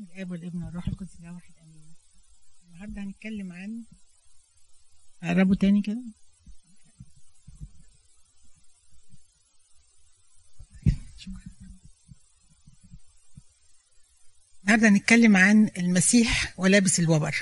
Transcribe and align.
الآب 0.00 0.30
والابن 0.30 0.62
والروح 0.62 0.88
القدس 0.88 1.16
اله 1.20 1.32
واحد 1.34 1.54
آمين. 1.62 1.94
النهارده 2.66 3.02
هنتكلم 3.02 3.52
عن 3.52 3.84
قربوا 5.22 5.54
تاني 5.54 5.82
كده؟ 5.82 6.02
النهارده 14.64 14.88
هنتكلم 14.88 15.36
عن 15.36 15.70
المسيح 15.78 16.54
ولابس 16.56 17.00
الوبر. 17.00 17.36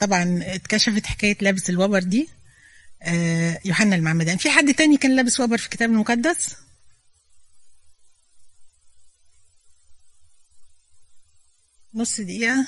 طبعا 0.00 0.40
اتكشفت 0.42 1.06
حكاية 1.06 1.36
لابس 1.40 1.70
الوبر 1.70 2.02
دي 2.02 2.28
آه، 3.02 3.60
يوحنا 3.64 3.96
المعمدان. 3.96 4.36
في 4.36 4.50
حد 4.50 4.74
تاني 4.74 4.96
كان 4.96 5.16
لابس 5.16 5.40
وبر 5.40 5.58
في 5.58 5.64
الكتاب 5.64 5.90
المقدس؟ 5.90 6.56
نص 11.94 12.20
دقيقة. 12.20 12.66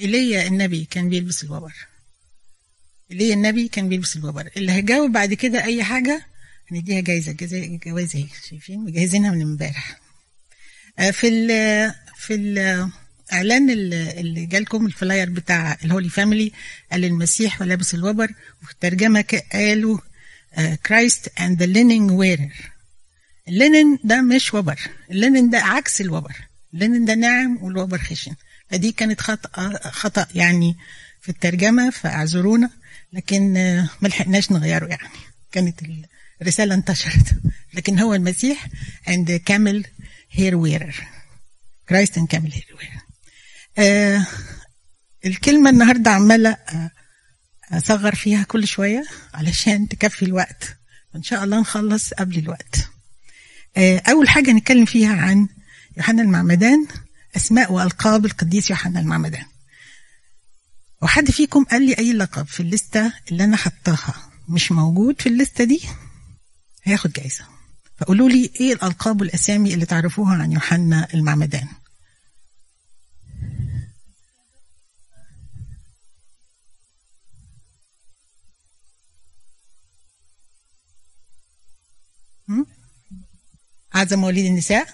ايليا 0.00 0.46
النبي 0.46 0.84
كان 0.84 1.08
بيلبس 1.08 1.44
الوبر 1.44 1.72
ايليا 3.10 3.34
النبي 3.34 3.68
كان 3.68 3.88
بيلبس 3.88 4.16
الوبر 4.16 4.50
اللي 4.56 4.72
هيجاوب 4.72 5.12
بعد 5.12 5.34
كده 5.34 5.64
أي 5.64 5.84
حاجة 5.84 6.26
هنديها 6.72 7.00
جايزة 7.00 7.32
جوائز 7.86 8.16
اهي 8.16 8.26
شايفين؟ 8.50 8.80
مجهزينها 8.80 9.30
من 9.30 9.42
امبارح. 9.42 10.00
آه، 10.98 11.10
في 11.10 11.28
ال 11.28 11.48
في 12.16 12.34
الاعلان 12.34 13.70
اللي 13.70 14.20
اللي 14.20 14.46
جالكم 14.46 14.86
ال 14.86 14.93
flyer 14.93 15.30
بتاع 15.30 15.78
ال 15.84 15.89
Holy 15.89 16.08
Family 16.08 16.52
قال 16.92 17.04
المسيح 17.04 17.60
ولابس 17.60 17.94
الوبر 17.94 18.28
وفي 18.62 18.72
الترجمة 18.72 19.20
ك- 19.20 19.46
قالوا 19.52 19.98
Christ 20.86 21.40
and 21.40 21.58
the 21.62 21.66
linen 21.66 22.10
wearer 22.10 22.52
ال 23.48 23.56
linen 23.56 23.98
ده 24.04 24.22
مش 24.22 24.54
وبر. 24.54 24.80
ال 25.10 25.17
linen 25.17 25.50
ده 25.50 25.58
عكس 25.58 26.00
الوبر. 26.00 26.36
ال 26.74 26.79
linen 26.79 27.04
ده 27.04 27.14
ناعم 27.14 27.58
والوبر 27.62 27.98
خشن. 27.98 28.34
فدي 28.70 28.92
كانت 28.92 29.20
خطأ 29.20 29.70
خطأ 29.90 30.26
يعني 30.34 30.76
في 31.20 31.28
الترجمة 31.28 31.90
فاعذرونا. 31.90 32.70
لكن 33.12 33.56
آه، 33.56 33.88
ما 34.00 34.08
لحقناش 34.08 34.52
نغيره 34.52 34.86
يعني. 34.86 35.08
كانت 35.52 35.80
الرسالة 36.42 36.74
انتشرت. 36.74 37.34
لكن 37.74 37.98
هو 37.98 38.14
المسيح 38.14 38.66
عند 39.06 39.32
camel 39.32 39.86
hair 40.30 40.56
wearer 40.56 40.94
Christ 41.88 42.18
and 42.18 42.28
camel 42.28 42.52
hair 42.52 42.76
wearer 42.78 43.02
آه 43.78 44.26
الكلمة 45.26 45.70
النهاردة 45.70 46.10
عمالة 46.10 46.50
آه، 46.50 46.90
أصغر 47.72 48.14
فيها 48.14 48.42
كل 48.42 48.66
شوية 48.66 49.04
علشان 49.34 49.88
تكفي 49.88 50.24
الوقت. 50.24 50.76
وإن 51.14 51.22
شاء 51.22 51.44
الله 51.44 51.60
نخلص 51.60 52.14
قبل 52.14 52.38
الوقت. 52.38 52.93
أول 53.78 54.28
حاجة 54.28 54.50
نتكلم 54.50 54.84
فيها 54.84 55.16
عن 55.16 55.48
يوحنا 55.96 56.22
المعمدان 56.22 56.86
أسماء 57.36 57.72
وألقاب 57.72 58.24
القديس 58.24 58.70
يوحنا 58.70 59.00
المعمدان. 59.00 59.44
وحد 61.02 61.30
فيكم 61.30 61.64
قال 61.64 61.86
لي 61.86 61.98
أي 61.98 62.12
لقب 62.12 62.46
في 62.46 62.60
الليستة 62.60 63.12
اللي 63.30 63.44
أنا 63.44 63.56
حطاها 63.56 64.14
مش 64.48 64.72
موجود 64.72 65.20
في 65.20 65.28
الليستة 65.28 65.64
دي؟ 65.64 65.80
هياخد 66.82 67.12
جايزة. 67.12 67.44
فقولوا 67.98 68.28
لي 68.28 68.50
إيه 68.60 68.72
الألقاب 68.72 69.20
والأسامي 69.20 69.74
اللي 69.74 69.86
تعرفوها 69.86 70.34
عن 70.42 70.52
يوحنا 70.52 71.08
المعمدان؟ 71.14 71.68
أعظم 83.96 84.18
مواليد 84.18 84.46
النساء؟ 84.46 84.88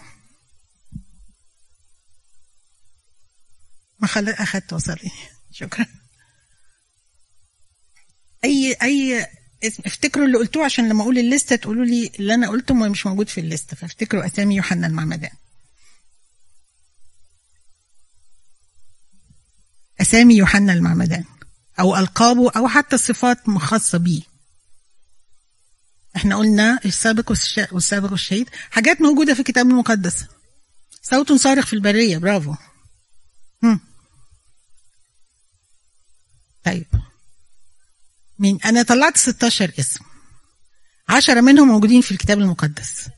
ما 3.98 4.08
خلت 4.08 4.40
أخدت 4.40 4.72
وصلي 4.72 5.10
شكرا. 5.52 5.86
أي 8.44 8.76
أي 8.82 9.26
اسم 9.64 9.82
افتكروا 9.86 10.26
اللي 10.26 10.38
قلتوه 10.38 10.64
عشان 10.64 10.88
لما 10.88 11.02
أقول 11.02 11.19
الليستة 11.19 11.56
تقولوا 11.56 11.84
لي 11.84 12.12
اللي 12.19 12.34
أنا 12.34 12.48
قلته 12.48 12.75
مش 12.75 13.06
موجود 13.06 13.28
في 13.28 13.41
الليستة. 13.41 13.76
فافتكروا 13.76 14.26
أسامي 14.26 14.56
يوحنا 14.56 14.86
المعمدان. 14.86 15.30
أسامي 20.00 20.36
يوحنا 20.36 20.72
المعمدان. 20.72 21.25
أو 21.80 21.96
ألقابه 21.96 22.50
أو 22.50 22.69
حتى 22.69 22.98
صفات 22.98 23.48
خاصة 23.48 23.98
بيه. 23.98 24.29
إحنا 26.16 26.37
قلنا 26.37 26.81
السابق 26.84 27.31
والسابق 27.72 28.10
والشهيد. 28.10 28.50
حاجات 28.71 29.00
موجودة 29.00 29.34
في 29.34 29.41
الكتاب 29.41 29.66
المقدس. 29.66 30.25
صوت 31.03 31.32
صارخ 31.32 31.66
في 31.66 31.72
البرية. 31.72 32.19
برافو. 32.19 32.54
هم. 33.62 33.81
طيب. 36.65 36.87
مين؟ 38.38 38.59
أنا 38.65 38.82
طلعت 38.82 39.16
16 39.16 39.72
اسم. 39.78 40.04
عشرة 41.09 41.41
منهم 41.41 41.69
موجودين 41.69 42.00
في 42.00 42.12
الكتاب 42.12 42.38
المقدس. 42.38 43.09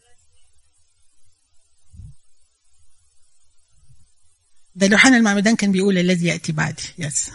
ده 4.75 4.87
يوحنا 4.87 5.17
المعمدان 5.17 5.57
كان 5.57 5.73
بيقول 5.73 5.99
الذي 5.99 6.27
يأتي 6.27 6.53
بعدي. 6.53 6.83
يس 6.99 7.31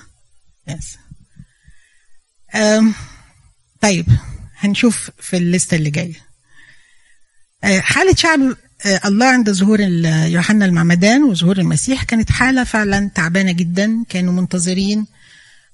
يس 0.68 0.98
أم. 2.56 2.94
طيب. 3.82 4.06
هنشوف 4.60 5.12
في 5.22 5.38
الليستة 5.38 5.76
اللي 5.78 5.90
جاية. 5.90 6.16
آه، 7.64 7.80
حالة 7.80 8.16
شعب 8.16 8.40
آه، 8.86 9.02
الله 9.06 9.26
عند 9.26 9.52
ظهور 9.52 9.80
يوحنا 10.28 10.66
المعمدان 10.66 11.24
وظهور 11.24 11.58
المسيح 11.58 12.04
كانت 12.04 12.32
حالة 12.32 12.64
فعلا 12.64 13.12
تعبانة 13.16 13.52
جدا. 13.52 14.04
كانوا 14.10 14.34
منتظرين 14.34 15.06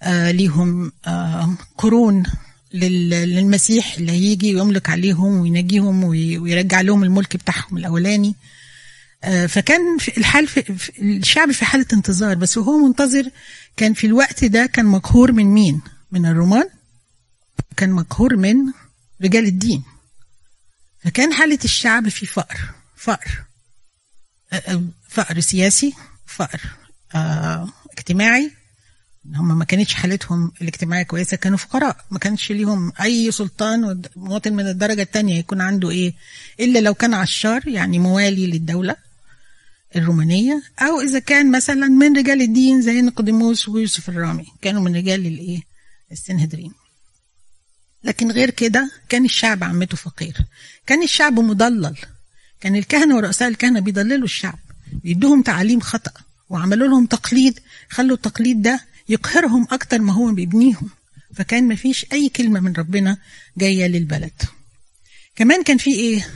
آه، 0.02 0.32
ليهم 0.32 0.92
قرون 1.78 2.24
لل- 2.74 3.10
للمسيح 3.10 3.96
اللي 3.98 4.12
هيجي 4.12 4.56
ويملك 4.56 4.90
عليهم 4.90 5.40
وينجيهم 5.40 6.04
وي- 6.04 6.38
ويرجع 6.38 6.82
لهم 6.82 7.04
الملك 7.04 7.38
بتاعهم 7.38 7.78
الأولاني. 7.78 8.36
آه، 9.24 9.46
فكان 9.46 9.82
الحال 10.18 10.48
في 10.48 10.64
الشعب 11.00 11.52
في 11.52 11.66
حالة 11.66 11.86
انتظار. 11.94 12.36
بس 12.36 12.58
وهو 12.58 12.78
منتظر 12.88 13.30
كان 13.78 13.94
في 13.94 14.08
الوقت 14.08 14.46
ده 14.46 14.66
كان 14.66 14.86
مقهور 14.86 15.32
من 15.32 15.46
مين؟ 15.46 15.82
من 16.12 16.26
الرومان. 16.26 16.70
كان 17.78 17.91
مقهور 17.91 18.36
من 18.36 18.56
رجال 19.24 19.46
الدين. 19.46 19.84
فكان 21.00 21.34
حالة 21.34 21.59
الشعب 21.66 22.09
في 22.09 22.25
فقر 22.25 22.59
فقر 22.96 23.44
آه، 24.53 24.56
آه، 24.56 24.84
فقر 25.09 25.40
سياسي 25.40 25.94
فقر 26.25 26.62
آه، 27.16 27.69
اجتماعي. 27.92 28.52
هم 29.36 29.58
ما 29.58 29.66
كانتش 29.66 29.94
حالتهم 29.94 30.52
الاجتماعية 30.62 31.03
كويسة 31.03 31.38
كانوا 31.38 31.58
فقراء. 31.58 32.06
ما 32.12 32.19
كانش 32.19 32.52
ليهم 32.52 32.94
أي 33.02 33.31
سلطان 33.31 34.02
مواطن 34.16 34.53
من 34.53 34.68
الدرجة 34.68 35.02
التانية 35.02 35.40
يكون 35.40 35.62
عنده 35.62 35.90
إيه؟ 35.90 36.13
إلا 36.59 36.80
لو 36.80 36.94
كان 36.94 37.13
عشار 37.13 37.68
يعني 37.68 38.00
موالي 38.00 38.47
للدولة 38.47 38.96
الرومانية. 39.96 40.63
أو 40.80 41.02
إذا 41.02 41.19
كان 41.19 41.52
مثلا 41.52 41.88
من 41.88 42.18
رجال 42.18 42.42
الدين 42.42 42.81
زي 42.81 43.02
نيقوديموس 43.02 43.69
ويوسف 43.69 44.09
الرامي. 44.09 44.46
كانوا 44.62 44.81
من 44.81 44.96
رجال 44.96 45.28
الإيه؟ 45.28 45.62
السنهدرين. 46.12 46.83
لكن 48.03 48.31
غير 48.31 48.50
كده 48.50 48.91
كان 49.09 49.25
الشعب 49.25 49.64
عمته 49.64 49.97
فقير. 49.97 50.38
كان 50.88 51.03
الشعب 51.03 51.40
مضلل. 51.40 51.96
كان 52.62 52.75
الكهنة 52.75 53.16
ورؤساء 53.16 53.50
الكهنة 53.50 53.80
بيضللوا 53.80 54.25
الشعب 54.25 54.59
بيدوهم 55.03 55.41
تعاليم 55.41 55.80
خطأ 55.80 56.12
وعملوا 56.50 56.88
لهم 56.88 57.06
تقليد 57.06 57.59
خلوا 57.90 58.16
التقليد 58.16 58.62
ده 58.62 58.86
يقهرهم 59.09 59.68
أكتر 59.72 60.00
ما 60.00 60.13
هو 60.13 60.31
بيبنيهم. 60.31 60.90
فكان 61.36 61.68
مفيش 61.68 62.06
أي 62.13 62.30
كلمة 62.30 62.59
من 62.59 62.74
ربنا 62.74 63.18
جاية 63.58 63.88
للبلد. 63.88 64.42
كمان 65.36 65.63
كان 65.63 65.78
في 65.78 65.92
إيه؟ 65.96 66.28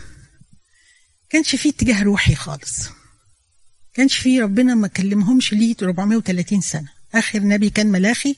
كانش 1.29 1.55
في 1.55 1.69
اتجاه 1.69 2.03
روحي 2.03 2.35
خالص. 2.35 2.89
كانش 3.93 4.17
في 4.17 4.41
ربنا 4.41 4.75
ما 4.75 4.87
كلمهمش 4.87 5.53
ليه 5.53 5.75
430 5.81 6.61
سنة. 6.61 6.87
آخر 7.15 7.39
نبي 7.39 7.69
كان 7.69 7.87
ملاخي 7.87 8.35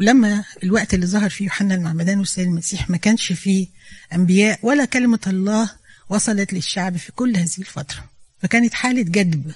ولما 0.00 0.44
الوقت 0.62 0.94
اللي 0.94 1.06
ظهر 1.06 1.30
فيه 1.30 1.44
يوحنا 1.44 1.74
المعمدان 1.74 2.18
والسيد 2.18 2.46
المسيح 2.46 2.90
ما 2.90 2.96
كانش 2.96 3.32
فيه 3.32 3.66
أنبياء 4.12 4.58
ولا 4.62 4.84
كلمة 4.84 5.20
الله 5.26 5.70
وصلت 6.08 6.52
للشعب 6.52 6.96
في 6.96 7.12
كل 7.12 7.36
هذه 7.36 7.58
الفترة. 7.58 8.10
فكانت 8.42 8.74
حالة 8.74 9.02
جدب. 9.02 9.52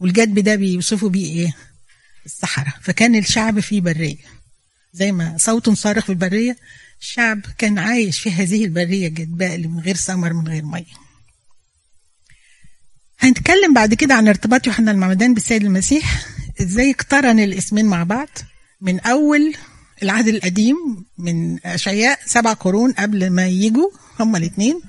والجدب 0.00 0.38
ده 0.38 0.54
بيوصفوا 0.54 1.08
بيه 1.08 1.26
إيه؟ 1.26 1.56
الصحراء. 2.26 2.74
فكان 2.82 3.14
الشعب 3.16 3.60
في 3.60 3.80
برية. 3.80 4.16
زي 4.92 5.12
ما 5.12 5.36
صوت 5.38 5.70
صارخ 5.70 6.04
في 6.04 6.10
البرية 6.12 6.56
الشعب 7.00 7.40
كان 7.58 7.78
عايش 7.78 8.18
في 8.20 8.30
هذه 8.30 8.64
البرية 8.64 9.08
الجدباء 9.08 9.54
اللي 9.54 9.68
من 9.68 9.80
غير 9.80 9.96
ثمر 9.96 10.32
من 10.32 10.48
غير 10.48 10.64
مية. 10.64 10.84
هنتكلم 13.18 13.74
بعد 13.74 13.94
كده 13.94 14.14
عن 14.14 14.28
ارتباط 14.28 14.66
يوحنا 14.66 14.90
المعمدان 14.90 15.34
بالسيد 15.34 15.64
المسيح 15.64 16.26
إزاي 16.60 16.90
اقترن 16.90 17.38
الاسمين 17.40 17.86
مع 17.86 18.02
بعض. 18.02 18.28
من 18.80 19.00
أول 19.00 19.54
العهد 20.02 20.28
القديم 20.28 20.76
من 21.18 21.66
أشعياء 21.66 22.18
سبع 22.26 22.52
قرون 22.52 22.92
قبل 22.92 23.30
ما 23.30 23.46
يجوا 23.46 23.90
هما 24.20 24.38
الاثنين 24.38 24.80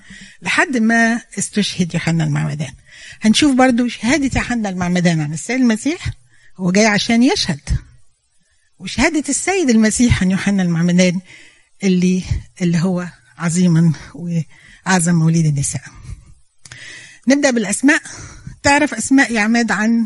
لحد 0.41 0.77
ما 0.77 1.21
استشهد 1.39 1.93
يوحنا 1.93 2.23
المعمدان. 2.23 2.73
هنشوف 3.21 3.55
برضو 3.55 3.87
شهادة 3.87 4.31
يوحنا 4.35 4.69
المعمدان 4.69 5.21
عن 5.21 5.33
السيد 5.33 5.61
المسيح. 5.61 6.09
هو 6.57 6.71
جاي 6.71 6.85
عشان 6.85 7.23
يشهد. 7.23 7.59
وشهادة 8.79 9.23
السيد 9.29 9.69
المسيح 9.69 10.21
عن 10.23 10.31
يوحنا 10.31 10.63
المعمدان 10.63 11.19
اللي 11.83 12.23
اللي 12.61 12.79
هو 12.79 13.07
عظيما 13.37 13.93
وأعظم 14.13 15.15
موليد 15.15 15.45
النساء. 15.45 15.83
نبدأ 17.27 17.51
بالأسماء. 17.51 18.01
تعرف 18.63 18.93
أسماء 18.93 19.33
يا 19.33 19.41
عماد 19.41 19.71
عن 19.71 20.05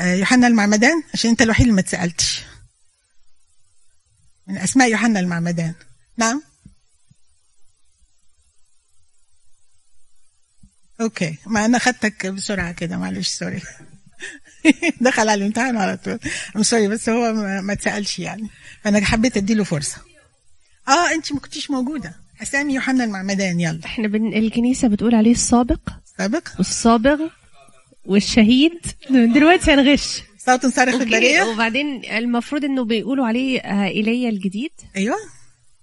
آه، 0.00 0.14
يوحنا 0.14 0.46
المعمدان؟ 0.46 1.02
عشان 1.14 1.30
أنت 1.30 1.42
الوحيد 1.42 1.62
اللي 1.66 1.76
ما 1.76 1.82
تسألتش. 1.82 2.42
من 4.46 4.58
أسماء 4.58 4.90
يوحنا 4.90 5.20
المعمدان. 5.20 5.74
نعم؟ 6.16 6.42
okay. 11.00 11.38
ما 11.46 11.64
أنا 11.64 11.78
خدتك 11.78 12.26
بسرعة 12.26 12.72
كده 12.72 12.96
معلش 12.96 13.28
sorry. 13.28 13.60
دخل 15.00 15.28
على 15.28 15.34
الامتحان 15.34 15.76
على 15.76 15.96
طول. 15.96 16.18
I'm 16.56 16.62
sorry 16.62 16.88
بس 16.88 17.08
هو 17.08 17.32
ما, 17.32 17.72
اتسألش 17.72 18.18
يعني. 18.18 18.48
فأنا 18.84 19.04
حبيت 19.04 19.36
أديله 19.36 19.64
فرصة. 19.64 19.96
آه 20.88 21.10
انت 21.10 21.32
ما 21.32 21.40
كنتيش 21.40 21.70
موجودة. 21.70 22.14
أسامي 22.42 22.74
يوحنا 22.74 23.04
المعمدان 23.04 23.60
يلا. 23.60 23.80
إحنا 23.84 24.08
بن... 24.08 24.34
الكنيسة 24.34 24.88
بتقول 24.88 25.14
عليه 25.14 25.32
السابق. 25.32 25.80
سابق؟ 26.18 26.48
والصابغ 26.58 27.20
والشهيد. 28.04 28.80
دلوقتي 29.10 29.72
هنغش. 29.72 30.22
صوت 30.46 30.66
صارخ 30.66 30.94
البرية. 30.94 31.42
وبعدين 31.42 32.04
المفروض 32.04 32.64
إنه 32.64 32.84
بيقولوا 32.84 33.26
عليه 33.26 33.60
آه، 33.60 33.86
ايليا 33.86 34.28
الجديد. 34.28 34.72
أيوه. 34.96 35.16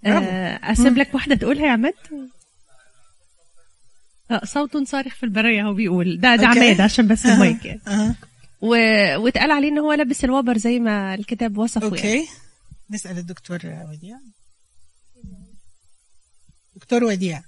برافو. 0.04 0.26
آه، 0.26 0.72
اسيب 0.72 0.98
لك 0.98 1.14
واحدة 1.16 1.36
تقولها 1.36 1.66
يا 1.66 1.72
عماد. 1.72 1.94
آه، 4.32 4.42
صوت 4.46 4.78
صارخ 4.78 5.16
في 5.16 5.24
البرية 5.24 5.64
هو 5.64 5.74
بيقول. 5.74 6.20
ده 6.20 6.36
ده. 6.36 6.48
عماد 6.48 6.82
عشان 6.82 7.08
بس 7.08 7.26
المايك. 7.26 7.66
يعني. 7.66 8.16
و... 8.62 8.68
واتقال 9.18 9.52
عليه 9.52 9.70
إن 9.70 9.80
هو 9.80 9.94
لابس 9.94 10.24
الوبر 10.26 10.58
زي 10.58 10.80
ما 10.80 11.16
الكتاب 11.16 11.58
وصفه 11.58 11.96
يعني. 11.96 12.20
okay. 12.20 12.28
نسأل 12.92 13.18
الدكتور 13.18 13.60
وديع. 13.92 14.18
دكتور 16.76 17.04
وديع. 17.04 17.42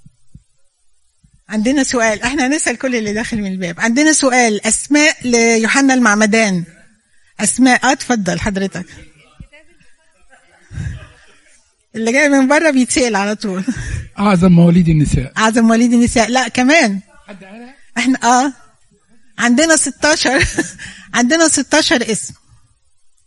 عندنا 1.49 1.83
سؤال. 1.83 2.21
إحنا 2.21 2.47
هنسال 2.47 2.77
كل 2.77 2.95
اللي 2.95 3.13
داخل 3.13 3.37
من 3.41 3.51
الباب. 3.51 3.79
عندنا 3.79 4.13
سؤال. 4.13 4.67
أسماء 4.67 5.27
ليوحنا 5.27 5.93
المعمدان. 5.93 6.63
أسماء 7.39 7.91
اتفضل 7.91 8.39
حضرتك. 8.39 8.85
اللي 11.95 12.11
جاي 12.11 12.29
من 12.29 12.47
بره 12.47 12.69
بيتسأل 12.71 13.15
على 13.15 13.35
طول. 13.35 13.63
أعظم 14.19 14.51
مواليد 14.51 14.89
النساء. 14.89 15.33
أعظم 15.37 15.65
مواليد 15.65 15.93
النساء. 15.93 16.29
لا 16.29 16.47
كمان. 16.47 16.99
إحنا 17.97 18.19
آه. 18.23 18.53
عندنا 19.39 19.75
16 19.75 20.47
عندنا 21.13 21.47
16 21.47 22.11
اسم. 22.11 22.33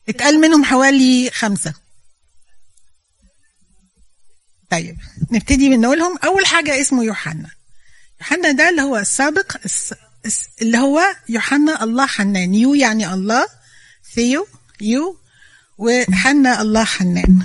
اتقال 0.09 0.41
منهم 0.41 0.65
حوالي 0.65 1.31
خمسة. 1.35 1.75
طيب 4.71 4.97
نبتدي 5.31 5.69
من 5.69 5.81
نقولهم 5.81 6.19
أول 6.25 6.47
حاجة 6.47 6.81
اسمه 6.81 7.05
يوحنا. 7.05 7.51
يوحنا 8.21 8.51
ده 8.51 8.69
اللي 8.69 8.83
هو 8.83 8.97
السابق 8.97 9.57
الس- 9.65 9.95
الس- 10.27 10.49
اللي 10.63 10.79
هو 10.79 11.03
يوحنا 11.29 11.83
الله 11.85 12.07
حنان. 12.07 12.55
يو 12.55 12.75
يعني 12.75 13.15
الله. 13.15 13.47
ثيو 14.17 14.47
يو 14.81 15.17
وحنا 15.79 16.63
الله 16.63 16.85
حنان. 16.85 17.43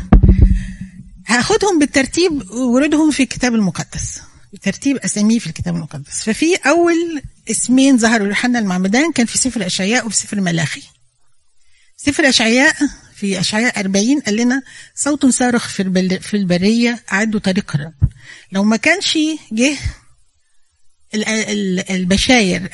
هاخدهم 1.28 1.80
بالترتيب 1.80 2.52
ورودهم 2.52 3.12
في 3.12 3.24
الكتاب 3.24 3.56
المقدس. 3.56 4.22
بترتيب 4.54 4.98
أساميه 4.98 5.40
في 5.40 5.48
الكتاب 5.48 5.76
المقدس. 5.76 6.24
ففي 6.24 6.56
أول 6.56 7.22
اسمين 7.52 7.98
ظهروا 7.98 8.28
ليوحنا 8.28 8.60
المعمدان 8.60 9.12
كان 9.12 9.26
في 9.26 9.38
سفر 9.38 9.66
أشعياء 9.66 10.06
وفي 10.06 10.16
سفر 10.16 10.42
ملاخي. 10.42 10.84
سفر 11.98 12.30
أشعياء 12.30 12.76
في 13.16 13.40
أشعياء 13.40 13.80
40 13.80 14.20
قال 14.20 14.36
لنا 14.36 14.62
صوت 14.96 15.26
صارخ 15.26 15.68
في 15.68 16.20
في 16.20 16.38
البرية 16.38 17.04
أعدوا 17.12 17.40
طريق 17.40 17.76
الرب. 17.76 17.94
لو 18.52 18.64
ما 18.64 18.78
كانش 18.78 19.18
جه 19.52 19.78
البشاير 21.16 22.70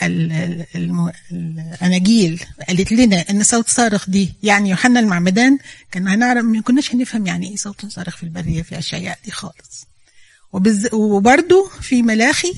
الأناجيل 1.31 2.43
قالت 2.67 2.91
لنا 2.91 3.25
إن 3.29 3.43
صوت 3.43 3.69
صارخ 3.69 4.09
دي 4.09 4.33
يعني 4.43 4.69
يوحنا 4.69 4.99
المعمدان 4.99 5.57
كان 5.91 6.07
هنعرف 6.07 6.45
ما 6.45 6.61
كناش 6.61 6.95
هنفهم 6.95 7.27
يعني 7.27 7.49
إيه 7.49 7.55
صوت 7.55 7.85
صارخ 7.85 8.17
في 8.17 8.23
البرية 8.23 8.61
في 8.61 8.77
اشعياء 8.77 9.19
دي 9.25 9.31
خالص. 9.31 9.87
وبرده 10.93 11.69
في 11.81 12.01
ملاخي 12.01 12.53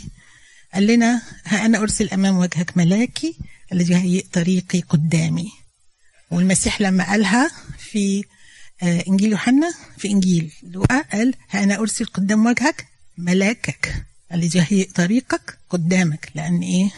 قال 0.74 0.88
لنا 0.88 1.22
ها 1.46 1.66
أنا 1.66 1.78
أرسل 1.78 2.10
أمام 2.10 2.38
وجهك 2.38 2.78
ملاكي 2.78 3.36
الذي 3.72 3.94
يهيئ 3.94 4.26
طريقي 4.34 4.82
قدامي 4.82 5.52
والمسيح 6.32 6.82
لما 6.82 7.04
قالها 7.10 7.52
في 7.78 8.24
آه، 8.84 9.04
إنجيل 9.08 9.32
يوحنا 9.32 9.74
في 9.98 10.08
إنجيل 10.08 10.52
لوقا 10.64 11.02
قال 11.02 11.34
ها 11.50 11.64
أنا 11.64 11.80
أرسل 11.80 12.06
قدام 12.06 12.46
وجهك 12.46 12.86
ملاكك 13.18 14.06
الذي 14.34 14.60
يهيئ 14.60 14.92
طريقك 14.92 15.58
قدامك 15.70 16.32
لأن 16.36 16.60
إيه؟ 16.62 16.92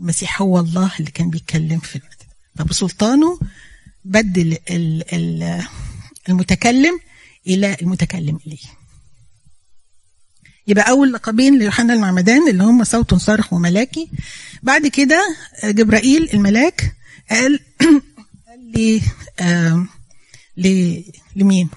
المسيح 0.00 0.42
هو 0.42 0.58
الله 0.60 0.92
اللي 1.00 1.10
كان 1.10 1.30
بيتكلم 1.30 1.78
في 1.78 1.98
ده. 1.98 2.08
فبسلطانه 2.56 3.40
بدل 4.04 4.58
ال- 4.70 5.14
ال- 5.14 5.66
المتكلم 6.28 7.00
إلى 7.46 7.76
المتكلم 7.82 8.38
إليه. 8.46 8.58
يبقى 10.66 10.90
أول 10.90 11.12
لقبين 11.12 11.58
ليوحنا 11.58 11.94
المعمدان 11.94 12.48
اللي 12.48 12.64
هم 12.64 12.84
صوت 12.84 13.14
صارخ 13.14 13.52
وملاكي. 13.52 14.10
بعد 14.62 14.86
كده 14.86 15.36
جبرائيل 15.64 16.30
الملاك 16.34 16.96
قال 17.30 17.60
قال 19.38 19.86
لي 20.56 21.12
لمين؟ 21.36 21.68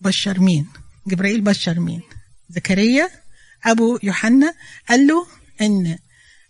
بشر 0.00 0.40
مين؟ 0.40 0.66
جبرائيل 1.06 1.40
بشر 1.40 1.80
مين؟ 1.80 2.02
زكريا 2.54 3.10
أبو 3.64 3.98
يوحنا 4.02 4.54
قال 4.88 5.06
له 5.06 5.26
إن 5.60 5.98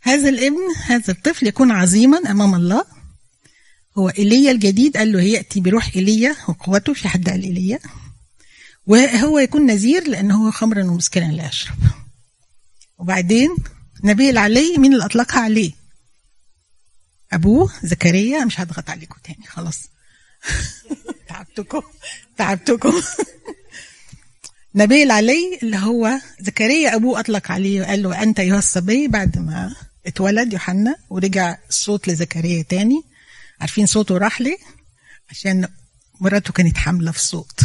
هذا 0.02 0.28
الابن 0.28 0.74
هذا 0.84 1.12
الطفل 1.12 1.46
يكون 1.46 1.70
عظيما 1.70 2.18
أمام 2.30 2.54
الله. 2.54 2.84
هو 3.98 4.08
إيليا 4.08 4.50
الجديد 4.50 4.96
قال 4.96 5.12
له 5.12 5.22
يأتي 5.22 5.60
بروح 5.60 5.90
إيليا 5.96 6.36
وقوته 6.48 6.94
في 6.94 7.08
حد 7.08 7.28
قال 7.28 7.42
إيليا. 7.42 7.78
وهو 8.86 9.38
يكون 9.38 9.66
نذير 9.66 10.08
لأنه 10.08 10.46
هو 10.46 10.50
خمرا 10.50 10.84
ومسكرا 10.84 11.24
لا 11.24 11.48
يشرب. 11.48 11.76
وبعدين 12.98 13.56
نبي 14.04 14.30
العلي 14.30 14.78
مين 14.78 14.92
اللي 14.92 15.04
أطلقها 15.04 15.40
عليه؟ 15.40 15.72
أبوه 17.32 17.72
زكريا 17.82 18.44
مش 18.44 18.60
هضغط 18.60 18.90
عليكم 18.90 19.16
تاني 19.24 19.46
خلاص. 19.46 19.78
تعبتكم 21.28 21.82
تعبتكم. 22.36 23.02
نبي 24.74 25.02
العلي 25.02 25.58
اللي 25.62 25.76
هو 25.76 26.20
زكريا 26.40 26.94
أبوه 26.94 27.20
أطلق 27.20 27.50
عليه 27.50 27.80
وقال 27.80 28.02
له 28.02 28.22
أنت 28.22 28.40
أيها 28.40 28.58
الصبي 28.58 29.08
بعد 29.08 29.38
ما 29.38 29.74
اتولد 30.06 30.52
يوحنا 30.52 30.96
ورجع 31.10 31.56
الصوت 31.68 32.08
لزكريا 32.08 32.62
تاني. 32.62 33.02
عارفين 33.60 33.86
صوته 33.86 34.18
راح 34.18 34.40
ليه؟ 34.40 34.56
عشان 35.30 35.68
مراته 36.20 36.52
كانت 36.52 36.76
حاملة 36.76 37.12
في 37.12 37.20
صوت. 37.20 37.60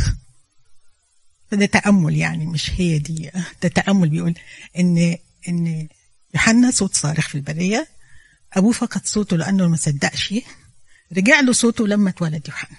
فده 1.51 1.65
تأمل 1.65 2.15
يعني 2.15 2.45
مش 2.45 2.71
هي 2.71 2.99
دي. 2.99 3.31
ده 3.63 3.69
تأمل 3.69 4.09
بيقول 4.09 4.35
إن 4.79 5.17
إن 5.47 5.87
يوحنا 6.33 6.71
صوت 6.71 6.95
صارخ 6.95 7.27
في 7.27 7.35
البرية. 7.35 7.87
أبوه 8.53 8.71
فقد 8.71 9.05
صوته 9.05 9.37
لأنه 9.37 9.67
ما 9.67 9.77
صدقش. 9.77 10.33
رجع 11.17 11.39
له 11.39 11.53
صوته 11.53 11.87
لما 11.87 12.09
اتولد 12.09 12.47
يوحنا. 12.47 12.77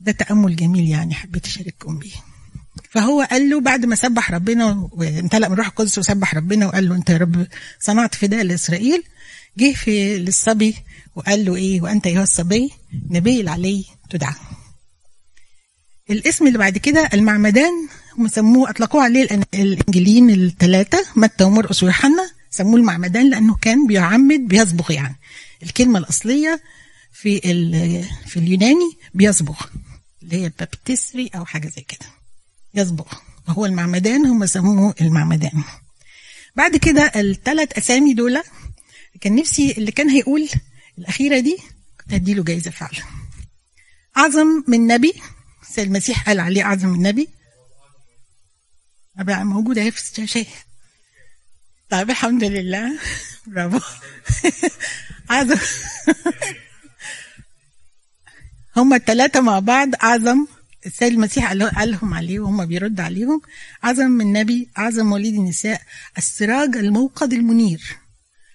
ده 0.00 0.12
تأمل 0.12 0.56
جميل 0.56 0.88
يعني 0.88 1.14
حبيت 1.14 1.46
أشارككم 1.46 1.98
بيه. 1.98 2.33
فهو 2.94 3.22
قال 3.22 3.50
له 3.50 3.60
بعد 3.60 3.86
ما 3.86 3.94
سبح 3.94 4.30
ربنا 4.30 4.88
وامتلأ 4.92 5.48
من 5.48 5.54
روح 5.54 5.66
القدس 5.66 5.98
وسبح 5.98 6.34
ربنا 6.34 6.66
وقال 6.66 6.88
له 6.88 6.94
أنت 6.94 7.10
يا 7.10 7.16
رب 7.16 7.46
صنعت 7.80 8.14
فداء 8.14 8.42
لإسرائيل 8.42 9.02
جه 9.58 9.72
في 9.72 10.18
للصبي 10.18 10.76
وقال 11.16 11.44
له 11.44 11.56
إيه؟ 11.56 11.80
وأنت 11.82 12.06
أيها 12.06 12.22
الصبي 12.22 12.70
نبي 13.10 13.40
العلي 13.40 13.84
تدعى. 14.10 14.34
الاسم 16.10 16.46
اللي 16.46 16.58
بعد 16.58 16.78
كده 16.78 17.08
المعمدان 17.14 17.72
هم 18.18 18.28
سموه 18.28 18.70
أطلقوه 18.70 19.02
عليه 19.02 19.28
الإنجيليين 19.54 20.30
الثلاثه 20.30 21.06
متى 21.16 21.44
ومرقس 21.44 21.82
ويوحنا 21.82 22.30
سموه 22.50 22.76
المعمدان 22.76 23.30
لأنه 23.30 23.56
كان 23.56 23.86
بيعمد 23.86 24.40
بيصبغ 24.40 24.92
يعني. 24.92 25.16
الكلمة 25.62 25.98
الأصلية 25.98 26.60
في 27.12 27.40
في 28.26 28.36
اليوناني 28.36 28.90
بيصبغ 29.14 29.60
اللي 30.22 30.36
هي 30.36 30.46
البابتسري 30.46 31.30
أو 31.34 31.44
حاجة 31.44 31.68
زي 31.68 31.82
كده. 31.82 32.23
يصبغ 32.74 33.12
وهو 33.48 33.66
المعمدان 33.66 34.26
هم 34.26 34.46
سموه 34.46 34.94
المعمدان. 35.00 35.64
بعد 36.56 36.76
كده 36.76 37.12
الثلاث 37.16 37.78
أسامي 37.78 38.14
دول 38.14 38.42
كان 39.20 39.34
نفسي 39.34 39.72
اللي 39.72 39.92
كان 39.92 40.10
هيقول 40.10 40.48
الأخيرة 40.98 41.40
دي 41.40 41.58
كنت 42.00 42.14
هديله 42.14 42.44
جايزة 42.44 42.70
فعلا 42.70 43.02
أعظم 44.16 44.46
من 44.68 44.86
نبي 44.86 45.12
سيد 45.70 45.86
المسيح 45.86 46.26
قال 46.26 46.40
عليه 46.40 46.62
أعظم 46.62 46.88
من 46.88 47.02
نبي. 47.02 47.28
بقى 49.16 49.44
موجودة 49.44 49.82
أهي 49.82 49.90
في 49.90 50.00
الشاشه 50.22 50.46
طيب 51.90 52.10
الحمد 52.10 52.44
لله. 52.44 52.98
برافو. 53.46 53.80
أعظم. 55.30 55.56
هما 58.76 58.96
الثلاثة 58.96 59.40
مع 59.40 59.58
بعض 59.58 59.88
أعظم 60.02 60.46
السيد 60.86 61.12
المسيح 61.12 61.48
قال 61.48 61.62
قال 61.70 61.90
لهم 61.90 62.14
عليه 62.14 62.40
وهم 62.40 62.64
بيرد 62.66 63.00
عليهم 63.00 63.40
أعظم 63.84 64.06
من 64.10 64.32
نبي 64.32 64.68
أعظم 64.78 65.12
وليد 65.12 65.34
النساء 65.34 65.82
السراج 66.18 66.76
الموقد 66.76 67.32
المنير. 67.32 67.96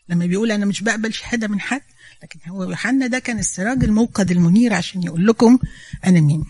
لما 0.09 0.25
بيقول 0.25 0.51
أنا 0.51 0.65
مش 0.65 0.81
بقبل 0.81 1.13
شهادة 1.13 1.47
من 1.47 1.61
حد 1.61 1.81
لكن 2.23 2.39
هو 2.49 2.63
يوحنا 2.63 3.07
ده 3.07 3.19
كان 3.19 3.39
السراج 3.39 3.83
الموقد 3.83 4.31
المنير 4.31 4.73
عشان 4.73 5.03
يقول 5.03 5.27
لكم 5.27 5.59
أنا 6.05 6.19
مين. 6.21 6.45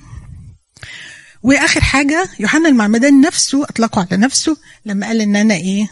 وآخر 1.44 1.82
حاجة 1.82 2.30
يوحنا 2.40 2.70
المعمدان 2.70 3.22
نفسه 3.22 3.64
أطلقه 3.64 4.08
على 4.12 4.22
نفسه 4.22 4.58
لما 4.86 5.08
قال 5.08 5.22
إن 5.22 5.36
أنا 5.36 5.54
إيه؟ 5.54 5.88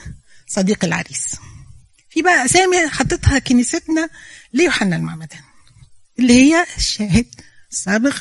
صديق 0.48 0.86
العريس. 0.86 1.36
في 2.10 2.22
بقى 2.22 2.46
أسامي 2.46 2.88
حطتها 2.89 3.39
كنيستنا 3.39 4.10
ليوحنا 4.53 4.96
المعمدان 4.96 5.39
اللي 6.20 6.34
هي 6.34 6.65
الشاهد 6.77 7.25
السابق 7.72 8.15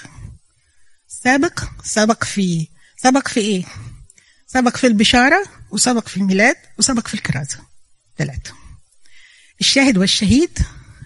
سابق؟ 1.27 1.65
سبق 1.85 2.25
في 2.25 2.69
سبق 2.97 3.29
في 3.29 3.41
إيه؟ 3.41 3.65
سبق 4.47 4.77
في 4.77 4.87
البشارة 4.87 5.43
وسبق 5.71 6.09
في 6.09 6.17
الميلاد 6.17 6.57
وسبق 6.79 7.09
في 7.09 7.15
الكرازة. 7.15 7.59
ثلاثة 8.19 8.53
الشاهد 9.61 9.99
والشهيد 9.99 10.59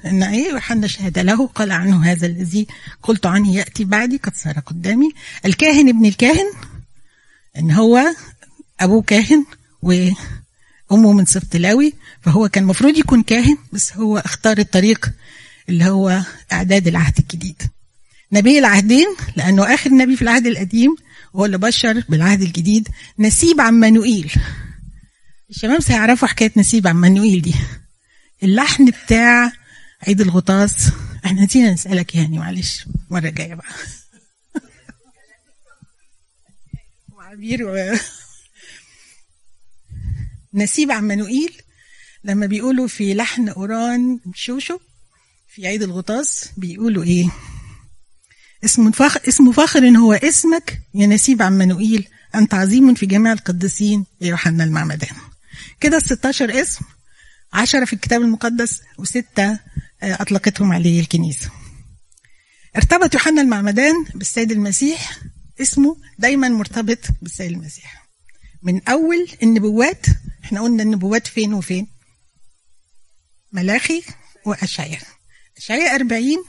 إن 0.05 0.23
إيه؟ 0.23 0.49
يوحنا 0.49 0.87
شهد 0.87 1.19
له 1.19 1.47
قال 1.47 1.73
عنه 1.73 2.05
هذا 2.05 2.27
الذي 2.27 2.67
قلت 3.03 3.27
عنه 3.27 3.55
يأتي 3.55 3.85
بعدي 3.85 4.17
قد 4.17 4.37
صار 4.37 4.59
قدامي. 4.59 5.13
الكاهن 5.45 5.89
ابن 5.89 6.07
الكاهن 6.07 6.53
إن 7.59 7.71
هو 7.71 8.01
ابوه 8.81 9.03
كاهن 9.03 9.45
وأمه 9.83 11.13
من 11.13 11.27
سبط 11.27 11.57
لاوي 11.57 11.95
فهو 12.23 12.49
كان 12.49 12.63
المفروض 12.65 12.99
يكون 12.99 13.23
كاهن 13.23 13.59
بس 13.73 13.93
هو 13.93 14.19
اختار 14.19 14.59
الطريق 14.59 15.13
اللي 15.69 15.85
هو 15.85 16.23
أعداد 16.53 16.87
العهد 16.89 17.19
الجديد. 17.19 17.63
نبي 18.33 18.59
العهدين 18.59 19.07
لأنه 19.37 19.75
آخر 19.75 19.91
نبي 19.91 20.17
في 20.17 20.23
العهد 20.23 20.47
القديم 20.47 20.97
هو 21.37 21.45
اللي 21.45 21.59
بشر 21.59 22.05
بالعهد 22.09 22.43
الجديد 22.43 22.89
نسيب 23.19 23.61
عمانوئيل 23.61 24.33
الشباب 25.51 25.81
هيعرفوا 25.89 26.29
حكاية 26.29 26.53
نسيب 26.57 26.87
عمانوئيل 26.87 27.43
دي. 27.43 27.55
اللحن 28.43 28.91
بتاع 28.91 29.53
عيد 30.09 30.21
الغطاس. 30.21 30.91
إحنا 31.25 31.45
نسينا 31.45 31.73
نسألك 31.73 32.15
يعني 32.15 32.39
معلش 32.39 32.87
مرة 33.11 33.29
جاية 33.29 33.55
بقى. 33.55 33.67
وعبير 37.17 37.65
و... 37.65 37.97
نسيب 40.55 40.91
عمانوئيل 40.91 41.53
لما 42.25 42.47
بيقولوا 42.47 42.87
في 42.87 43.15
لحن 43.15 43.49
أوران 43.49 44.21
شوشو 44.35 44.79
في 45.49 45.67
عيد 45.67 45.83
الغطاس 45.83 46.51
بيقولوا 46.57 47.05
إيه؟ 47.05 47.31
اسم 48.65 48.91
فخر 48.91 49.21
اسم 49.29 49.53
فخر 49.53 49.89
هو 49.89 50.13
اسمك 50.13 50.83
يا 50.95 51.07
نسيب 51.07 51.43
عمانوئيل 51.43 52.09
أنت 52.35 52.55
عظيم 52.55 52.95
في 52.95 53.07
جميع 53.07 53.33
القديسين 53.33 54.07
يا 54.21 54.27
يوحنا 54.29 54.65
المعمدان. 54.65 55.17
كده 55.81 55.97
ال 55.97 56.03
16 56.03 56.61
اسم 56.61 56.85
عشرة 57.53 57.85
في 57.85 57.93
الكتاب 57.93 58.23
المقدس 58.23 58.81
وستة 58.99 59.59
أطلقتهم 60.03 60.73
عليه 60.73 61.01
الكنيسة. 61.01 61.51
ارتبط 62.77 63.15
يوحنا 63.15 63.43
المعمدان 63.43 64.05
بالسيد 64.15 64.51
المسيح. 64.53 65.19
اسمه 65.61 65.97
دايما 66.19 66.49
مرتبط 66.49 66.99
بالسيد 67.23 67.53
المسيح. 67.53 68.07
من 68.63 68.89
أول 68.89 69.29
النبوات 69.43 70.07
إحنا 70.45 70.61
قلنا 70.61 70.83
النبوات 70.83 71.27
فين 71.27 71.55
وفين؟ 71.55 71.87
ملاخي 73.53 74.03
وأشعياء. 74.47 75.03
أشعياء 75.57 75.95
40 75.95 76.45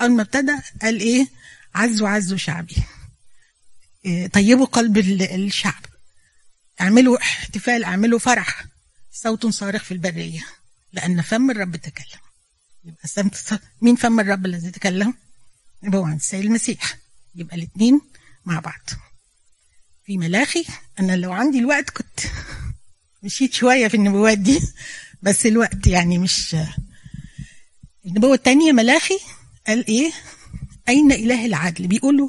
أول 0.00 0.10
ما 0.10 0.22
ابتدى 0.22 0.52
قال 0.82 1.00
إيه؟ 1.00 1.26
عزوا 1.74 2.08
عزوا 2.08 2.38
شعبي. 2.38 2.76
إيه 4.04 4.26
طيبوا 4.26 4.66
قلب 4.66 4.98
الشعب. 4.98 5.84
اعملوا 6.80 7.18
احتفال 7.18 7.84
اعملوا 7.84 8.18
فرح. 8.18 8.64
صوت 9.12 9.46
صارخ 9.46 9.84
في 9.84 9.92
البرية. 9.92 10.46
لأن 10.92 11.22
فم 11.22 11.50
الرب 11.50 11.76
تكلم. 11.76 12.20
يبقى 12.84 13.30
مين 13.82 13.96
فم 13.96 14.20
الرب 14.20 14.46
الذي 14.46 14.70
تكلم؟ 14.70 15.14
يبقى 15.82 15.98
هو 15.98 16.08
السيد 16.08 16.44
المسيح. 16.44 16.98
يبقى 17.34 17.56
الاثنين 17.56 18.00
مع 18.44 18.60
بعض. 18.60 18.90
في 20.04 20.18
ملاخي 20.18 20.64
أنا 21.00 21.16
لو 21.16 21.32
عندي 21.32 21.58
الوقت 21.58 21.90
كنت 21.90 22.20
مشيت 23.22 23.54
شوية 23.54 23.88
في 23.88 23.96
النبوات 23.96 24.38
دي. 24.38 24.60
بس 25.22 25.46
الوقت 25.46 25.86
يعني 25.86 26.18
مش 26.18 26.56
النبوة 28.06 28.34
الثانية 28.34 28.72
ملاخي 28.72 29.18
قال 29.66 29.86
إيه؟ 29.86 30.12
أين 30.88 31.12
إله 31.12 31.46
العدل؟ 31.46 31.86
بيقولوا 31.86 32.28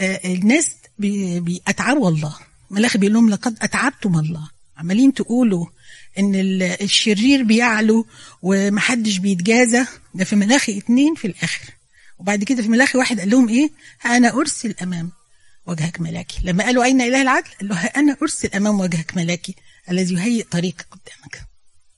آه 0.00 0.20
الناس 0.24 0.68
بيأتعبوا 0.98 2.08
الله. 2.10 2.36
ملاخي 2.70 2.98
بيقول 2.98 3.14
لهم 3.14 3.30
لقد 3.30 3.56
أتعبتم 3.62 4.18
الله. 4.18 4.50
عمالين 4.76 5.14
تقولوا 5.14 5.66
إن 6.18 6.32
الشرير 6.80 7.42
بيعلو 7.42 8.06
ومحدش 8.42 9.16
بيتجازى. 9.16 9.86
ده 10.14 10.24
في 10.24 10.36
ملاخي 10.36 10.78
اتنين 10.78 11.14
في 11.14 11.26
الآخر. 11.26 11.70
وبعد 12.18 12.44
كده 12.44 12.62
في 12.62 12.68
ملاخي 12.68 12.98
واحد 12.98 13.20
قال 13.20 13.30
لهم 13.30 13.48
إيه؟ 13.48 13.70
أنا 14.06 14.34
أرسل 14.34 14.74
أمام 14.82 15.10
وجهك 15.66 16.00
ملاكي. 16.00 16.40
لما 16.44 16.64
قالوا 16.64 16.84
أين 16.84 17.00
إله 17.00 17.22
العدل؟ 17.22 17.48
قال 17.60 17.68
له 17.68 17.84
أنا 17.84 18.16
أرسل 18.22 18.48
أمام 18.54 18.80
وجهك 18.80 19.16
ملاكي 19.16 19.54
الذي 19.90 20.14
يهيئ 20.14 20.44
طريقك 20.44 20.86
قدامك. 20.90 21.46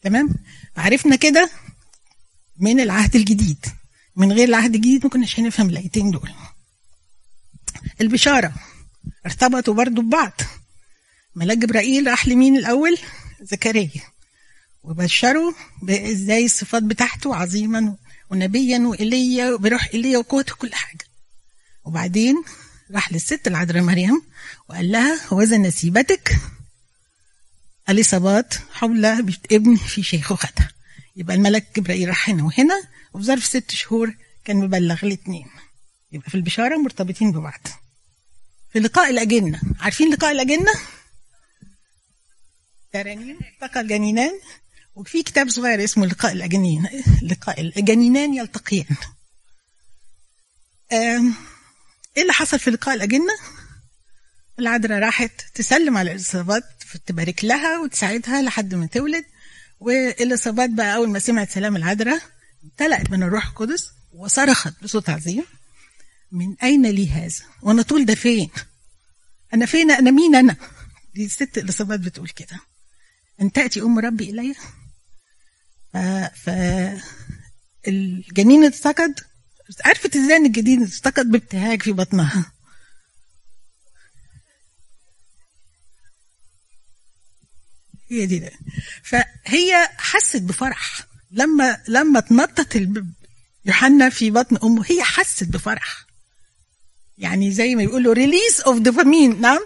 تمام؟ 0.02 0.28
عرفنا 0.76 1.16
كده 1.16 1.50
من 2.58 2.80
العهد 2.80 3.16
الجديد. 3.16 3.66
من 4.16 4.32
غير 4.32 4.48
العهد 4.48 4.74
الجديد 4.74 5.04
ما 5.04 5.10
كناش 5.10 5.40
هنفهم 5.40 5.68
الايتين 5.68 6.10
دول. 6.10 6.30
البشارة 8.00 8.54
ارتبطوا 9.26 9.74
برضو 9.74 10.02
ببعض. 10.02 10.32
ملاك 11.34 11.58
جبرائيل 11.58 12.06
راح 12.06 12.28
لمين 12.28 12.56
الأول؟ 12.56 12.98
زكريا. 13.42 13.90
وبشره 14.82 15.54
إزاي 15.90 16.44
الصفات 16.44 16.82
بتاعته 16.82 17.36
عظيما 17.36 17.96
ونبيا 18.30 18.78
وإيليا 18.78 19.56
بروح 19.56 19.88
إيليا 19.94 20.18
وقوته 20.18 20.54
كل 20.54 20.74
حاجة. 20.74 21.04
وبعدين 21.84 22.44
راح 22.90 23.12
للست 23.12 23.46
العذراء 23.46 23.82
مريم 23.82 24.22
وقال 24.68 24.92
لها 24.92 25.20
هوذا 25.28 25.56
نسيبتك. 25.56 26.36
اليصابات 27.88 28.54
حول 28.72 29.06
ابن 29.52 29.76
في 29.76 30.02
شيخوختها 30.02 30.73
يبقى 31.16 31.36
الملك 31.36 31.66
جبرائيل 31.76 32.08
راح 32.08 32.30
هنا 32.30 32.44
وهنا 32.44 32.82
وفي 33.12 33.24
ظرف 33.24 33.44
ست 33.44 33.70
شهور 33.70 34.16
كان 34.44 34.56
مبلغ 34.56 34.98
الاثنين. 35.02 35.46
يبقى 36.12 36.30
في 36.30 36.34
البشارة 36.34 36.76
مرتبطين 36.76 37.32
ببعض. 37.32 37.60
في 38.72 38.78
لقاء 38.80 39.10
الأجنة. 39.10 39.60
عارفين 39.80 40.12
لقاء 40.12 40.32
الأجنة؟ 40.32 40.72
ترانيم 42.92 43.38
التقى 43.40 43.80
الجنينان 43.80 44.40
وفي 44.94 45.22
كتاب 45.22 45.48
صغير 45.50 45.84
اسمه 45.84 46.06
لقاء 46.06 46.32
الأجنين. 46.32 46.88
لقاء 47.22 47.60
الجنينان 47.60 48.34
يلتقيان. 48.34 48.96
إيه 50.92 52.22
اللي 52.22 52.32
حصل 52.32 52.58
في 52.58 52.70
لقاء 52.70 52.94
الأجنة؟ 52.94 53.32
العذراء 54.58 54.98
راحت 54.98 55.40
تسلم 55.54 55.96
على 55.96 56.12
الإصابات 56.12 56.64
تبارك 57.06 57.44
لها 57.44 57.78
وتساعدها 57.80 58.42
لحد 58.42 58.74
ما 58.74 58.86
تولد. 58.86 59.24
والإصابات 59.80 60.70
بقى 60.70 60.94
أول 60.96 61.08
ما 61.10 61.18
سمعت 61.18 61.50
سلام 61.50 61.76
العذراء 61.76 62.20
امتلأت 62.64 63.10
من 63.10 63.22
الروح 63.22 63.46
القدس 63.46 63.90
وصرخت 64.12 64.82
بصوت 64.82 65.10
عظيم 65.10 65.44
من 66.32 66.56
أين 66.62 66.86
لي 66.86 67.10
هذا؟ 67.10 67.34
وأنا 67.62 67.82
طول 67.82 68.04
ده 68.04 68.14
فين؟ 68.14 68.50
أنا 69.54 69.66
فين؟ 69.66 69.90
أنا 69.90 70.10
مين 70.10 70.34
أنا؟ 70.34 70.56
دي 71.14 71.24
الست 71.24 71.58
الإصابات 71.58 72.00
بتقول 72.00 72.28
كده 72.28 72.60
أن 73.40 73.52
تأتي 73.52 73.80
أم 73.82 73.98
ربي 73.98 74.30
إلي 74.30 74.54
ف... 76.34 76.50
الجنين 77.88 78.64
ارتكض 78.64 79.14
عرفت 79.84 80.16
إزاي 80.16 80.36
إن 80.36 80.46
الجنين 80.46 80.82
ارتكض 80.82 81.26
بابتهاج 81.30 81.82
في 81.82 81.92
بطنها 81.92 82.52
هي 88.10 88.26
دي. 88.26 88.38
ده 88.38 88.50
فهي 89.02 89.88
حست 89.98 90.42
بفرح. 90.42 91.06
لما 91.30 91.82
لما 91.88 92.18
اتنطط 92.18 92.76
يوحنا 93.64 94.08
في 94.08 94.30
بطن 94.30 94.56
أمه 94.64 94.84
هي 94.86 95.02
حست 95.02 95.44
بفرح. 95.44 96.06
يعني 97.18 97.52
زي 97.52 97.74
ما 97.74 97.82
يقولوا 97.82 98.14
release 98.14 98.60
of 98.60 98.78
dopamine 98.78 99.40
نعم؟ 99.40 99.60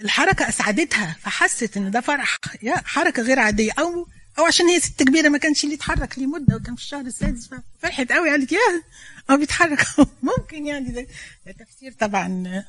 الحركة 0.00 0.48
أسعدتها 0.48 1.16
فحست 1.22 1.76
إن 1.76 1.90
ده 1.90 2.00
فرح. 2.00 2.38
يا 2.62 2.76
حركة 2.76 3.22
غير 3.22 3.38
عادية. 3.38 3.72
أو 3.78 4.06
أو 4.38 4.44
عشان 4.44 4.66
هي 4.66 4.80
ست 4.80 5.02
كبيرة 5.02 5.28
ما 5.28 5.38
كانش 5.38 5.64
ليه 5.64 5.72
يتحرك 5.72 6.18
ليه 6.18 6.26
مدة 6.26 6.56
وكان 6.56 6.76
في 6.76 6.82
الشهر 6.82 7.00
السادس 7.00 7.50
فرحت 7.78 8.12
قوي 8.12 8.30
قالت 8.30 8.52
يا 8.52 8.58
أو 9.30 9.36
بيتحرك؟ 9.36 9.86
ممكن 10.38 10.66
يعني 10.66 10.90
ده, 10.90 11.06
ده 11.46 11.52
تفسير 11.52 11.92
طبعا 11.92 12.64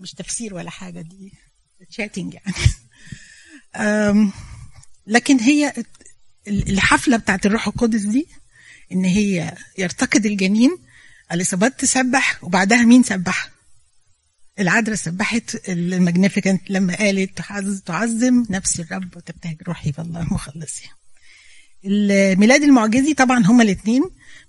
مش 0.00 0.12
تفسير 0.12 0.54
ولا 0.54 0.70
حاجة 0.70 1.00
دي 1.00 1.32
تشاتنج 1.90 2.34
يعني. 2.34 2.54
لكن 5.06 5.40
هي 5.40 5.72
الحفلة 6.48 7.16
بتاعت 7.16 7.46
الروح 7.46 7.66
القدس 7.66 8.00
دي 8.02 8.26
إن 8.92 9.04
هي 9.04 9.54
يرتقد 9.78 10.26
الجنين 10.26 10.70
اليصابات 11.32 11.80
تسبح 11.80 12.44
وبعدها 12.44 12.82
مين 12.84 13.02
سبح؟ 13.02 13.50
العذراء 14.58 14.96
سبحت 14.96 15.68
المجنيفيكنت 15.68 16.70
لما 16.70 16.96
قالت 16.96 17.38
تعظم 17.86 18.44
نفس 18.50 18.80
الرب 18.80 19.16
وتبتهج 19.16 19.56
روحي 19.68 19.90
بالله 19.90 20.22
مخلصي 20.34 20.88
الميلاد 21.84 22.62
المعجزي 22.62 23.14
طبعا 23.14 23.46
هما 23.46 23.62
الاثنين 23.62 24.02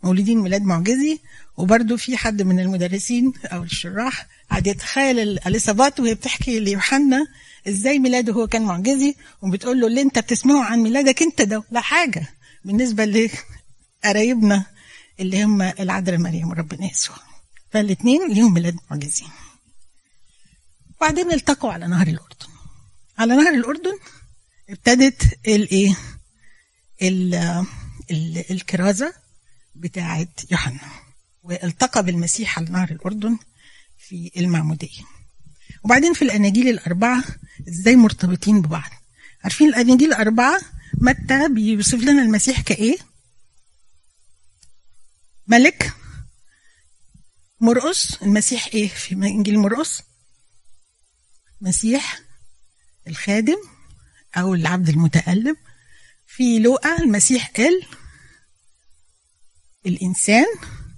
مولودين 0.04 0.40
ميلاد 0.40 0.62
معجزي 0.62 1.20
وبرده 1.58 1.98
في 1.98 2.18
حد 2.18 2.42
من 2.42 2.60
المدرسين 2.60 3.34
أو 3.46 3.64
الشراح 3.64 4.28
قاعد 4.50 4.68
يتخيل 4.68 5.20
اليصابات 5.40 6.00
وهي 6.00 6.14
بتحكي 6.16 6.60
ليوحنا 6.60 7.28
إزاي 7.68 8.00
ميلاده 8.00 8.34
هو 8.34 8.48
كان 8.48 8.62
معجزي 8.62 9.16
وبتقول 9.42 9.82
له 9.82 9.88
اللي 9.88 10.02
انت 10.02 10.20
بتسمعه 10.20 10.64
عن 10.66 10.80
ميلادك 10.80 11.22
انت 11.22 11.42
ده 11.42 11.64
لا 11.72 11.82
حاجة. 11.82 12.36
بالنسبة 12.66 13.30
لقرايبنا 14.04 14.66
اللي 15.20 15.44
هم 15.44 15.62
العذراء 15.62 16.18
مريم 16.20 16.50
وربنا 16.50 16.92
يسوع. 16.92 17.16
فالاثنين 17.72 18.28
ليهم 18.34 18.54
ميلاد 18.54 18.76
معجزي. 18.92 19.26
وبعدين 20.98 21.32
التقوا 21.32 21.74
على 21.74 21.88
نهر 21.88 22.08
الأردن. 22.08 22.48
على 23.18 23.36
نهر 23.36 23.54
الأردن 23.54 24.00
ابتدت 24.70 25.40
الايه 25.48 25.98
الكرازة 28.52 29.14
بتاعه 29.76 30.28
يوحنا. 30.52 30.80
والتقى 31.44 32.04
بالمسيح 32.04 32.60
على 32.60 32.70
نهر 32.70 32.92
الأردن 32.92 33.38
في 33.98 34.32
المعمودية. 34.38 35.02
وبعدين 35.84 36.14
في 36.14 36.22
الأناجيل 36.22 36.68
الأربعة 36.68 37.24
إزاي 37.70 37.96
مرتبطين 37.96 38.62
ببعض؟ 38.62 38.92
عارفين 39.44 39.70
الأناجيل 39.70 40.14
الأربعة 40.14 40.62
متى 40.94 41.50
بيوصف 41.50 42.00
لنا 42.00 42.22
المسيح 42.22 42.62
كإيه؟ 42.62 42.98
ملك 45.48 45.94
مرقص 47.62 48.22
المسيح 48.22 48.70
إيه؟ 48.74 48.88
في 48.88 49.14
إنجيل 49.14 49.60
مرقص 49.60 50.02
مسيح 51.62 52.20
الخادم 53.08 53.58
أو 54.38 54.54
العبد 54.54 54.90
المتألم. 54.90 55.58
في 56.28 56.60
لوقا 56.60 56.98
المسيح 56.98 57.52
ال 57.60 57.86
الإنسان. 59.86 60.46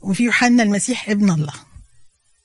وفي 0.02 0.24
يوحنا 0.24 0.64
المسيح 0.64 1.10
ابن 1.10 1.32
الله. 1.32 1.54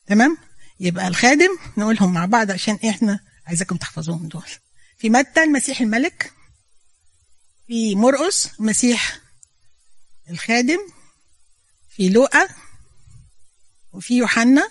تمام؟ 0.06 0.38
يبقى 0.80 1.08
الخادم 1.08 1.58
نقولهم 1.76 2.12
مع 2.14 2.24
بعض 2.24 2.50
عشان 2.50 2.78
إحنا 2.88 3.20
عايزاكم 3.46 3.76
تحفظوهم 3.76 4.28
دول. 4.28 4.46
في 4.98 5.10
متى 5.10 5.42
المسيح 5.42 5.80
الملك؟ 5.80 6.32
في 7.66 7.94
مرقس 7.94 8.48
المسيح 8.60 9.18
الخادم 10.30 10.78
في 11.90 12.08
لوقا 12.08 12.48
وفي 13.92 14.16
يوحنا 14.16 14.68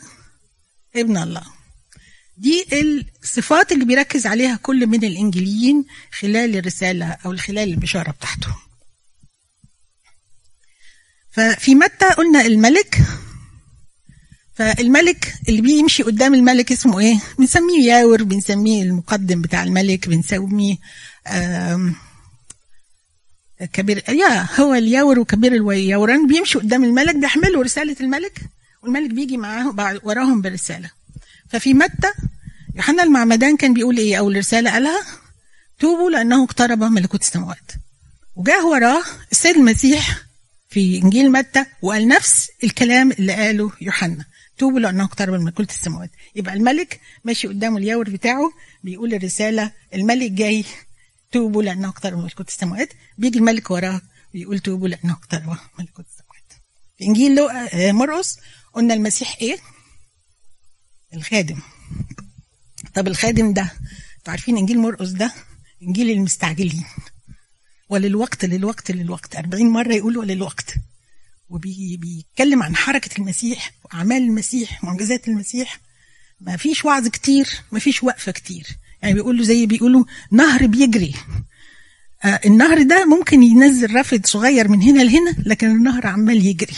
ابن 0.95 1.17
الله. 1.17 1.43
دي 2.38 2.65
الصفات 3.24 3.71
اللي 3.71 3.85
بيركز 3.85 4.27
عليها 4.27 4.55
كل 4.55 4.88
من 4.88 5.03
الإنجيليين 5.03 5.85
خلال 6.19 6.57
الرسالة 6.57 7.17
أو 7.25 7.38
خلال 7.38 7.69
البشارة 7.69 8.12
بتاعته 8.12 8.55
ففي 11.31 11.75
متى 11.75 12.09
قلنا 12.09 12.41
الملك؟ 12.41 12.97
فالملك 14.55 15.33
اللي 15.50 15.62
بيمشي 15.62 16.03
قدام 16.03 16.33
الملك 16.33 16.71
اسمه 16.71 17.00
إيه؟ 17.00 17.19
بنسميه 17.39 17.91
ياور 17.93 18.24
بنسميه 18.24 18.83
المقدم 18.83 19.41
بتاع 19.41 19.63
الملك 19.63 20.09
بنسميه 20.09 20.77
كبير 23.74 24.03
يا 24.09 24.47
هو 24.59 24.74
الياور 24.74 25.19
وكبير 25.19 25.53
اليوران 25.53 26.27
بيمشي 26.27 26.59
قدام 26.59 26.83
الملك 26.83 27.15
بيحملوا 27.15 27.63
رسالة 27.63 27.95
الملك 28.01 28.41
والملك 28.83 29.09
بيجي 29.09 29.37
معاه 29.37 30.00
وراهم 30.03 30.41
بالرسالة. 30.41 30.89
ففي 31.50 31.74
متى 31.74 32.11
يوحنا 32.75 33.03
المعمدان 33.03 33.57
كان 33.57 33.74
بيقول 33.74 33.98
إيه؟ 33.98 34.18
أول 34.20 34.37
رسالة 34.37 34.72
قالها 34.72 35.01
توبوا 35.79 36.09
لأنه 36.09 36.44
اقترب 36.44 36.83
ملكوت 36.83 37.22
السماوات. 37.22 37.72
وجاه 38.35 38.65
وراه 38.68 39.03
السيد 39.31 39.55
المسيح 39.55 40.18
في 40.70 41.01
إنجيل 41.03 41.31
متى 41.31 41.65
وقال 41.81 42.07
نفس 42.07 42.50
الكلام 42.63 43.11
اللي 43.11 43.33
قاله 43.33 43.72
يوحنا. 43.81 44.25
توبوا 44.57 44.79
لأنه 44.79 45.03
اقترب 45.03 45.41
ملكوت 45.41 45.70
السماوات. 45.70 46.11
يبقى 46.35 46.53
الملك 46.53 47.01
ماشي 47.24 47.48
قدامه 47.48 47.77
الياور 47.77 48.09
بتاعه 48.09 48.51
بيقول 48.83 49.13
الرسالة 49.13 49.72
الملك 49.94 50.31
جاي 50.31 50.65
توبوا 51.31 51.63
لأنه 51.63 51.87
اقترب 51.89 52.18
ملكوت 52.18 52.48
السماوات. 52.48 52.94
بيجي 53.18 53.39
الملك 53.39 53.72
وراه 53.72 54.01
ويقول 54.35 54.59
توبوا 54.59 54.87
لأنه 54.87 55.13
اقترب 55.13 55.57
ملكوت 55.79 56.05
السماوات. 56.05 56.53
في 56.98 57.03
إنجيل 57.03 57.35
لوقا 57.35 57.91
مرقس 57.91 58.37
قلنا 58.74 58.94
المسيح 58.94 59.37
إيه؟ 59.41 59.57
الخادم. 61.13 61.59
طب 62.94 63.07
الخادم 63.07 63.53
ده 63.53 63.61
أنتوا 64.18 64.31
عارفين 64.31 64.57
إنجيل 64.57 64.79
مرقس 64.79 65.09
ده؟ 65.09 65.33
إنجيل 65.83 66.09
المستعجلين. 66.09 66.83
وللوقت 67.89 68.46
للوقت 68.46 68.91
للوقت. 68.91 69.35
40 69.35 69.70
مرة 69.70 69.94
يقول 69.94 70.18
وللوقت. 70.18 70.74
وبيتكلم 71.50 72.64
عن 72.64 72.75
حركة 72.75 73.18
المسيح 73.18 73.72
وأعمال 73.86 74.22
المسيح 74.22 74.84
معجزات 74.84 75.27
المسيح. 75.27 75.79
ما 76.42 76.58
فيش 76.58 76.86
وعظ 76.86 77.08
كتير 77.08 77.48
ما 77.72 77.79
فيش 77.79 78.03
وقفة 78.03 78.31
كتير. 78.31 78.68
يعني 79.01 79.14
بيقولوا 79.14 79.46
زي 79.46 79.66
بيقولوا 79.66 80.03
نهر 80.31 80.66
بيجري. 80.66 81.14
آه 82.24 82.40
النهر 82.46 82.81
ده 82.81 83.05
ممكن 83.05 83.44
ينزل 83.44 83.96
رافد 83.96 84.25
صغير 84.25 84.68
من 84.68 84.81
هنا 84.81 85.01
لهنا 85.03 85.36
لكن 85.46 85.68
النهر 85.72 86.08
عمال 86.08 86.46
يجري 86.46 86.75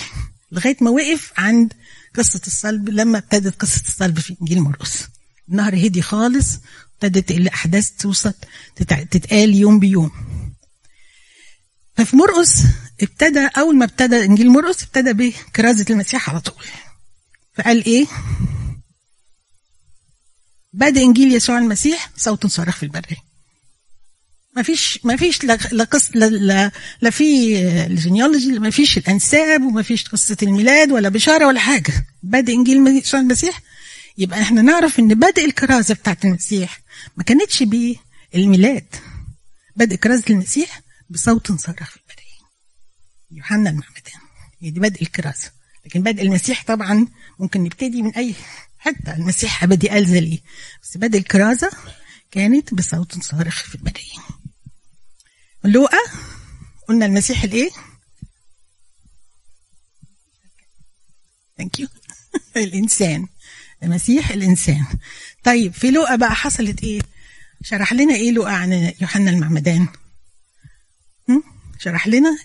لغاية 0.52 0.78
ما 0.82 0.90
وقف 0.90 1.32
عند 1.38 1.74
قصة 2.16 2.42
الصلب 2.48 2.90
لما 2.90 3.18
ابتدت 3.18 3.56
قصة 3.62 3.82
الصلب 3.88 4.20
في 4.20 4.36
إنجيل 4.42 4.62
مرقس. 4.62 5.04
النهر 5.50 5.76
هدي 5.76 6.02
خالص 6.02 6.60
ابتدت 6.94 7.32
الأحداث 7.32 7.92
توصل 7.92 8.34
تتقال 8.76 9.56
يوم 9.56 9.80
بيوم. 9.80 10.12
ففي 11.96 12.16
مرقس 12.16 12.64
ابتدى 13.02 13.48
أول 13.58 13.76
ما 13.78 13.86
ابتدى 13.86 14.24
إنجيل 14.26 14.50
مرقس 14.50 14.84
ابتدى 14.84 15.14
بكرازه 15.14 15.86
المسيح 15.90 16.30
على 16.30 16.40
طول. 16.42 16.66
فقال 17.54 17.86
إيه؟ 17.86 18.06
بدأ 20.74 21.02
إنجيل 21.02 21.34
يسوع 21.34 21.58
المسيح 21.58 22.10
صوت 22.18 22.46
صارخ 22.48 22.78
في 22.78 22.84
البريه 22.84 23.28
ما 24.56 24.64
فيش 24.64 25.00
ما 25.04 25.16
فيش 25.16 25.44
لا 25.44 25.58
لا, 26.16 26.72
لا, 27.02 27.10
في 27.10 27.58
الجينيولوجي 27.86 28.60
ما 28.60 28.70
فيش 28.70 28.98
الأنساب 28.98 29.62
وما 29.64 29.82
فيش 29.82 30.08
قصة 30.08 30.38
الميلاد 30.44 30.92
ولا 30.92 31.10
بشارة 31.10 31.48
ولا 31.48 31.60
حاجة. 31.60 32.06
بدأ 32.24 32.54
إنجيل 32.54 32.88
يسوع 32.88 33.20
المسيح. 33.20 33.62
يبقى 34.18 34.42
إحنا 34.42 34.62
نعرف 34.62 35.00
إن 35.00 35.08
بدء 35.08 35.46
الكرازة 35.46 35.94
بتاعت 35.94 36.26
المسيح 36.26 36.82
ما 37.18 37.24
كانتش 37.24 37.64
بالميلاد 38.34 38.86
بدء 39.76 39.96
كرازة 39.96 40.24
المسيح 40.30 40.82
بصوت 41.10 41.50
البرية 41.52 42.02
يوحنا 43.32 43.70
المعمدان 43.70 44.22
هي 44.60 44.70
دي 44.70 44.80
بدء 44.80 45.02
الكرازة 45.02 45.52
لكن 45.86 46.04
بدء 46.04 46.22
المسيح 46.22 46.64
طبعا 46.64 47.08
ممكن 47.40 47.64
نبتدي 47.64 48.02
من 48.02 48.14
أي 48.16 48.36
حتة 48.80 49.16
المسيح 49.16 49.64
أبدي 49.64 49.98
ألزلي 49.98 50.42
بس 50.84 50.98
بدء 50.98 51.20
الكرازة 51.20 51.72
كانت 52.32 52.74
بصوت 52.74 53.24
صارخ 53.24 53.64
في 53.64 53.76
البرية 53.76 54.20
لوقا 55.64 55.98
قلنا 56.88 57.06
المسيح 57.06 57.44
الإيه؟ 57.44 57.70
ثانك 61.58 61.80
يو 61.80 61.88
الإنسان. 62.58 63.28
المسيح 63.84 64.30
الإنسان. 64.30 64.86
طيب 65.44 65.74
في 65.74 65.92
لوقا 65.92 66.16
بقى 66.16 66.36
حصلت 66.36 66.84
إيه؟ 66.84 67.02
شرح 67.64 67.94
لنا 67.94 68.16
إيه 68.16 68.32
لوقا 68.32 68.52
عن 68.52 68.94
يوحنا 69.02 69.32
المعمدان 69.32 69.88
شرح 71.80 72.08
لنا 72.08 72.38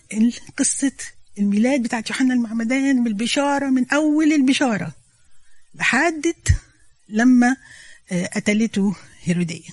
قصة 0.59 0.93
الميلاد 1.39 1.83
بتاعت 1.83 2.11
يوحنا 2.11 2.35
المعمدان 2.35 3.05
بالبشارة 3.05 3.71
من 3.71 3.91
أول 3.91 4.33
البشارة 4.33 4.93
لحد 5.75 6.35
لما 7.09 7.57
قتلته 8.11 8.97
هيرودية. 9.23 9.71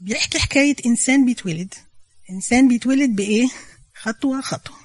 بيحكي 0.00 0.38
حكاية 0.38 0.76
إنسان 0.86 1.26
بيتولد. 1.26 1.74
إنسان 2.30 2.68
بيتولد 2.68 3.16
بإيه؟ 3.16 3.48
خطوة 3.94 4.40
خطوة. 4.40 4.76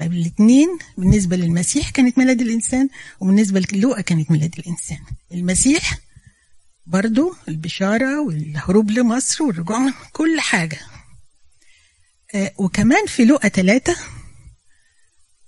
طيب 0.00 0.12
الاثنين 0.12 0.78
بالنسبة 0.98 1.36
للمسيح 1.36 1.90
كانت 1.90 2.18
ميلاد 2.18 2.40
الإنسان 2.40 2.88
وبالنسبة 3.20 3.62
للوقا 3.72 4.00
كانت 4.00 4.30
ميلاد 4.30 4.54
الإنسان. 4.58 4.98
المسيح 5.32 5.98
برضو 6.86 7.34
البشارة 7.48 8.20
والهروب 8.20 8.90
لمصر 8.90 9.44
والرجوع 9.44 9.92
كل 10.12 10.40
حاجة. 10.40 10.78
آه 10.80 10.89
وكمان 12.58 13.06
في 13.06 13.24
لقا 13.24 13.48
ثلاثة 13.48 13.96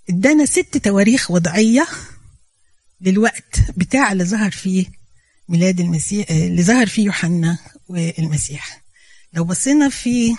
ادانا 0.09 0.45
ست 0.45 0.77
تواريخ 0.77 1.31
وضعية 1.31 1.87
للوقت 3.01 3.59
بتاع 3.77 4.11
اللي 4.11 4.23
ظهر 4.25 4.51
فيه 4.51 4.85
ميلاد 5.49 5.79
المسيح 5.79 6.29
اللي 6.31 6.63
ظهر 6.63 6.87
فيه 6.87 7.05
يوحنا 7.05 7.57
والمسيح. 7.87 8.83
لو 9.33 9.43
بصينا 9.43 9.89
في 9.89 10.35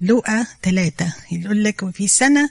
لوقا 0.00 0.46
ثلاثة 0.62 1.14
يقول 1.32 1.64
لك 1.64 1.82
وفي 1.82 2.08
سنة 2.08 2.50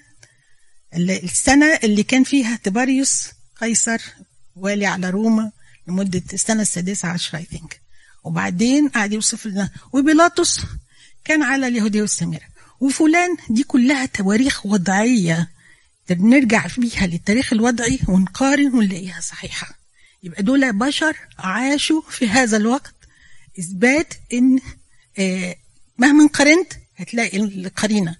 السنة 0.95 1.79
اللي 1.83 2.03
كان 2.03 2.23
فيها 2.23 2.55
تباريوس 2.63 3.27
قيصر 3.61 4.01
والي 4.55 4.85
على 4.85 5.09
روما 5.09 5.51
لمدة 5.87 6.23
السنة 6.33 6.61
السادسة 6.61 7.07
عشر 7.07 7.37
I 7.39 7.55
think. 7.55 7.75
وبعدين 8.23 8.87
قعد 8.89 9.13
يوصف 9.13 9.45
لنا 9.45 9.69
وبيلاطس 9.93 10.59
كان 11.25 11.43
على 11.43 11.67
اليهودية 11.67 12.01
والسامرة 12.01 12.50
وفلان 12.81 13.37
دي 13.49 13.63
كلها 13.63 14.05
تواريخ 14.05 14.65
وضعية. 14.65 15.49
نرجع 16.11 16.67
فيها 16.67 17.07
للتاريخ 17.07 17.53
الوضعي 17.53 17.99
ونقارن 18.07 18.75
ونلاقيها 18.75 19.21
صحيحة. 19.21 19.67
يبقى 20.23 20.43
دول 20.43 20.73
بشر 20.73 21.15
عاشوا 21.39 22.01
في 22.09 22.29
هذا 22.29 22.57
الوقت. 22.57 22.95
إثبات 23.59 24.13
إن 24.33 24.59
آه 25.19 25.55
مهما 25.97 26.27
قارنت 26.27 26.73
هتلاقي 26.97 27.37
القرينة. 27.37 28.15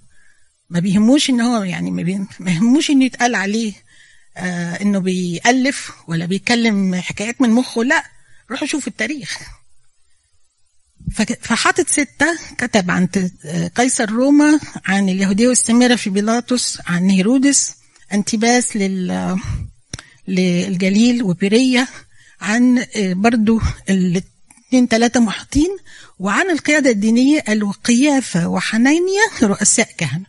ما 0.69 0.79
بيهموش 0.79 1.29
إن 1.29 1.41
هو 1.41 1.63
يعني 1.63 1.91
ما 1.91 2.21
بيهموش 2.39 2.89
إنه 2.89 3.05
يتقال 3.05 3.35
عليه 3.35 3.73
آه 4.37 4.81
إنه 4.81 4.99
بيألف 4.99 5.91
ولا 6.07 6.25
بيتكلم 6.25 6.95
حكايات 6.95 7.41
من 7.41 7.49
مخه. 7.49 7.83
لا 7.83 8.03
روحوا 8.51 8.67
شوفوا 8.67 8.91
التاريخ. 8.91 9.39
فحاطط 11.41 11.89
ستة 11.89 12.39
كتب 12.57 12.91
عن 12.91 13.07
قيصر 13.75 14.11
روما 14.11 14.59
عن 14.85 15.09
اليهودية 15.09 15.47
والسامرة 15.47 15.95
في 15.95 16.09
بيلاطس 16.09 16.79
عن 16.85 17.09
هيرودس 17.09 17.75
انتباس 18.13 18.75
لل 18.75 19.39
للجليل 20.27 21.23
وبيرية 21.23 21.87
عن 22.41 22.85
برضو 22.97 23.61
الاثنين 23.89 24.87
ثلاثة 24.89 25.19
محيطين 25.19 25.77
وعن 26.19 26.49
القيادة 26.49 26.89
الدينية 26.89 27.41
قالوا 27.41 27.73
قيافة 27.73 28.47
وحنانيا 28.47 29.21
رؤساء 29.43 29.91
كهنة. 29.97 30.25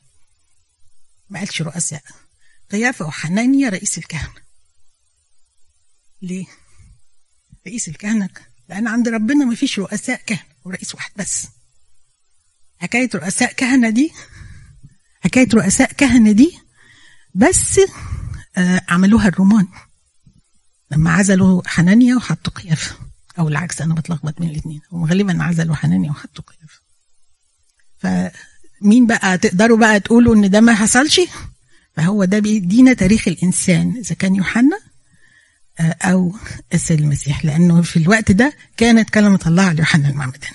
ما 1.31 1.39
قالش 1.39 1.63
رؤساء. 1.63 2.03
قيافة 2.73 3.07
وحنانيا 3.07 3.69
رئيس 3.69 3.99
الكهنة. 3.99 4.43
ليه؟ 6.23 6.47
رئيس 7.67 7.89
الكهنة 7.89 8.29
لأن 8.69 8.87
عند 8.87 9.09
ربنا 9.09 9.45
ما 9.45 9.55
فيش 9.55 9.79
رؤساء 9.79 10.21
كهنة. 10.27 10.52
ورئيس 10.65 10.95
واحد 10.95 11.11
بس. 11.17 11.47
حكاية 12.79 13.11
رؤساء 13.15 13.53
كهنة 13.53 13.91
دي 13.91 14.13
حكاية 15.21 15.49
رؤساء 15.55 15.93
كهنة 15.93 16.33
دي 16.33 16.59
بس 17.35 17.81
آه 18.57 18.83
عملوها 18.89 19.29
الرومان. 19.29 19.67
لما 20.91 21.11
عزلوا 21.13 21.63
حنانيا 21.67 22.17
وحطوا 22.17 22.53
قيافة 22.53 22.97
أو 23.39 23.49
العكس 23.49 23.81
أنا 23.83 23.95
بتلخبط 23.95 24.39
بين 24.41 24.51
الاثنين 24.51 24.81
وغالبا 24.91 25.43
عزلوا 25.43 25.75
حنانيا 25.75 26.11
وحطوا 26.11 26.45
قيافة 26.45 26.81
فمين 27.99 29.07
بقى 29.07 29.39
تقدروا 29.39 29.79
بقى 29.79 30.01
تقولوا 30.01 30.35
إن 30.35 30.51
ده 30.51 30.61
ما 30.61 30.75
حصلش؟ 30.75 31.21
فهو 31.97 32.25
ده 32.25 32.39
بيدينا 32.39 32.93
تاريخ 32.93 33.29
الإنسان. 33.29 33.97
إذا 33.97 34.15
كان 34.15 34.35
يوحنا 34.35 34.81
أو 35.81 36.35
السيد 36.75 37.01
المسيح 37.01 37.45
لأنه 37.45 37.83
في 37.83 37.97
الوقت 37.97 38.33
ده 38.33 38.53
كانت 38.77 39.11
كلمة 39.11 39.41
الله 39.47 39.63
على 39.63 39.79
يوحنا 39.79 40.09
المعمدان. 40.09 40.53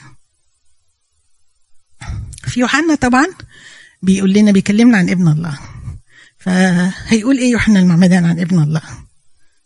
في 2.44 2.60
يوحنا 2.60 2.96
طبعا 2.96 3.26
بيقول 4.02 4.34
لنا 4.34 4.52
بيكلمنا 4.52 4.98
عن 4.98 5.10
ابن 5.10 5.28
الله. 5.28 5.60
فهيقول 6.38 7.38
إيه 7.38 7.52
يوحنا 7.52 7.80
المعمدان 7.80 8.26
عن 8.26 8.40
ابن 8.40 8.64
الله؟ 8.64 8.82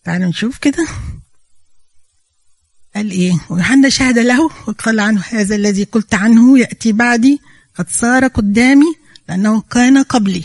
تعالوا 0.03 0.29
نشوف 0.29 0.57
كده. 0.57 0.87
قال 2.95 3.11
إيه؟ 3.11 3.33
ويوحنا 3.49 3.89
شهد 3.89 4.19
له 4.19 4.43
وقال 4.43 4.99
عنه 4.99 5.21
هذا 5.29 5.55
الذي 5.55 5.83
قلت 5.83 6.13
عنه 6.13 6.59
يأتي 6.59 6.91
بعدي 6.91 7.41
قد 7.75 7.89
صار 7.89 8.27
قدامي 8.27 8.95
لأنه 9.29 9.61
كان 9.61 10.03
قبلي. 10.03 10.43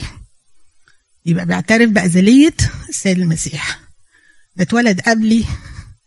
يبقى 1.26 1.46
بيعترف 1.46 1.90
بأزلية 1.90 2.54
السيد 2.88 3.18
المسيح. 3.18 3.85
اتولد 4.60 5.00
قبلي 5.00 5.44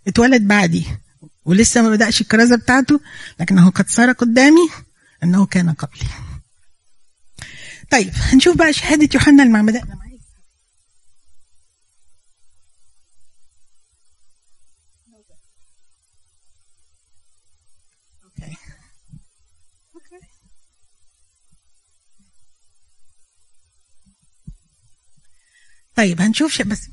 اتولد 0.07 0.47
بعدي 0.47 0.85
ولسه 1.45 1.81
ما 1.81 1.89
بدأش 1.89 2.21
الكرازة 2.21 2.55
بتاعته 2.55 2.99
لكنه 3.39 3.69
قد 3.69 3.89
صار 3.89 4.11
قدامي 4.11 4.69
أنه 5.23 5.45
كان 5.45 5.73
قبلي. 5.73 6.09
طيب 7.91 8.11
هنشوف 8.15 8.57
بقى 8.57 8.73
شهادة 8.73 9.09
يوحنا 9.13 9.43
المعمدان 9.43 9.99
طيب 25.95 26.21
هنشوف 26.21 26.61
بس 26.61 26.89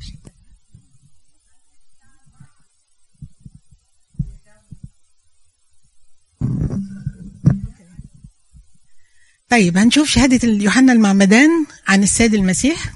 طيب 9.56 9.76
هنشوف 9.78 10.08
شهادة 10.08 10.48
يوحنا 10.48 10.92
المعمدان 10.92 11.50
عن 11.88 12.02
السيد 12.02 12.34
المسيح 12.34 12.92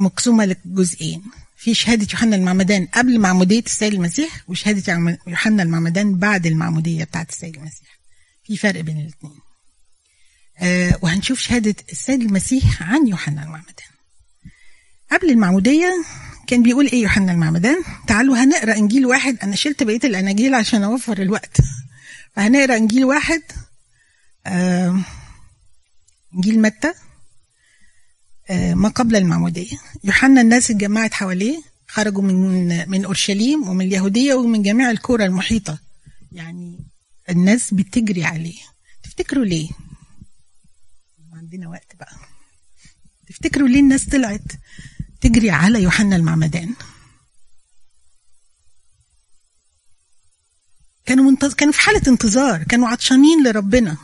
مقسومة 0.00 0.44
لجزئين. 0.44 1.22
في 1.56 1.74
شهادة 1.74 2.06
يوحنا 2.12 2.36
المعمدان 2.36 2.86
قبل 2.86 3.18
معمودية 3.18 3.62
السيد 3.66 3.94
المسيح 3.94 4.44
وشهادة 4.48 5.16
يوحنا 5.26 5.62
المعمدان 5.62 6.18
بعد 6.18 6.46
المعمودية 6.46 7.04
بتاعت 7.04 7.30
السيد 7.30 7.56
المسيح. 7.56 7.98
في 8.46 8.56
فرق 8.56 8.80
بين 8.80 9.00
الاثنين 9.00 9.38
آه 10.58 10.98
وهنشوف 11.02 11.38
شهادة 11.38 11.76
السيد 11.92 12.20
المسيح 12.20 12.82
عن 12.82 13.08
يوحنا 13.08 13.42
المعمدان. 13.42 13.90
قبل 15.12 15.30
المعمودية 15.30 15.92
كان 16.46 16.62
بيقول 16.62 16.86
إيه 16.86 17.02
يوحنا 17.02 17.32
المعمدان؟ 17.32 17.76
تعالوا 18.06 18.36
هنقرأ 18.36 18.76
إنجيل 18.76 19.06
واحد. 19.06 19.38
أنا 19.42 19.56
شلت 19.56 19.82
بقية 19.82 20.00
الاناجيل 20.04 20.54
عشان 20.54 20.82
أوفر 20.82 21.22
الوقت. 21.22 21.56
فهنقرأ 22.36 22.76
إنجيل 22.76 23.04
واحد. 23.04 23.42
انجيل 24.46 25.02
متى؟ 26.62 26.94
ما 28.50 28.88
قبل 28.88 29.16
المعمودية. 29.16 29.78
يوحنا 30.04 30.40
الناس 30.40 30.70
اتجمعت 30.70 31.14
حواليه 31.14 31.62
خرجوا 31.88 32.22
من 32.22 32.90
من 32.90 33.04
أورشليم 33.04 33.68
ومن 33.68 33.84
اليهودية 33.86 34.34
ومن 34.34 34.62
جميع 34.62 34.90
القرى 34.90 35.24
المحيطة. 35.24 35.78
يعني 36.32 36.78
الناس 37.30 37.74
بتجري 37.74 38.24
عليه. 38.24 38.58
تفتكروا 39.02 39.44
ليه؟ 39.44 39.68
عندنا 41.32 41.68
وقت 41.68 41.96
بقى. 41.96 42.16
تفتكروا 43.28 43.68
ليه 43.68 43.80
الناس 43.80 44.06
طلعت 44.06 44.42
تجري 45.20 45.50
على 45.50 45.82
يوحنا 45.82 46.16
المعمدان؟ 46.16 46.74
كانوا 51.06 51.30
منتظر 51.30 51.54
كانوا 51.54 51.72
في 51.72 51.80
حالة 51.80 52.02
انتظار 52.08 52.62
كانوا 52.62 52.88
عطشانين 52.88 53.46
لربنا. 53.46 53.96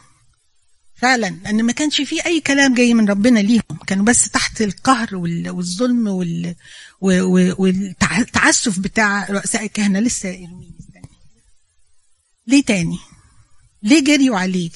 فعلا 1.01 1.27
لأن 1.45 1.63
ما 1.63 1.73
كانش 1.73 2.01
فيه 2.01 2.25
أي 2.27 2.41
كلام 2.41 2.75
جاي 2.75 2.95
من 2.95 3.09
ربنا 3.11 3.39
ليهم. 3.41 3.79
كانوا 3.87 4.05
بس 4.05 4.31
تحت 4.31 4.63
القهر 4.63 5.17
والظلم 5.17 6.09
وال... 6.09 6.57
والتعسف 7.59 8.79
بتاع 8.79 9.27
رؤساء 9.31 9.65
الكهنة. 9.65 10.01
لسه 10.01 10.49
ليه 12.47 12.63
تاني؟ 12.63 12.99
ليه 13.83 14.05
جريوا 14.05 14.39
عليه 14.39 14.71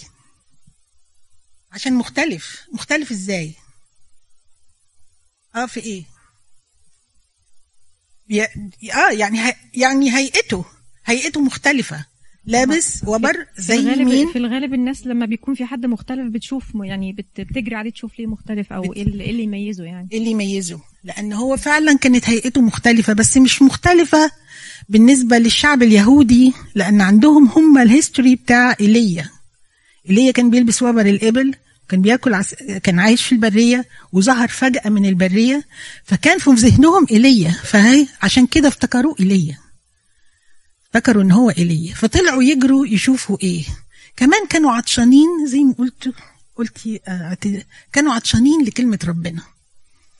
عشان 1.72 1.94
مختلف. 1.94 2.66
مختلف 2.72 3.10
إزاي؟ 3.10 3.54
آه 5.54 5.66
في 5.66 5.80
إيه؟ 5.80 6.04
آه 8.94 9.10
يعني 9.10 9.40
هي 9.40 9.54
يعني 9.74 10.16
هيئته. 10.16 10.64
هيئته 11.04 11.40
مختلفة. 11.40 12.06
لابس 12.46 13.02
وبر 13.06 13.46
زي 13.58 13.76
في 13.76 13.80
الغالب 13.82 14.08
مين؟ 14.08 14.32
في 14.32 14.38
الغالب 14.38 14.74
الناس 14.74 15.06
لما 15.06 15.26
بيكون 15.26 15.54
في 15.54 15.64
حد 15.64 15.86
مختلف 15.86 16.28
بتشوف 16.32 16.64
يعني 16.74 17.12
بت- 17.12 17.40
بتجري 17.40 17.74
عليه 17.74 17.90
تشوف 17.90 18.18
ليه 18.18 18.26
مختلف 18.26 18.72
أو 18.72 18.92
إيه 18.92 19.02
اللي 19.02 19.24
إيه 19.24 19.30
اللي 19.30 19.42
يميزه 19.42 19.84
يعني. 19.84 20.08
إيه 20.12 20.18
اللي 20.18 20.30
يميزه؟ 20.30 20.80
لأن 21.04 21.32
هو 21.32 21.56
فعلا 21.56 21.98
كانت 21.98 22.28
هيئته 22.30 22.60
مختلفة 22.60 23.12
بس 23.12 23.36
مش 23.36 23.62
مختلفة 23.62 24.30
بالنسبة 24.88 25.38
للشعب 25.38 25.82
اليهودي 25.82 26.52
لأن 26.74 27.00
عندهم 27.00 27.46
هم 27.48 27.78
الهيستوري 27.78 28.34
بتاع 28.36 28.76
إيليا. 28.80 29.28
إيليا 30.10 30.30
كان 30.32 30.50
بيلبس 30.50 30.82
وبر 30.82 31.06
الإبل 31.06 31.54
كان 31.88 32.00
بياكل 32.02 32.34
عس... 32.34 32.54
كان 32.82 32.98
عايش 32.98 33.22
في 33.26 33.32
البرية 33.32 33.84
وظهر 34.12 34.48
فجأة 34.48 34.90
من 34.90 35.06
البرية 35.06 35.64
فكان 36.04 36.38
في 36.38 36.50
ذهنهم 36.50 37.06
إيليا. 37.10 37.50
فهي 37.50 38.06
عشان 38.22 38.46
كده 38.46 38.68
افتكروه 38.68 39.14
إيليا. 39.20 39.58
افتكروا 40.94 41.22
إن 41.22 41.32
هو 41.32 41.50
ايليا 41.50 41.94
فطلعوا 41.94 42.42
يجروا 42.42 42.86
يشوفوا 42.86 43.38
إيه. 43.42 43.64
كمان 44.16 44.46
كانوا 44.46 44.72
عطشانين 44.72 45.46
زي 45.46 45.58
ما 45.64 45.74
قلت 45.78 46.14
قلتي 46.56 47.00
آه، 47.08 47.36
كانوا 47.92 48.12
عطشانين 48.12 48.64
لكلمة 48.64 48.98
ربنا. 49.04 49.42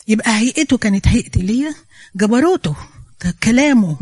يبقى 0.09 0.39
هيئته 0.39 0.79
كانت 0.79 1.09
هيئة 1.09 1.31
ايليا 1.37 1.75
جبروته 2.17 2.77
كلامه. 3.43 3.99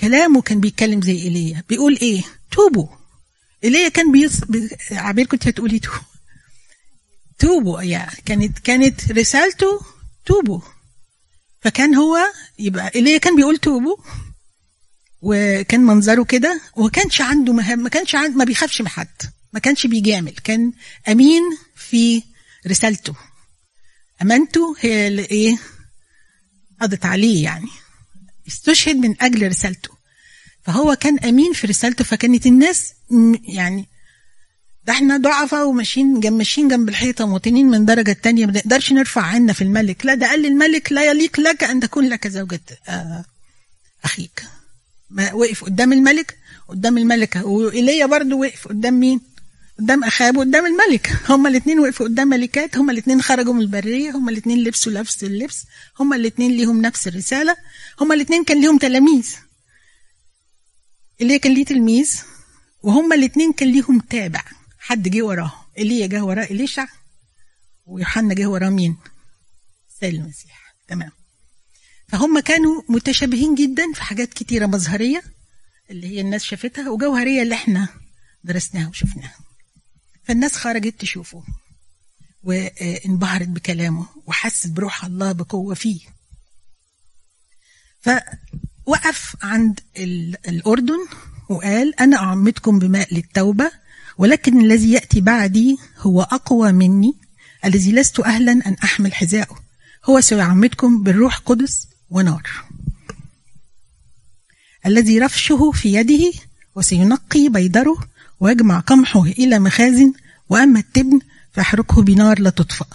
كلامه 0.00 0.42
كان 0.42 0.60
بيتكلم 0.60 1.02
زي 1.02 1.22
ايليا 1.22 1.64
بيقول 1.68 1.98
إيه؟ 2.02 2.22
توبوا. 2.50 2.88
ايليا 3.64 3.88
كان 3.88 4.12
بيص... 4.12 4.40
بي... 4.44 4.68
عبير 4.90 5.26
كنت 5.26 5.48
هتقولي 5.48 5.78
توبوا 5.78 6.00
توبوا 7.38 7.82
يا 7.82 8.08
كانت 8.24 8.58
كانت 8.58 9.12
رسالته 9.12 9.80
توبوا. 10.26 10.60
فكان 11.60 11.94
هو 11.94 12.18
يبقى 12.58 12.90
ايليا 12.94 13.18
كان 13.18 13.36
بيقول 13.36 13.56
توبوا؟ 13.56 13.96
وكان 15.22 15.80
منظره 15.80 16.24
كده 16.24 16.60
وما 16.76 16.88
كانش 16.90 17.20
عنده 17.20 17.52
مهم 17.52 17.78
ما 17.78 17.88
كانش 17.88 18.14
عنده 18.14 18.36
ما 18.36 18.44
بيخافش 18.44 18.80
من 18.80 18.88
حد 18.88 19.22
ما 19.52 19.60
كانش 19.60 19.86
بيجامل 19.86 20.32
كان 20.44 20.72
أمين 21.08 21.42
في 21.76 22.22
رسالته. 22.66 23.14
أمانته 24.22 24.76
هي 24.80 25.08
اللي 25.08 25.22
إيه؟ 25.22 25.58
قضت 26.80 27.06
عليه 27.06 27.44
يعني. 27.44 27.68
استشهد 28.48 28.96
من 28.96 29.14
أجل 29.22 29.48
رسالته. 29.48 29.90
فهو 30.62 30.96
كان 30.96 31.18
أمين 31.18 31.52
في 31.52 31.66
رسالته 31.66 32.04
فكانت 32.04 32.46
الناس 32.46 32.92
يعني 33.44 33.88
ده 34.84 34.92
إحنا 34.92 35.16
ضعفاء 35.16 35.68
وماشيين 35.68 36.30
ماشيين 36.32 36.68
جنب 36.68 36.88
الحيطة 36.88 37.26
مواطنين 37.26 37.66
من 37.66 37.84
درجة 37.84 38.12
تانية 38.12 38.46
ما 38.46 38.52
نقدرش 38.52 38.92
نرفع 38.92 39.22
عنا 39.22 39.52
في 39.52 39.62
الملك. 39.64 40.06
لا 40.06 40.14
ده 40.14 40.26
قال 40.26 40.42
للملك 40.42 40.92
لا 40.92 41.04
يليق 41.10 41.40
لك 41.40 41.64
أن 41.64 41.80
تكون 41.80 42.08
لك 42.08 42.28
زوجة 42.28 42.60
آه 42.88 43.24
أخيك. 44.04 44.42
ما 45.10 45.32
وقف 45.32 45.64
قدام 45.64 45.92
الملك 45.92 46.38
قدام 46.68 46.98
الملكة. 46.98 47.46
وإيليا 47.46 48.06
برضو 48.06 48.40
وقف 48.40 48.68
قدام 48.68 49.00
مين؟ 49.00 49.20
قدام 49.78 50.04
اخاب 50.04 50.36
وقدام 50.36 50.66
الملك. 50.66 51.16
هما 51.28 51.48
الاثنين 51.48 51.78
وقفوا 51.78 52.06
قدام 52.06 52.28
ملكات 52.28 52.76
هما 52.76 52.92
الاثنين 52.92 53.22
خرجوا 53.22 53.54
من 53.54 53.60
البرية 53.60 54.10
هما 54.10 54.30
الاثنين 54.30 54.58
لبسوا 54.64 54.92
نفس 54.92 55.24
اللبس 55.24 55.64
هما 56.00 56.16
الاثنين 56.16 56.52
ليهم 56.52 56.80
نفس 56.82 57.08
الرسالة 57.08 57.56
هما 58.00 58.14
الاثنين 58.14 58.44
كان 58.44 58.60
ليهم 58.60 58.78
تلاميذ. 58.78 59.34
اللي 61.20 61.38
كان 61.38 61.54
ليه 61.54 61.64
تلميذ 61.64 62.16
وهما 62.82 63.14
الاثنين 63.14 63.52
كان 63.52 63.68
ليهم 63.68 64.00
تابع. 64.00 64.42
حد 64.78 65.08
جه 65.08 65.22
وراه. 65.22 65.52
إيليا 65.78 66.06
جه 66.06 66.24
وراه 66.24 66.44
إليشع 66.44 66.86
ويوحنا 67.86 68.34
جه 68.34 68.46
وراه 68.46 68.68
مين؟ 68.68 68.96
سيد 70.00 70.14
المسيح. 70.14 70.74
تمام. 70.88 71.19
فهم 72.10 72.38
كانوا 72.40 72.82
متشابهين 72.88 73.54
جدا 73.54 73.92
في 73.94 74.02
حاجات 74.02 74.34
كتيرة 74.34 74.66
مظهرية 74.66 75.22
اللي 75.90 76.06
هي 76.06 76.20
الناس 76.20 76.44
شافتها 76.44 76.90
وجوهرية 76.90 77.42
اللي 77.42 77.54
إحنا 77.54 77.88
درسناها 78.44 78.88
وشفناها. 78.88 79.34
فالناس 80.24 80.56
خرجت 80.56 81.00
تشوفه 81.00 81.42
وانبهرت 82.42 83.48
بكلامه 83.48 84.06
وحست 84.26 84.66
بروح 84.70 85.04
الله 85.04 85.32
بقوة 85.32 85.74
فيه. 85.74 86.00
فوقف 88.00 89.36
عند 89.42 89.80
ال- 89.96 90.48
الأردن 90.48 90.98
وقال 91.48 92.00
أنا 92.00 92.16
اعمدكم 92.16 92.78
بماء 92.78 93.14
للتوبة 93.14 93.70
ولكن 94.18 94.60
الذي 94.60 94.92
يأتي 94.92 95.20
بعدي 95.20 95.76
هو 95.98 96.22
أقوى 96.22 96.72
مني 96.72 97.12
الذي 97.64 97.92
لست 97.92 98.20
أهلا 98.20 98.52
أن 98.52 98.76
أحمل 98.84 99.14
حذاءه 99.14 99.56
هو 100.04 100.20
سيعمدكم 100.20 101.02
بالروح 101.02 101.36
قدس 101.38 101.86
ونار 102.10 102.50
الذي 104.86 105.18
رفشه 105.18 105.70
في 105.70 105.92
يده 105.94 106.32
وسينقي 106.74 107.48
بيدره 107.48 107.96
ويجمع 108.40 108.80
قمحه 108.80 109.22
إلى 109.22 109.58
مخازن 109.58 110.12
وأما 110.48 110.80
التبن 110.80 111.20
فيحرقه 111.52 112.02
بنار 112.02 112.40
لا 112.40 112.50
تطفأ 112.50 112.86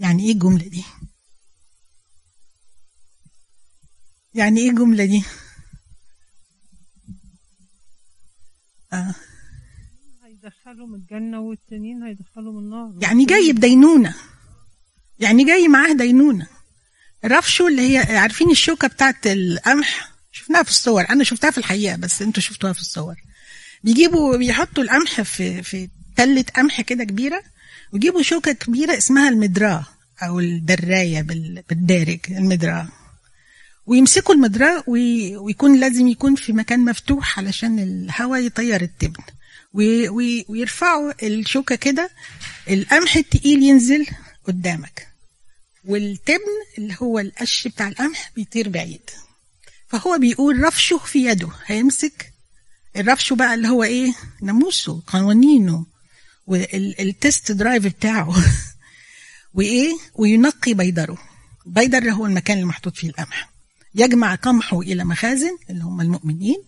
يعني 0.00 0.26
إيه 0.26 0.32
الجملة 0.32 0.68
دي؟ 0.68 0.84
يعني 4.34 4.60
إيه 4.60 4.70
الجملة 4.70 5.04
دي؟ 5.04 5.22
آه. 8.92 9.14
هيدخلهم 10.24 10.94
الجنة 10.94 11.40
والتانيين 11.40 12.02
هيدخلهم 12.02 12.58
النار 12.58 12.92
يعني 13.02 13.24
جاي 13.24 13.52
بدينونة 13.52 14.14
يعني 15.18 15.44
جاي 15.44 15.68
معاه 15.68 15.92
دينونة 15.92 16.46
رفشه 17.24 17.68
اللي 17.68 17.82
هي 17.98 18.16
عارفين 18.16 18.50
الشوكة 18.50 18.88
بتاعت 18.88 19.26
القمح؟ 19.26 20.10
شفناها 20.32 20.62
في 20.62 20.70
الصور. 20.70 21.06
أنا 21.10 21.24
شفتها 21.24 21.50
في 21.50 21.58
الحقيقة 21.58 21.96
بس 21.96 22.22
أنتوا 22.22 22.42
شفتوها 22.42 22.72
في 22.72 22.80
الصور. 22.80 23.14
بيجيبوا 23.84 24.36
بيحطوا 24.36 24.82
القمح 24.82 25.20
في 25.20 25.62
في 25.62 25.88
تلة 26.16 26.44
قمح 26.56 26.80
كده 26.80 27.04
كبيرة 27.04 27.42
ويجيبوا 27.92 28.22
شوكة 28.22 28.52
كبيرة 28.52 28.98
اسمها 28.98 29.28
المدراه 29.28 29.86
أو 30.22 30.40
الدراية 30.40 31.22
بال- 31.22 31.62
بالدارج 31.68 32.18
المدراه 32.30 32.88
ويمسكوا 33.86 34.34
المدراه 34.34 34.84
وي- 34.86 35.36
ويكون 35.36 35.80
لازم 35.80 36.08
يكون 36.08 36.34
في 36.34 36.52
مكان 36.52 36.80
مفتوح 36.80 37.38
علشان 37.38 37.78
الهواء 37.78 38.40
يطير 38.40 38.82
التبن. 38.82 39.22
وي- 39.72 40.08
وي- 40.08 40.44
ويرفعوا 40.48 41.12
الشوكة 41.26 41.74
كده 41.74 42.10
القمح 42.70 43.16
التقيل 43.16 43.62
ينزل 43.62 44.06
قدامك. 44.46 45.13
والتبن 45.84 46.62
اللي 46.78 46.96
هو 47.02 47.18
القش 47.18 47.68
بتاع 47.68 47.88
القمح 47.88 48.32
بيطير 48.36 48.68
بعيد. 48.68 49.10
فهو 49.88 50.18
بيقول 50.18 50.62
رفشه 50.62 50.98
في 50.98 51.26
يده. 51.26 51.48
هيمسك 51.66 52.32
الرفشه 52.96 53.36
بقى 53.36 53.54
اللي 53.54 53.68
هو 53.68 53.82
إيه؟ 53.82 54.14
ناموسه 54.42 55.02
قوانينه 55.06 55.86
والتست 56.46 57.52
درايف 57.52 57.84
بتاعه. 57.84 58.34
وإيه؟ 59.54 59.92
وينقي 60.14 60.74
بيدره. 60.74 61.18
بيدر 61.66 62.10
هو 62.10 62.26
المكان 62.26 62.56
اللي 62.56 62.68
محطوط 62.68 62.96
فيه 62.96 63.08
القمح. 63.08 63.50
يجمع 63.94 64.34
قمحه 64.34 64.80
إلى 64.80 65.04
مخازن 65.04 65.56
اللي 65.70 65.84
هم 65.84 66.00
المؤمنين. 66.00 66.62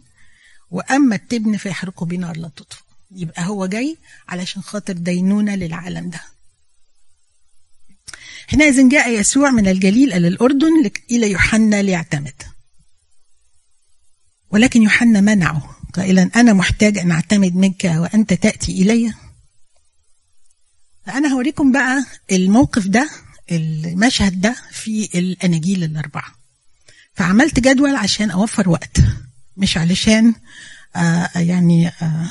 وأما 0.71 1.17
التبن 1.17 1.57
فيحرقه 1.57 2.07
بنار 2.07 2.37
لا 2.37 2.49
تطفئ. 2.49 2.83
يبقى 3.11 3.47
هو 3.47 3.67
جاي 3.67 3.97
علشان 4.29 4.63
خاطر 4.63 4.93
دينونة 4.93 5.55
للعالم 5.55 6.11
ده. 6.11 6.21
حينئذ 8.47 8.89
جاء 8.89 9.11
يسوع 9.11 9.51
من 9.51 9.69
الجليل 9.69 10.13
إلى 10.13 10.29
الأردن 10.29 10.83
لك- 10.85 11.03
إلى 11.11 11.31
يوحنا 11.31 11.83
ليعتمد. 11.83 12.43
ولكن 14.51 14.83
يوحنا 14.83 15.21
منعه. 15.21 15.77
قائلا 15.95 16.31
أنا 16.37 16.53
محتاج 16.53 16.99
أن 16.99 17.11
أعتمد 17.11 17.55
منك 17.57 17.85
وأنت 17.85 18.33
تأتي 18.33 18.83
إلي. 18.83 19.15
فأنا 21.07 21.29
هوريكم 21.29 21.73
بقى 21.73 22.05
الموقف 22.33 22.87
ده 22.87 23.11
المشهد 23.53 24.41
ده 24.41 24.57
في 24.73 25.09
الأناجيل 25.15 25.85
الأربعة. 25.85 26.35
فعملت 27.15 27.61
جدول 27.61 27.97
عشان 27.97 28.31
أوفر 28.31 28.69
وقت 28.69 28.97
مش 29.57 29.77
علشان 29.79 30.35
آه 30.97 31.31
يعني 31.37 31.89
آه 31.89 32.31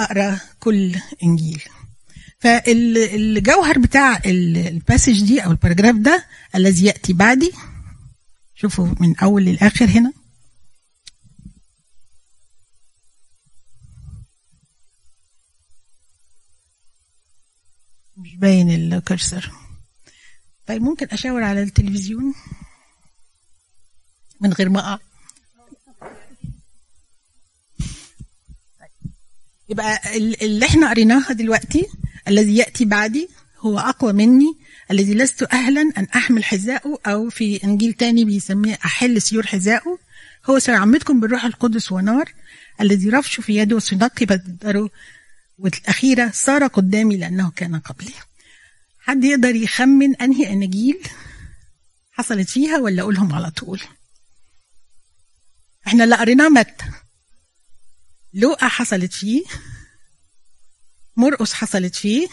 أقرأ 0.00 0.40
كل 0.60 0.96
إنجيل. 1.22 1.62
فالجوهر 2.40 3.78
بتاع 3.78 4.16
ال- 4.16 4.56
ال 4.68 4.75
passage 4.75 5.24
دي 5.26 5.40
أو 5.44 5.50
ال 5.50 5.55
paragraph 5.55 5.96
ده 5.96 6.26
الذي 6.54 6.86
يأتي 6.86 7.12
بعدي 7.12 7.52
شوفوا 8.54 8.94
من 9.00 9.16
أول 9.18 9.44
للآخر 9.44 9.84
هنا. 9.84 10.12
مش 18.16 18.36
باين 18.36 18.70
الكرسر 18.70 19.52
طيب 20.66 20.82
ممكن 20.82 21.06
أشاور 21.12 21.42
على 21.44 21.62
التلفزيون 21.62 22.34
من 24.40 24.52
غير 24.52 24.68
ما 24.68 24.80
اقع 24.80 24.98
يبقى 29.68 30.16
ال- 30.16 30.42
اللي 30.42 30.66
إحنا 30.66 30.90
قريناها 30.90 31.32
دلوقتي 31.32 31.86
الذي 32.28 32.56
يأتي 32.56 32.84
بعدي 32.84 33.28
هو 33.58 33.78
أقوى 33.78 34.12
مني 34.12 34.58
الذي 34.90 35.14
لست 35.14 35.42
أهلا 35.42 35.80
أن 35.98 36.04
أحمل 36.16 36.44
حذاءه 36.44 36.98
أو 37.06 37.30
في 37.30 37.64
إنجيل 37.64 37.92
تاني 37.92 38.24
بيسميه 38.24 38.78
أحل 38.84 39.22
سيور 39.22 39.46
حذاءه 39.46 39.98
هو 40.50 40.58
سيعمدكم 40.58 41.20
بالروح 41.20 41.44
القدس 41.44 41.92
ونار 41.92 42.32
الذي 42.80 43.10
رفشه 43.10 43.40
في 43.40 43.56
يده 43.56 43.76
وسينقي 43.76 44.26
بدره 44.26 44.90
والأخيرة 45.58 46.30
صار 46.34 46.66
قدامي 46.66 47.16
لأنه 47.16 47.50
كان 47.50 47.78
قبلي. 47.78 48.12
حد 49.00 49.24
يقدر 49.24 49.54
يخمن 49.56 50.16
أنهي 50.16 50.52
اناجيل 50.52 50.98
حصلت 52.12 52.48
فيها 52.48 52.78
ولا 52.78 53.02
أقولهم 53.02 53.32
على 53.32 53.50
طول؟ 53.50 53.80
إحنا 55.86 56.04
اللي 56.04 56.16
قريناه 56.16 56.48
متى؟ 56.48 56.84
لوقا 58.32 58.68
حصلت 58.68 59.12
فيه. 59.12 59.44
مرقس 61.16 61.52
حصلت 61.52 61.96
فيه. 61.96 62.28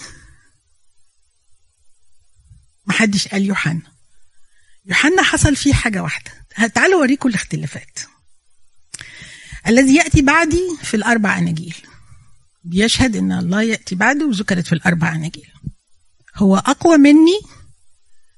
محدش 2.86 3.28
قال 3.28 3.46
يوحنا. 3.46 3.82
يوحنا 4.86 5.24
حصل 5.24 5.56
فيه 5.56 5.74
حاجة 5.74 6.04
واحدة. 6.04 6.32
تعالوا 6.68 7.00
أوريكم 7.00 7.30
الاختلافات. 7.30 8.00
الذي 9.68 9.96
يأتي 9.96 10.22
بعدي 10.22 10.78
في 10.84 10.94
الأربع 10.94 11.38
أناجيل. 11.38 11.76
بيشهد 12.64 13.16
أن 13.16 13.32
الله 13.32 13.62
يأتي 13.62 13.96
بعده 13.96 14.26
وذكرت 14.26 14.68
في 14.68 14.74
الأربع 14.74 15.16
أناجيل. 15.16 15.52
هو 16.36 16.58
أقوى 16.58 16.98
مني 16.98 17.40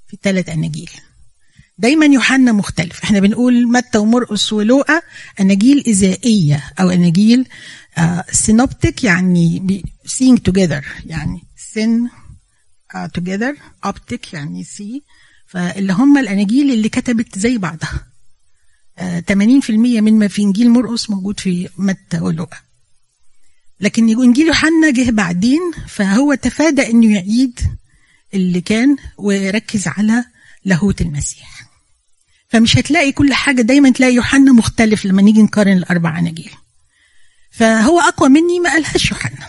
في 0.08 0.14
الثلاث 0.14 0.50
أناجيل. 0.50 0.92
دايما 1.78 2.06
يوحنا 2.06 2.52
مختلف. 2.52 3.04
إحنا 3.04 3.20
بنقول 3.20 3.72
متى 3.72 3.98
ومرقس 3.98 4.54
ولوقا 4.54 5.02
اناجيل 5.40 5.84
إزائية 5.88 6.64
أو 6.80 6.90
اناجيل 6.90 7.48
synoptic 8.32 9.04
يعني 9.04 9.82
seeing 10.08 10.38
together 10.50 10.84
يعني 11.06 11.42
uh, 12.96 13.08
together 13.20 13.56
optic 13.86 14.34
يعني 14.34 14.64
see 14.64 15.04
فاللي 15.48 15.94
هم 15.94 16.18
الاناجيل 16.18 16.72
اللي 16.72 16.90
كتبت 16.90 17.40
زي 17.40 17.58
بعضها. 17.58 18.08
آه، 19.00 19.20
80% 19.20 19.70
مما 19.70 20.28
في 20.28 20.42
إنجيل 20.42 20.70
مرقس 20.70 21.10
موجود 21.10 21.40
في 21.40 21.70
متى 21.78 22.20
ولوقا. 22.20 22.58
لكن 23.80 24.10
إنجيل 24.10 24.48
يوحنا 24.48 24.92
جه 24.92 25.12
بعدين 25.12 25.62
فهو 25.88 26.34
تفادى 26.34 26.90
إنه 26.90 27.16
يعيد 27.16 27.60
اللي 28.34 28.62
كان 28.62 28.98
وركز 29.18 29.88
على 29.88 30.26
لاهوت 30.66 31.02
المسيح. 31.02 31.57
فمش 32.50 32.78
هتلاقي 32.78 33.12
كل 33.12 33.34
حاجة 33.34 33.62
دايما 33.62 33.90
تلاقي 33.90 34.14
يوحنا 34.14 34.52
مختلف 34.52 35.06
لما 35.06 35.22
نيجي 35.22 35.42
نقارن 35.42 35.78
الأربع 35.78 36.20
أناجيل. 36.20 36.52
فهو 37.52 38.00
أقوى 38.00 38.30
مني 38.30 38.60
ما 38.60 38.70
قالهاش 38.70 39.12
يوحنا. 39.12 39.48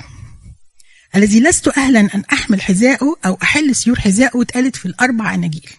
الذي 1.16 1.40
لست 1.40 1.68
أهلا 1.78 2.00
أن 2.00 2.22
أحمل 2.32 2.62
حذاءه 2.62 3.16
أو 3.26 3.38
أحل 3.42 3.74
سيور 3.76 4.00
حذاءه 4.00 4.42
اتقالت 4.42 4.76
في 4.76 4.86
الأربع 4.86 5.34
أناجيل. 5.34 5.70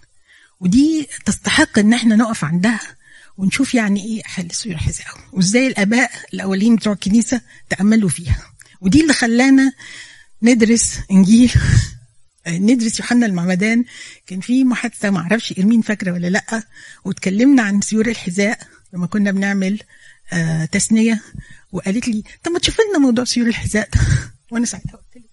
ودي 0.59 1.07
تستحق 1.25 1.79
إن 1.79 1.93
إحنا 1.93 2.15
نقف 2.15 2.43
عندها 2.43 2.79
ونشوف 3.37 3.75
يعني 3.75 4.05
إيه 4.05 4.21
أحل 4.25 4.51
سيور 4.51 4.77
حذاءه. 4.77 5.17
وإزاي 5.33 5.67
الآباء 5.67 6.11
الأولين 6.33 6.75
بتوع 6.75 6.93
الكنيسة 6.93 7.41
تأملوا 7.69 8.09
فيها. 8.09 8.43
ودي 8.81 9.01
اللي 9.01 9.13
خلانا 9.13 9.73
ندرس 10.41 10.99
إنجيل. 11.11 11.51
ندرس 12.47 12.99
يوحنا 12.99 13.25
المعمدان. 13.25 13.85
كان 14.27 14.39
في 14.39 14.63
محادثة 14.63 15.09
ما 15.09 15.19
أعرفش 15.19 15.53
إرمين 15.59 15.81
فاكرة 15.81 16.11
ولا 16.11 16.27
لأ 16.27 16.63
واتكلمنا 17.05 17.61
عن 17.63 17.81
سيور 17.81 18.07
الحذاء 18.07 18.59
لما 18.93 19.07
كنا 19.07 19.31
بنعمل 19.31 19.79
آه 20.33 20.65
تثنيه 20.65 21.21
وقالت 21.71 22.07
لي 22.07 22.23
طب 22.43 22.51
ما 22.51 22.59
تشوف 22.59 22.77
لنا 22.89 22.99
موضوع 22.99 23.25
سيور 23.25 23.47
الحذاء 23.47 23.89
وأنا 24.51 24.65
ساعتها 24.65 24.91
قلت 24.91 25.15
لك 25.15 25.29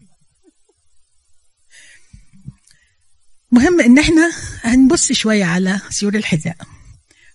مهم 3.51 3.81
إن 3.81 3.99
إحنا 3.99 4.33
هنبص 4.62 5.12
شوية 5.12 5.45
على 5.45 5.81
سيور 5.90 6.14
الحذاء. 6.14 6.57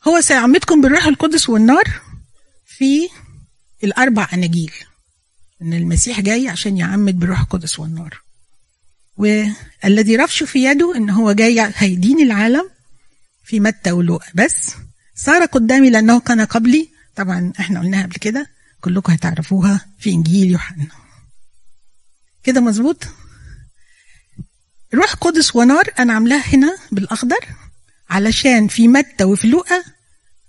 هو 0.07 0.21
سيعمدكم 0.21 0.81
بالروح 0.81 1.05
القدس 1.05 1.49
والنار 1.49 2.01
في 2.65 3.09
الأربع 3.83 4.27
أناجيل. 4.33 4.73
إن 5.61 5.73
المسيح 5.73 6.19
جاي 6.19 6.49
عشان 6.49 6.77
يعمد 6.77 7.19
بالروح 7.19 7.39
القدس 7.39 7.79
والنار. 7.79 8.21
والذي 9.21 10.15
رفشه 10.15 10.45
في 10.45 10.63
يده 10.63 10.95
إن 10.97 11.09
هو 11.09 11.31
جاي 11.31 11.71
هيدين 11.75 12.21
العالم 12.21 12.69
في 13.43 13.59
متى 13.59 13.91
ولوقا 13.91 14.27
بس 14.33 14.71
صار 15.15 15.45
قدامي 15.45 15.89
لأنه 15.89 16.19
كان 16.19 16.41
قبلي. 16.41 16.89
طبعا 17.15 17.53
إحنا 17.59 17.79
قلناها 17.79 18.03
قبل 18.03 18.15
كده. 18.15 18.47
كلكم 18.81 19.13
هتعرفوها 19.13 19.85
في 19.99 20.09
إنجيل 20.09 20.51
يوحنا. 20.51 20.87
كده 22.43 22.61
مظبوط؟ 22.61 23.03
روح 24.93 25.13
قدس 25.13 25.55
ونار 25.55 25.83
أنا 25.99 26.13
عاملاها 26.13 26.55
هنا 26.55 26.77
بالأخضر 26.91 27.45
علشان 28.09 28.67
في 28.67 28.87
متى 28.87 29.23
وفي 29.23 29.47
لوقا 29.47 29.83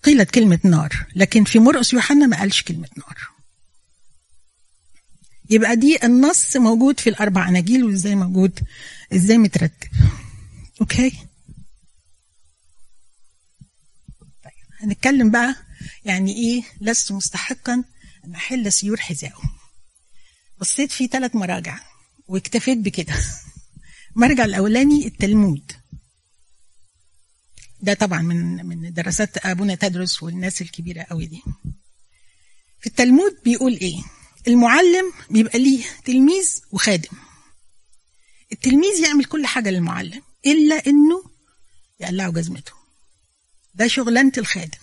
قيلت 0.02 0.30
كلمة 0.30 0.58
نار. 0.64 1.06
لكن 1.16 1.44
في 1.44 1.58
مرقس 1.58 1.92
يوحنا 1.92 2.26
ما 2.26 2.38
قالش 2.38 2.62
كلمة 2.62 2.88
نار. 2.96 3.32
يبقى 5.52 5.76
دي 5.76 6.04
النص 6.04 6.56
موجود 6.56 7.00
في 7.00 7.10
الأربع 7.10 7.48
أناجيل 7.48 7.84
وإزاي 7.84 8.14
موجود؟ 8.14 8.60
إزاي 9.12 9.38
مترتب؟ 9.38 9.88
Okay. 10.81 11.11
طيب 14.20 14.52
هنتكلم 14.80 15.30
بقى 15.30 15.56
يعني 16.04 16.36
إيه؟ 16.36 16.62
لست 16.80 17.12
مستحقا 17.12 17.84
أن 18.24 18.34
أحل 18.34 18.72
سيور 18.72 19.00
حذائه 19.00 19.42
بصيت 20.60 20.92
في 20.92 21.06
ثلاث 21.06 21.36
مراجع 21.36 21.80
واكتفيت 22.28 22.78
بكده. 22.78 23.14
المرجع 24.16 24.44
الأولاني 24.44 25.06
التلمود. 25.06 25.72
ده 27.80 27.94
طبعا 27.94 28.22
من 28.22 28.66
من 28.66 28.92
دراسات 28.92 29.46
أبونا 29.46 29.74
تدرس 29.74 30.22
والناس 30.22 30.62
الكبيرة 30.62 31.02
قوي 31.02 31.26
دي. 31.26 31.42
في 32.80 32.86
التلمود 32.86 33.36
بيقول 33.44 33.72
إيه؟ 33.72 34.02
المعلم 34.48 35.12
بيبقى 35.31 35.59
ليه 35.59 35.85
تلميذ 36.05 36.61
وخادم. 36.72 37.11
التلميذ 38.52 39.00
يعمل 39.02 39.24
كل 39.24 39.46
حاجة 39.46 39.70
للمعلم 39.70 40.22
إلا 40.46 40.87
إنه 40.87 41.24
يقلعه 42.00 42.31
جزمته. 42.33 42.72
ده 43.74 43.87
شغلانة 43.87 44.33
الخادم. 44.38 44.78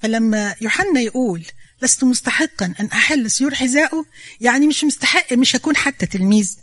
فلما 0.00 0.56
يوحنا 0.60 1.00
يقول 1.00 1.46
لست 1.82 2.04
مستحقا 2.04 2.74
أن 2.80 2.86
أحل 2.86 3.30
سيور 3.30 3.54
حذائه 3.54 4.04
يعني 4.40 4.66
مش 4.66 4.84
مستحق 4.84 5.32
مش 5.32 5.56
هكون 5.56 5.76
حتى 5.76 6.06
تلميذ 6.06 6.56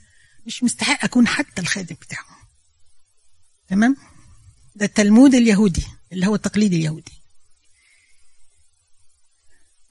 مش 0.45 0.63
مستحق 0.63 1.03
أكون 1.03 1.27
حتى 1.27 1.61
الخادم 1.61 1.95
بتاعه. 1.95 2.25
تمام؟ 3.67 3.95
ده 4.75 4.85
التلمود 4.85 5.35
اليهودي 5.35 5.87
اللي 6.11 6.27
هو 6.27 6.35
التقليد 6.35 6.73
اليهودي. 6.73 7.11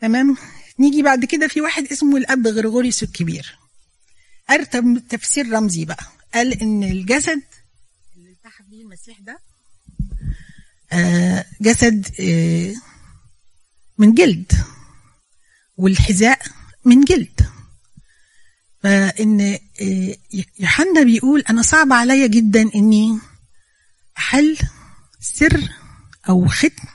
تمام؟ 0.00 0.36
نيجي 0.78 1.02
بعد 1.02 1.24
كده 1.24 1.48
في 1.48 1.60
واحد 1.60 1.86
اسمه 1.86 2.16
الأب 2.16 2.46
غريغوريوس 2.46 3.02
الكبير. 3.02 3.58
أرتب 4.50 5.02
تفسير 5.08 5.52
رمزي 5.52 5.84
بقى. 5.84 6.04
قال 6.34 6.60
إن 6.62 6.82
الجسد 6.84 7.42
اللي 8.16 8.30
التحف 8.30 8.64
بيه 8.70 8.82
المسيح 8.82 9.18
ده 9.20 9.38
آه 10.92 11.44
جسد 11.60 12.06
آه 12.20 12.74
من 13.98 14.14
جلد 14.14 14.52
والحذاء 15.76 16.40
من 16.84 17.00
جلد. 17.00 17.40
فإن 18.82 19.40
آه 19.80 20.16
يوحنا 20.58 21.02
بيقول 21.02 21.40
أنا 21.50 21.62
صعب 21.62 21.92
عليا 21.92 22.26
جدا 22.26 22.70
إني 22.74 23.18
حل 24.14 24.58
سر 25.20 25.68
أو 26.28 26.48
ختم 26.48 26.88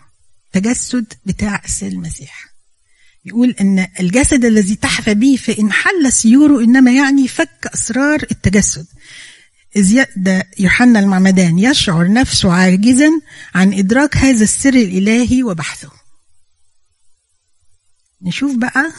تجسد 0.51 1.13
تجسد 1.25 1.65
السيد 1.65 1.93
المسيح. 1.93 2.46
يقول 3.27 3.55
إن 3.61 3.87
الجسد 3.99 4.45
الذي 4.45 4.75
تحفى 4.75 5.13
به 5.13 5.35
فان 5.35 5.71
حل 5.71 6.13
سيوره 6.13 6.63
إنما 6.63 6.91
يعني 6.91 7.27
فك 7.27 7.69
أسرار 7.73 8.23
التجسد. 8.31 8.85
ده 10.15 10.47
يوحنا 10.59 10.99
المعمدان 10.99 11.59
يشعر 11.59 12.11
نفسه 12.13 12.51
عاجزا 12.53 13.09
عن 13.55 13.73
إدراك 13.73 14.17
هذا 14.17 14.43
السر 14.43 14.73
الإلهي 14.73 15.43
وبحثه. 15.43 15.91
نشوف 18.21 18.55
بقى 18.55 18.91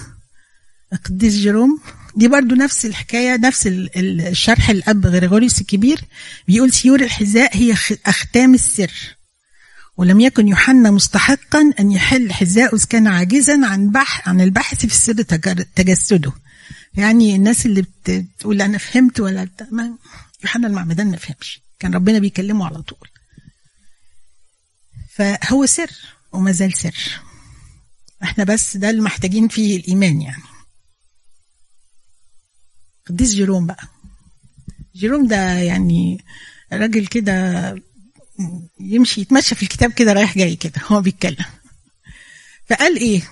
القديس 0.92 1.34
جيروم. 1.34 1.80
دي 2.16 2.28
برضو 2.28 2.54
نفس 2.54 2.86
الحكاية 2.86 3.36
نفس 3.36 3.66
الشرح 3.96 4.70
الأب 4.70 5.06
غريغوريوس 5.06 5.60
الكبير. 5.60 6.00
بيقول 6.48 6.72
سيور 6.72 7.00
الحذاء 7.00 7.56
هي 7.56 7.74
أختام 8.06 8.54
السر. 8.54 9.17
ولم 9.98 10.20
يكن 10.20 10.48
يوحنا 10.48 10.90
مستحقا 10.90 11.72
أن 11.80 11.92
يحل 11.92 12.32
حذاءه 12.32 12.74
إذ 12.74 12.84
كان 12.84 13.06
عاجزا 13.06 13.66
عن 13.66 13.90
بح 13.90 14.28
عن 14.28 14.40
البحث 14.40 14.78
في 14.78 14.84
السر 14.84 15.22
تجسده. 15.74 16.32
يعني 16.94 17.36
الناس 17.36 17.66
اللي 17.66 17.84
بتقول 18.06 18.62
أنا 18.62 18.78
فهمت 18.78 19.20
ولا 19.20 19.48
يوحنا 20.44 20.66
المعمدان 20.66 21.10
ما 21.10 21.16
فهمش. 21.16 21.60
كان 21.78 21.94
ربنا 21.94 22.18
بيكلمه 22.18 22.66
على 22.66 22.82
طول. 22.82 23.08
فهو 25.14 25.66
سر 25.66 25.90
وما 26.32 26.52
زال 26.52 26.72
سر. 26.72 27.20
إحنا 28.22 28.44
بس 28.44 28.76
ده 28.76 28.90
اللي 28.90 29.02
محتاجين 29.02 29.48
فيه 29.48 29.76
الإيمان 29.76 30.22
يعني. 30.22 30.42
قديس 33.06 33.30
جيروم 33.34 33.66
بقى. 33.66 33.88
جيروم 34.96 35.26
ده 35.26 35.52
يعني 35.52 36.24
راجل 36.72 37.06
كده 37.06 37.74
يمشي 38.80 39.20
يتمشى 39.20 39.54
في 39.54 39.62
الكتاب 39.62 39.92
كده 39.92 40.12
رايح 40.12 40.38
جاي 40.38 40.56
كده 40.56 40.80
هو 40.86 41.00
بيتكلم. 41.00 41.44
فقال 42.70 42.96
إيه؟ 42.96 43.22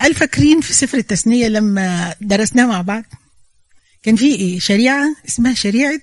قال 0.00 0.14
فاكرين 0.14 0.60
في 0.60 0.72
سفر 0.72 0.98
التثنية 0.98 1.48
لما 1.48 2.14
درسناه 2.20 2.66
مع 2.66 2.80
بعض؟ 2.80 3.04
كان 4.02 4.16
في 4.16 4.34
إيه؟ 4.34 4.58
شريعة 4.58 5.16
اسمها 5.28 5.54
شريعة 5.54 6.00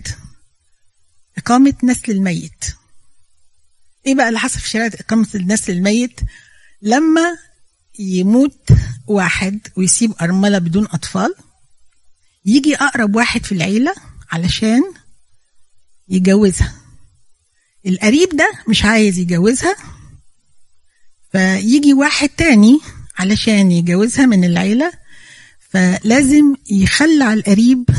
إقامة 1.38 1.74
نسل 1.84 2.12
الميت. 2.12 2.66
إيه 4.06 4.16
بقى 4.16 4.28
اللي 4.28 4.40
حصل 4.40 4.60
في 4.60 4.70
شريعة 4.70 4.92
إقامة 5.00 5.28
النسل 5.36 5.72
الميت؟ 5.74 6.20
لما 6.82 7.38
يموت 8.00 8.70
واحد 9.08 9.60
ويسيب 9.76 10.14
أرملة 10.22 10.58
بدون 10.58 10.86
أطفال 10.86 11.36
يجي 12.46 12.76
أقرب 12.76 13.16
واحد 13.16 13.46
في 13.46 13.52
العيلة 13.52 13.94
علشان 14.32 14.82
يجوزها. 16.10 16.81
القريب 17.86 18.30
ده 18.30 18.52
مش 18.68 18.86
عايز 18.86 19.18
يجوزها 19.18 19.76
فيجي 21.32 21.94
واحد 21.94 22.30
تاني 22.30 22.80
علشان 23.18 23.72
يجوزها 23.72 24.26
من 24.26 24.44
العيلة 24.44 24.92
فلازم 25.70 26.56
يخلع 26.72 27.34
القريب 27.34 27.90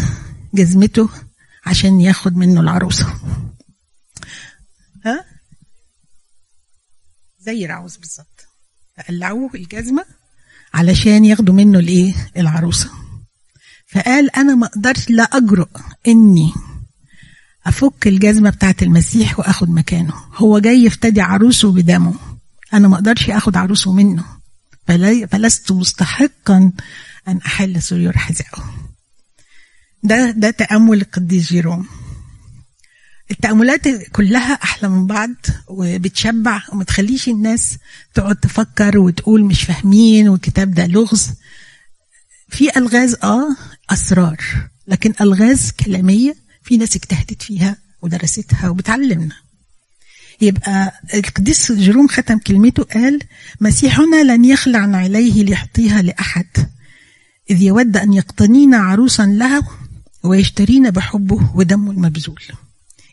جزمته 0.55 1.09
عشان 1.67 2.01
ياخد 2.01 2.37
منه 2.37 2.61
العروسة. 2.61 3.07
ها؟ 5.05 5.25
زي 7.41 7.67
راوز 7.67 7.97
بالظبط. 7.97 8.47
فقلعوه 8.99 9.51
الجزمة 9.55 10.05
علشان 10.75 11.25
ياخدوا 11.25 11.55
منه 11.55 11.79
الايه؟ 11.79 12.15
العروسة. 12.37 12.91
فقال 13.87 14.37
أنا 14.37 14.55
ما 14.55 14.67
أقدرش 14.67 15.11
لا 15.11 15.23
أجرؤ 15.23 15.69
إني 16.09 16.53
أفك 17.67 18.07
الجزمة 18.07 18.51
بتاعت 18.51 18.83
المسيح 18.83 19.39
وآخد 19.39 19.71
مكانه. 19.71 20.15
هو 20.35 20.59
جاي 20.59 20.85
يفتدي 20.85 21.21
عروسه 21.21 21.73
بدمه. 21.73 22.15
أنا 22.75 22.89
ما 22.89 22.95
أقدرش 22.95 23.31
آخد 23.31 23.57
عروسه 23.57 23.93
منه. 23.93 24.25
فلست 25.31 25.73
مستحقا 25.73 26.73
أن 27.29 27.39
أحل 27.47 27.83
سرور 27.83 28.19
حذائه. 28.19 28.75
ده 30.03 30.31
ده 30.31 30.51
تأمل 30.51 31.01
القديس 31.01 31.49
جيروم. 31.49 31.87
التأملات 33.31 33.89
كلها 33.89 34.53
أحلى 34.53 34.89
من 34.89 35.07
بعض 35.07 35.31
وبتشبع 35.69 36.63
وما 36.73 36.85
تخليش 36.85 37.29
الناس 37.29 37.79
تقعد 38.15 38.37
تفكر 38.37 38.99
وتقول 38.99 39.45
مش 39.45 39.63
فاهمين 39.63 40.29
والكتاب 40.29 40.75
ده 40.75 40.87
لغز. 40.87 41.31
في 42.49 42.77
ألغاز 42.77 43.15
آه 43.25 43.57
أسرار. 43.91 44.37
لكن 44.87 45.15
ألغاز 45.21 45.73
كلامية 45.73 46.42
في 46.73 46.77
ناس 46.79 46.97
اجتهدت 46.97 47.43
فيها 47.43 47.77
ودرستها 48.03 48.69
وبتعلمنا. 48.69 49.37
يبقى 50.41 51.01
القديس 51.15 51.73
جيروم 51.73 52.09
ختم 52.09 52.39
كلمته 52.39 52.83
قال 52.83 53.21
مسيحنا 53.61 54.23
لن 54.23 54.45
يخلع 54.45 54.79
عليه 54.97 55.45
ليعطيها 55.45 56.03
لأحد 56.03 56.47
إذ 57.51 57.63
يود 57.63 57.97
أن 57.97 58.13
يقتنينا 58.13 58.77
عروسا 58.77 59.23
له 59.23 59.63
ويشترينا 60.23 60.91
بحبه 60.91 61.51
ودمه 61.55 61.91
المبذول. 61.91 62.43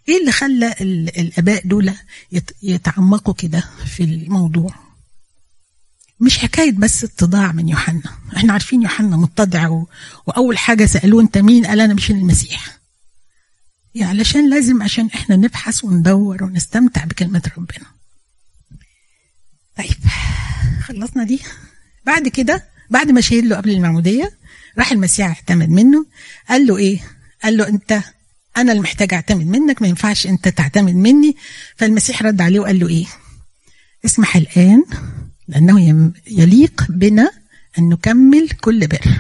إيه 0.10 0.20
اللي 0.22 0.32
خلى 0.32 0.76
ال- 0.82 1.20
الآباء 1.20 1.68
دول 1.68 1.92
يت- 2.32 2.52
يتعمقوا 2.64 3.34
كده 3.34 3.64
في 3.86 4.04
الموضوع؟ 4.04 4.76
مش 6.20 6.38
حكاية 6.38 6.72
بس 6.72 7.04
اتضاع 7.04 7.52
من 7.52 7.70
يوحنا. 7.70 8.02
إحنا 8.38 8.54
عارفين 8.54 8.82
يوحنا 8.82 9.18
متضع. 9.18 9.84
وأول 10.28 10.58
حاجة 10.58 10.86
سألوه 10.86 11.22
أنت 11.22 11.38
مين؟ 11.38 11.66
قال 11.66 11.80
أنا 11.82 11.94
مش 11.94 12.12
المسيح. 12.12 12.79
يعني 14.00 14.12
علشان 14.12 14.50
لازم 14.50 14.84
عشان 14.84 15.06
إحنا 15.16 15.36
نبحث 15.36 15.84
وندور 15.84 16.44
ونستمتع 16.44 17.06
بكلمة 17.06 17.52
ربنا. 17.58 17.86
طيب 19.78 19.98
خلصنا 20.84 21.24
دي. 21.24 21.40
بعد 22.06 22.28
كده 22.28 22.66
بعد 22.90 23.12
ما 23.12 23.22
شهد 23.22 23.44
له 23.44 23.56
قبل 23.56 23.70
المعمودية 23.70 24.32
راح 24.78 24.92
المسيح 24.92 25.28
اعتمد 25.28 25.70
منه. 25.70 26.06
قال 26.50 26.68
له 26.68 26.78
إيه؟ 26.78 27.00
قال 27.44 27.58
له 27.58 27.68
أنت 27.68 28.02
أنا 28.58 28.72
اللي 28.72 28.84
محتاج 28.84 29.14
أعتمد 29.14 29.46
منك 29.46 29.82
ما 29.82 29.88
ينفعش 29.88 30.28
أنت 30.28 30.48
تعتمد 30.48 30.96
مني. 30.96 31.36
فالمسيح 31.76 32.24
رد 32.24 32.42
عليه 32.42 32.60
وقال 32.60 32.80
له 32.80 32.88
إيه؟ 32.88 33.06
اسمح 34.06 34.36
الآن 34.36 34.84
لأنه 35.48 36.12
يليق 36.28 36.86
بنا 36.90 37.32
أن 37.80 37.90
نكمل 37.90 38.50
كل 38.50 38.88
بر. 38.88 39.20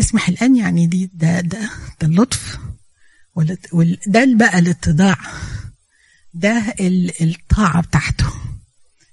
اسمح 0.00 0.28
الآن 0.28 0.56
يعني 0.56 0.86
دي 0.86 1.10
ده 1.14 1.40
ده 1.40 1.70
ده 2.00 2.06
اللطف. 2.06 2.58
ده 4.06 4.24
بقى 4.34 4.58
الاتضاع. 4.58 5.16
ده 6.34 6.74
ال- 6.80 7.22
الطاعة 7.22 7.82
بتاعته. 7.82 8.32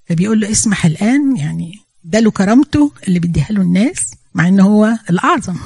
فبيقول 0.10 0.40
له 0.40 0.52
اسمح 0.52 0.86
الآن 0.86 1.38
يعني 1.38 1.80
ده 2.04 2.20
له 2.20 2.32
كرامته 2.32 2.92
اللي 3.08 3.20
بيديها 3.20 3.48
له 3.50 3.62
الناس 3.62 4.12
مع 4.34 4.48
إن 4.48 4.60
هو 4.60 4.98
الأعظم. 5.10 5.58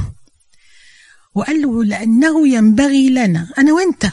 وقال 1.36 1.62
له 1.62 1.84
لأنه 1.84 2.48
ينبغي 2.48 3.10
لنا 3.10 3.50
أنا 3.58 3.74
وأنت. 3.74 4.12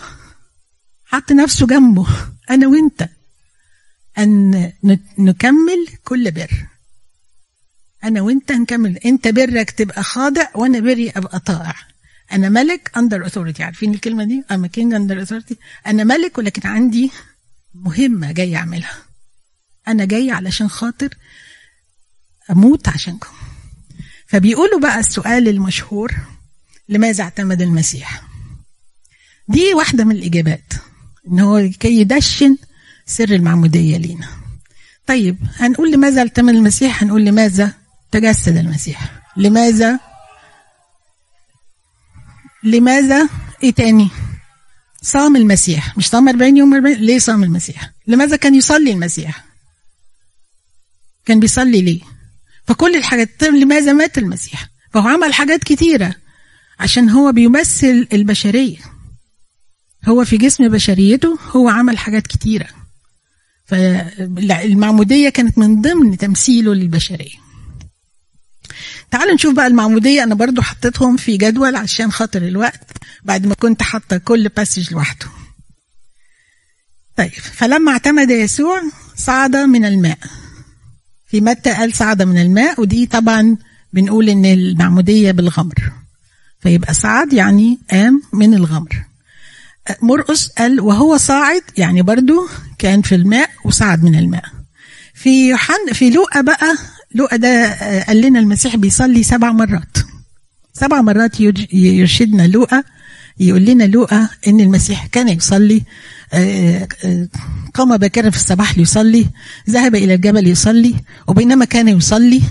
حط 1.07 1.33
نفسه 1.33 1.67
جنبه. 1.67 2.07
أنا 2.51 2.67
وأنت. 2.67 3.09
أن 4.19 4.73
نكمل 5.19 5.87
كل 6.05 6.31
بر. 6.31 6.67
أنا 8.05 8.21
وأنت 8.21 8.53
نكمل 8.53 8.97
أنت 8.97 9.29
برك 9.29 9.71
تبقى 9.71 10.03
خاضع 10.03 10.47
وأنا 10.55 10.81
بري 10.81 11.11
أبقى 11.11 11.41
طائع. 11.41 11.75
أنا 12.33 12.49
ملك 12.49 12.91
under 12.97 13.27
authority 13.27 13.63
عارفين 13.63 13.95
الكلمة 13.95 14.25
دي؟ 14.25 14.45
I'm 14.51 14.67
a 14.69 14.74
king 14.74 14.95
under 14.95 15.23
authority 15.23 15.57
أنا 15.87 16.05
ملك 16.05 16.39
ولكن 16.39 16.69
عندي 16.69 17.11
مهمة 17.75 18.33
جاي 18.33 18.57
أعملها. 18.57 18.97
أنا 19.89 20.05
جاي 20.05 20.31
علشان 20.31 20.69
خاطر 20.69 21.09
أموت 22.51 22.89
عشانكم. 22.89 23.29
فبيقولوا 24.27 24.81
بقى 24.81 24.99
السؤال 24.99 25.49
المشهور 25.49 26.15
لماذا 26.89 27.25
اعتمد 27.25 27.63
المسيح؟ 27.63 28.23
دي 29.49 29.75
واحدة 29.75 30.05
من 30.05 30.17
الإجابات 30.17 30.73
إن 31.29 31.41
هو 31.41 31.71
كي 31.81 32.01
يدشن 32.01 32.57
سر 33.07 33.29
المعمودية 33.29 33.97
لينا. 33.97 34.29
طيب 35.07 35.37
هنقول 35.57 35.93
لماذا 35.93 36.21
اعتمد 36.21 36.55
المسيح؟ 36.55 37.03
هنقول 37.03 37.25
لماذا 37.25 37.75
تجسد 38.13 38.57
المسيح؟ 38.57 39.23
لماذا 39.37 40.01
لماذا؟ 42.65 43.29
إيه 43.63 43.71
تاني؟ 43.71 44.11
صام 45.03 45.37
المسيح. 45.37 45.99
مش 45.99 46.09
صام 46.09 46.29
40 46.29 46.57
يوم 46.57 46.75
40 46.75 46.95
ليه 46.97 47.19
صام 47.19 47.45
المسيح؟ 47.45 47.91
لماذا 48.07 48.37
كان 48.37 48.55
يصلي 48.55 48.93
المسيح؟ 48.93 49.45
كان 51.27 51.41
بيصلي 51.41 51.83
ليه؟ 51.83 52.01
فكل 52.67 52.97
الحاجات 52.97 53.43
لماذا 53.43 53.93
مات 53.93 54.19
المسيح؟ 54.19 54.69
فهو 54.93 55.09
عمل 55.09 55.35
حاجات 55.35 55.65
كتيرة 55.65 56.15
عشان 56.79 57.11
هو 57.11 57.33
بيمثل 57.33 58.09
البشرية. 58.13 58.79
هو 60.09 60.25
في 60.25 60.37
جسم 60.37 60.69
بشريته 60.69 61.39
هو 61.51 61.69
عمل 61.69 61.99
حاجات 61.99 62.27
كتيرة. 62.27 62.69
فالمعمودية 63.65 65.29
كانت 65.29 65.59
من 65.59 65.83
ضمن 65.83 66.17
تمثيله 66.19 66.75
للبشرية. 66.75 67.48
تعالوا 69.11 69.35
نشوف 69.35 69.55
بقى 69.55 69.67
المعمودية. 69.67 70.23
أنا 70.23 70.35
برضو 70.35 70.63
حطيتهم 70.63 71.17
في 71.17 71.37
جدول 71.37 71.77
عشان 71.77 72.13
خاطر 72.13 72.43
الوقت 72.43 72.93
بعد 73.25 73.47
ما 73.47 73.55
كنت 73.55 73.83
حاطة 73.83 74.17
كل 74.17 74.49
باسج 74.49 74.93
لوحده. 74.93 75.27
طيب 77.17 77.31
فلما 77.31 77.93
اعتمد 77.93 78.31
يسوع 78.31 78.83
صعد 79.17 79.57
من 79.57 79.85
الماء. 79.85 80.19
في 81.27 81.41
متى 81.41 81.71
قال 81.73 81.95
صعد 81.95 82.23
من 82.23 82.39
الماء؟ 82.43 82.81
ودي 82.81 83.07
طبعا 83.07 83.57
بنقول 83.93 84.29
إن 84.29 84.45
المعمودية 84.45 85.31
بالغمر. 85.31 85.93
فيبقى 86.61 86.95
صعد 86.95 87.33
يعني 87.33 87.79
قام 87.91 88.23
من 88.33 88.55
الغمر. 88.55 89.05
مرقس 90.03 90.49
قال 90.49 90.81
وهو 90.81 91.17
صاعد 91.17 91.63
يعني 91.77 92.03
برضو 92.03 92.49
كان 92.79 93.03
في 93.03 93.15
الماء 93.15 93.51
وصعد 93.65 94.03
من 94.05 94.19
الماء. 94.19 94.45
في 95.15 95.49
يوحنا 95.49 95.93
في 95.93 96.11
لوقا 96.11 96.41
بقى 96.41 96.77
لوقا 97.15 97.37
ده 97.37 97.49
آه، 97.49 98.05
قال 98.05 98.21
لنا 98.21 98.39
المسيح 98.39 98.77
بيصلي 98.77 99.23
سبع 99.23 99.53
مرات. 99.53 99.99
سبع 100.73 101.01
مرات 101.01 101.41
يرشدنا 101.73 102.47
لوقا 102.47 102.85
يقول 103.41 103.65
لنا 103.65 103.85
لوقا 103.85 104.29
إن 104.47 104.61
المسيح 104.61 105.07
كان 105.07 105.29
يصلي 105.29 105.83
آه، 106.33 106.89
آه، 107.05 107.29
قام 107.75 107.97
باكرا 107.97 108.31
في 108.31 108.37
الصباح 108.37 108.79
ليصلي 108.79 109.27
ذهب 109.71 109.95
إلى 109.95 110.15
الجبل 110.15 110.47
يصلي 110.47 110.95
وبينما 111.27 111.65
كان 111.65 111.89
يصلي 111.89 112.43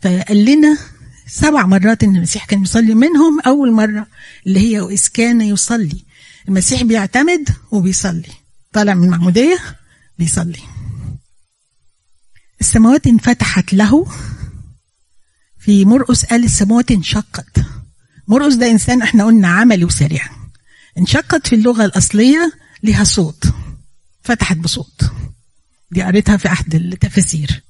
فقال 0.00 0.44
لنا 0.44 0.78
سبع 1.26 1.66
مرات 1.66 2.04
إن 2.04 2.16
المسيح 2.16 2.44
كان 2.44 2.62
يصلي 2.62 2.94
منهم 2.94 3.40
أول 3.46 3.72
مرة 3.72 4.06
اللي 4.46 4.60
هي 4.60 4.80
وإذ 4.80 5.06
كان 5.14 5.40
يصلي. 5.40 6.04
المسيح 6.48 6.82
بيعتمد 6.82 7.48
وبيصلي. 7.70 8.28
طالع 8.72 8.94
من 8.94 9.04
المعمودية 9.04 9.58
بيصلي. 10.18 10.58
السماوات 12.62 13.06
انفتحت 13.06 13.74
له. 13.74 14.06
في 15.58 15.84
مرقس 15.84 16.24
قال 16.24 16.44
السماوات 16.44 16.90
انشقت. 16.90 17.64
مرقس 18.28 18.54
ده 18.54 18.70
إنسان 18.70 19.02
إحنا 19.02 19.24
قلنا 19.24 19.48
عملي 19.48 19.84
وسريع. 19.84 20.28
انشقت 20.98 21.46
في 21.46 21.54
اللغة 21.54 21.84
الأصلية 21.84 22.52
لها 22.82 23.04
صوت. 23.04 23.44
فتحت 24.22 24.56
بصوت. 24.56 25.10
دي 25.90 26.02
قريتها 26.02 26.36
في 26.36 26.48
أحد 26.48 26.74
التفاسير. 26.74 27.62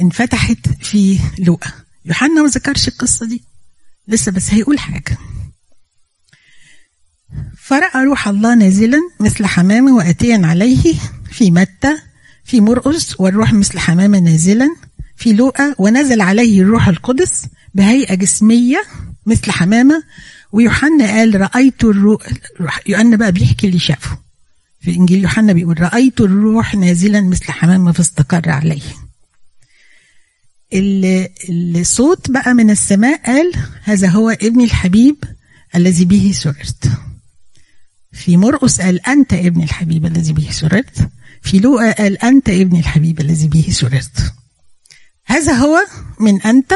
انفتحت 0.00 0.68
في 0.82 1.18
لوقا. 1.38 1.72
يوحنا 2.04 2.42
ما 2.42 2.48
ذكرش 2.48 2.88
القصة 2.88 3.26
دي. 3.26 3.44
لسه 4.08 4.32
بس 4.32 4.50
هيقول 4.50 4.78
حاجة. 4.78 5.18
فرأى 7.58 8.04
روح 8.04 8.28
الله 8.28 8.54
نازلا 8.54 8.98
مثل 9.20 9.46
حمامة 9.46 9.92
وآتيا 9.92 10.40
عليه 10.44 10.94
في 11.32 11.50
متى؟ 11.50 12.11
في 12.44 12.60
مرقس 12.60 13.20
والروح 13.20 13.52
مثل 13.52 13.78
حمامة 13.78 14.18
نازلا 14.18 14.68
في 15.16 15.32
لوقا 15.32 15.74
ونزل 15.78 16.20
عليه 16.20 16.60
الروح 16.62 16.88
القدس 16.88 17.42
بهيئة 17.74 18.14
جسمية 18.14 18.82
مثل 19.26 19.50
حمامة 19.50 20.02
ويوحنا 20.52 21.06
قال 21.06 21.40
رأيت 21.40 21.84
الروح 21.84 22.26
يوحنا 22.86 23.16
بقى 23.16 23.32
بيحكي 23.32 23.66
اللي 23.66 23.78
شافه. 23.78 24.18
في 24.80 24.90
إنجيل 24.94 25.22
يوحنا 25.22 25.52
بيقول 25.52 25.80
رأيت 25.80 26.20
الروح 26.20 26.74
نازلا 26.74 27.20
مثل 27.20 27.52
حمامة 27.52 27.92
فاستقر 27.92 28.50
عليه. 28.50 28.82
ال- 30.74 31.28
الصوت 31.80 32.30
بقى 32.30 32.54
من 32.54 32.70
السماء 32.70 33.22
قال 33.26 33.52
هذا 33.82 34.08
هو 34.08 34.30
ابني 34.30 34.64
الحبيب 34.64 35.16
الذي 35.76 36.04
به 36.04 36.32
سررت. 36.34 36.90
في 38.12 38.36
مرقس 38.36 38.80
قال 38.80 39.06
أنت 39.06 39.32
ابن 39.32 39.62
الحبيب 39.62 40.06
الذي 40.06 40.32
به 40.32 40.48
سررت. 40.50 41.08
في 41.42 41.58
لوقا 41.58 41.92
قال 41.92 42.18
أنت 42.18 42.48
ابن 42.48 42.76
الحبيب 42.78 43.20
الذي 43.20 43.48
به 43.48 43.66
سررت. 43.70 44.34
هذا 45.24 45.52
هو 45.52 45.86
من 46.20 46.42
أنت 46.42 46.74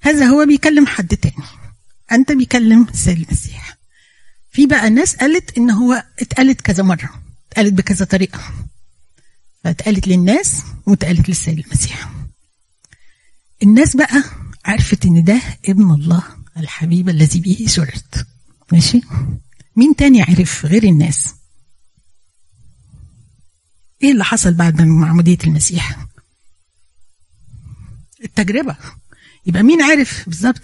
هذا 0.00 0.26
هو 0.26 0.46
بيكلم 0.46 0.86
حد 0.86 1.16
تاني. 1.16 1.46
أنت 2.12 2.32
بيكلم 2.32 2.86
السيد 2.94 3.18
المسيح. 3.18 3.78
في 4.50 4.66
بقى 4.66 4.90
ناس 4.90 5.16
قالت 5.16 5.58
إن 5.58 5.70
هو 5.70 6.04
اتقالت 6.18 6.60
كذا 6.60 6.82
مرة 6.82 7.10
اتقالت 7.50 7.72
بكذا 7.72 8.04
طريقة. 8.04 8.40
فاتقالت 9.64 10.08
للناس 10.08 10.62
واتقالت 10.86 11.28
للسيد 11.28 11.58
المسيح. 11.58 12.10
الناس 13.62 13.96
بقى 13.96 14.24
عرفت 14.64 15.04
إن 15.06 15.24
ده 15.24 15.40
ابن 15.68 15.90
الله 15.90 16.22
الحبيب 16.56 17.08
الذي 17.08 17.40
به 17.40 17.66
سررت. 17.68 18.26
ماشي؟ 18.72 19.00
مين 19.76 19.96
تاني 19.96 20.22
عرف 20.22 20.66
غير 20.66 20.84
الناس؟ 20.84 21.34
إيه 24.04 24.12
اللي 24.12 24.24
حصل 24.24 24.54
بعد 24.54 24.82
معمودية 24.82 25.38
المسيح؟ 25.44 26.06
التجربة. 28.24 28.76
يبقى 29.46 29.62
مين 29.62 29.82
عرف 29.82 30.22
بالظبط؟ 30.26 30.62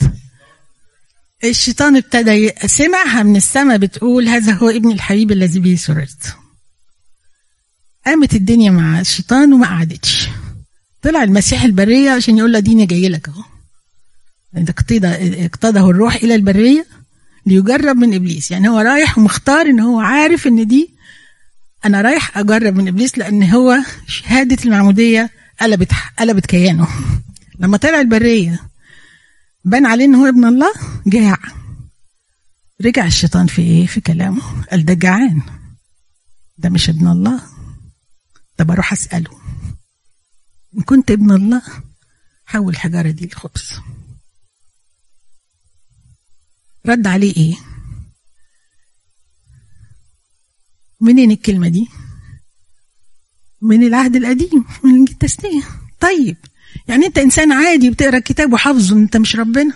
الشيطان 1.45 1.97
ابتدى 1.97 2.53
سمعها 2.66 3.22
من 3.22 3.36
السماء 3.36 3.76
بتقول 3.76 4.28
هذا 4.28 4.53
هو 4.53 4.68
ابن 4.68 4.93
الحبيب 4.93 5.32
الذي 5.32 5.61
به 5.61 5.76
سررت. 5.76 6.36
قامت 8.07 8.34
الدنيا 8.34 8.70
مع 8.70 9.01
الشيطان 9.01 9.53
وما 9.53 9.66
قعدتش. 9.66 10.28
طلع 11.03 11.22
المسيح 11.22 11.62
البرية 11.62 12.11
عشان 12.11 12.38
يقول 12.38 12.53
له 12.53 12.59
ديني 12.59 12.86
جاي 12.86 13.09
لك 13.09 13.28
أهو. 13.28 13.45
اقتضه 15.45 15.91
الروح 15.91 16.14
إلى 16.14 16.34
البرية 16.34 16.86
ليجرب 17.47 17.97
من 17.97 18.14
إبليس. 18.14 18.51
يعني 18.51 18.68
هو 18.68 18.78
رايح 18.78 19.18
ومختار 19.18 19.66
إن 19.66 19.80
هو 19.80 20.01
عارف 20.01 20.47
إن 20.47 20.66
دي 20.66 20.91
أنا 21.85 22.01
رايح 22.01 22.39
أجرب 22.39 22.74
من 22.74 22.89
إبليس 22.89 23.18
لأن 23.18 23.43
هو 23.43 23.76
شهادة 24.07 24.64
المعمودية 24.64 25.31
قلبت 25.61 25.93
قلبت 26.18 26.47
كيانه. 26.47 26.89
لما 27.59 27.76
طلع 27.76 28.01
البرية 28.01 28.61
بان 29.64 29.87
عليه 29.87 30.05
إن 30.05 30.14
هو 30.14 30.26
ابن 30.26 30.45
الله 30.45 30.72
جاع. 31.07 31.39
رجع 32.85 33.07
الشيطان 33.07 33.47
في 33.47 33.62
إيه؟ 33.62 33.87
في 33.87 34.01
كلامه. 34.01 34.64
قال 34.70 34.85
ده 34.85 34.95
جعان. 34.95 35.43
ده 36.59 36.68
مش 36.68 36.89
ابن 36.89 37.09
الله. 37.09 37.43
طب 38.57 38.70
أروح 38.70 38.93
أسأله. 38.93 39.31
إن 40.76 40.83
كنت 40.83 41.11
ابن 41.11 41.31
الله 41.31 41.62
حول 42.47 42.68
الحجاره 42.72 43.11
دي 43.11 43.26
لخبز 43.26 43.81
رد 46.87 47.07
عليه 47.07 47.37
إيه؟ 47.37 47.57
منين 51.01 51.30
الكلمة 51.30 51.68
دي؟ 51.68 51.88
من 53.62 53.82
العهد 53.82 54.16
القديم 54.16 54.64
من 54.84 55.03
التثنيه 55.03 55.62
طيب 56.01 56.36
يعني 56.88 57.07
انت 57.07 57.18
انسان 57.18 57.53
عادي 57.53 57.90
بتقرأ 57.90 58.16
الكتاب 58.16 58.53
وحافظه 58.53 58.96
انت 58.96 59.16
مش 59.16 59.36
ربنا. 59.36 59.74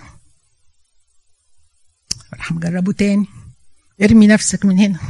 راح 2.35 2.53
مجربه 2.53 2.93
تاني. 2.93 3.27
ارمي 4.03 4.27
نفسك 4.27 4.65
من 4.65 4.79
هنا. 4.79 5.01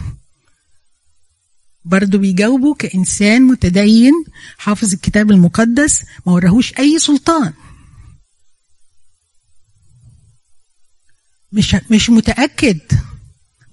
برضه 1.85 2.19
بيجاوبه 2.19 2.75
كإنسان 2.75 3.43
متدين 3.43 4.13
حافظ 4.59 4.93
الكتاب 4.93 5.31
المقدس 5.31 6.03
ما 6.27 6.33
وراهوش 6.33 6.79
أي 6.79 6.99
سلطان. 6.99 7.53
مش 11.53 11.77
مش 11.91 12.11
متأكد. 12.11 12.81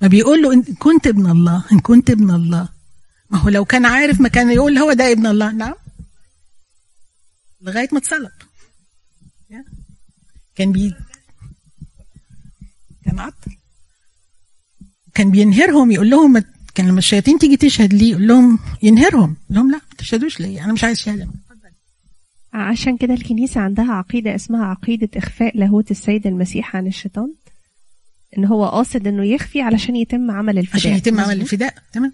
ما 0.02 0.08
بيقول 0.08 0.42
له 0.42 0.54
إن 0.54 0.64
كنت 0.64 1.08
ابن 1.08 1.32
الله 1.32 1.66
إن 1.72 1.80
كنت 1.80 2.10
ابن 2.10 2.32
الله. 2.32 2.70
ما 3.30 3.38
هو 3.38 3.50
لو 3.50 3.66
كان 3.66 3.86
عارف 3.86 4.22
ما 4.22 4.30
كان 4.30 4.52
يقول 4.52 4.78
هو 4.78 4.94
ده 4.94 5.12
ابن 5.12 5.26
الله. 5.28 5.52
نعم. 5.52 5.74
لغاية 7.62 7.90
ما 7.92 7.98
اتصلب. 7.98 8.32
كان 10.56 10.72
بي 10.72 10.96
كان 13.06 13.20
عطل. 13.20 13.52
كان 15.14 15.32
بينهرهم 15.32 15.92
يقول 15.92 16.10
لهم 16.10 16.44
كان 16.76 16.88
لما 16.88 17.00
الشياطين 17.00 17.40
تيجي 17.40 17.58
تشهد 17.58 17.94
ليه 17.94 18.12
يقول 18.12 18.28
لهم 18.28 18.60
ينهرهم. 18.84 19.38
يقول 19.50 19.56
لهم 19.56 19.72
لا 19.72 19.78
ما 19.78 19.96
تشهدوش 19.98 20.40
ليه 20.40 20.66
أنا 20.66 20.74
مش 20.74 20.84
عايز 20.84 20.98
شهادة. 21.00 21.28
عشان 22.54 22.98
كده 22.98 23.14
الكنيسة 23.14 23.62
عندها 23.62 23.92
عقيدة 23.92 24.36
اسمها 24.36 24.66
عقيدة 24.66 25.10
إخفاء 25.16 25.58
لاهوت 25.58 25.92
السيد 25.92 26.28
المسيح 26.28 26.76
عن 26.76 26.88
الشيطان. 26.88 27.34
إن 28.38 28.46
هو 28.46 28.70
قاصد 28.70 29.08
إنه 29.08 29.26
يخفي 29.26 29.62
علشان 29.62 29.96
يتم 29.96 30.32
عمل 30.32 30.58
الفداء. 30.58 30.78
عشان 30.80 30.94
يتم 30.94 31.20
عمل؟ 31.20 31.42
الفداء 31.42 31.76
تمام. 31.94 32.14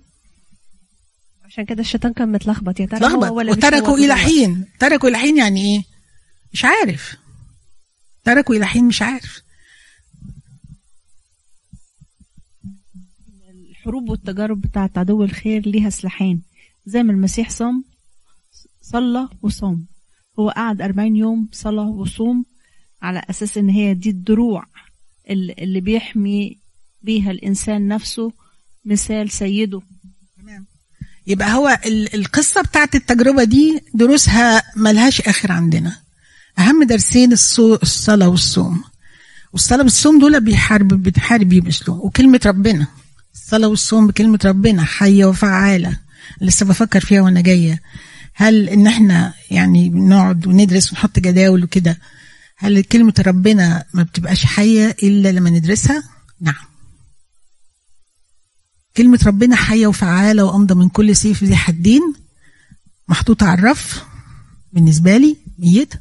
عشان 1.46 1.66
كده 1.66 1.82
الشيطان 1.82 2.14
كان 2.14 2.32
متلخبط. 2.32 2.80
يا 2.80 2.86
ترى 2.86 3.00
لخبط. 3.00 3.24
هو 3.24 3.38
ولا 3.38 3.52
مش 3.52 3.58
وتركوا 3.58 3.98
إلى؟ 3.98 4.16
حين. 4.16 4.66
تركوا 4.80 5.10
إلى 5.10 5.18
حين 5.18 5.38
يعني 5.38 5.62
إيه؟ 5.62 5.84
مش 6.54 6.66
عارف. 6.66 7.16
تركوا 8.24 8.56
إلى 8.56 8.66
حين 8.66 8.86
مش 8.86 9.02
عارف. 9.02 9.42
الحروب 13.70 14.10
والتجارب 14.10 14.62
بتاعت 14.62 14.98
عدو 14.98 15.24
الخير 15.24 15.68
ليها 15.68 15.90
سلاحين. 15.90 16.44
زي 16.86 17.04
ما 17.04 17.12
المسيح 17.12 17.50
صام 17.50 17.84
صلى 18.82 19.30
وصام. 19.42 19.88
هو 20.40 20.50
قعد 20.50 20.82
40 20.82 21.16
يوم 21.16 21.50
صلى 21.52 21.82
وصوم 21.82 22.46
على 23.02 23.22
أساس 23.30 23.58
إن 23.58 23.70
هي 23.70 23.94
دي 23.94 24.10
الدروع. 24.10 24.66
اللي 25.30 25.82
بيحمي 25.82 26.58
بيها 27.02 27.32
الإنسان 27.32 27.88
نفسه 27.88 28.32
مثال 28.86 29.32
سيده. 29.32 29.82
يبقى 31.28 31.54
هو 31.54 31.80
ال- 31.86 32.16
القصة 32.16 32.62
بتاعت 32.62 32.96
التجربة 32.96 33.44
دي 33.44 33.80
دروسها 33.94 34.64
ملهاش 34.76 35.22
آخر 35.22 35.52
عندنا. 35.52 35.96
أهم 36.60 36.84
درسين 36.84 37.34
الصلاة 37.34 38.30
والصوم. 38.30 38.84
والصلاة 39.54 39.84
والصوم 39.84 40.20
دول 40.20 40.42
بيحارب 40.42 40.88
بتحارب 40.88 41.50
بيه 41.50 41.62
بأسلوب 41.62 42.00
وكلمة 42.00 42.40
ربنا. 42.46 42.88
الصلاة 43.34 43.68
والصوم 43.68 44.08
بكلمة 44.08 44.40
ربنا 44.46 44.84
حية 44.84 45.26
وفعالة. 45.26 45.98
لسه 46.42 46.66
بفكر 46.66 47.00
فيها 47.00 47.22
وأنا 47.22 47.42
جاية. 47.42 47.82
هل 48.34 48.70
إن 48.70 48.88
إحنا 48.88 49.34
يعني 49.52 49.90
بنقعد 49.90 50.48
وندرس 50.48 50.92
ونحط 50.92 51.20
جداول 51.20 51.64
وكده 51.64 51.98
هل 52.60 52.84
كلمة 52.84 53.14
ربنا 53.28 53.86
ما 53.94 54.04
بتبقاش 54.04 54.46
حية 54.46 54.96
إلا 55.04 55.32
لما 55.32 55.50
ندرسها؟ 55.50 56.04
نعم. 56.42 56.66
كلمة 58.98 59.20
ربنا 59.26 59.56
حية 59.56 59.88
وفعالة 59.88 60.44
وأمضى 60.44 60.74
من 60.74 60.90
كل 60.90 61.16
سيف 61.16 61.44
ذي 61.44 61.56
حدين؟ 61.56 62.14
محطوطة 63.08 63.48
على 63.48 63.60
الرف. 63.60 64.04
بالنسبة 64.74 65.18
لي 65.18 65.38
ميتة 65.60 66.00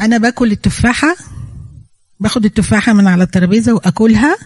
أنا 0.00 0.18
باكل 0.18 0.52
التفاحة. 0.52 1.16
باخد 2.20 2.44
التفاحة 2.44 2.92
من 2.92 3.06
على 3.06 3.24
الترابيزة 3.24 3.72
وأكلها 3.72 4.36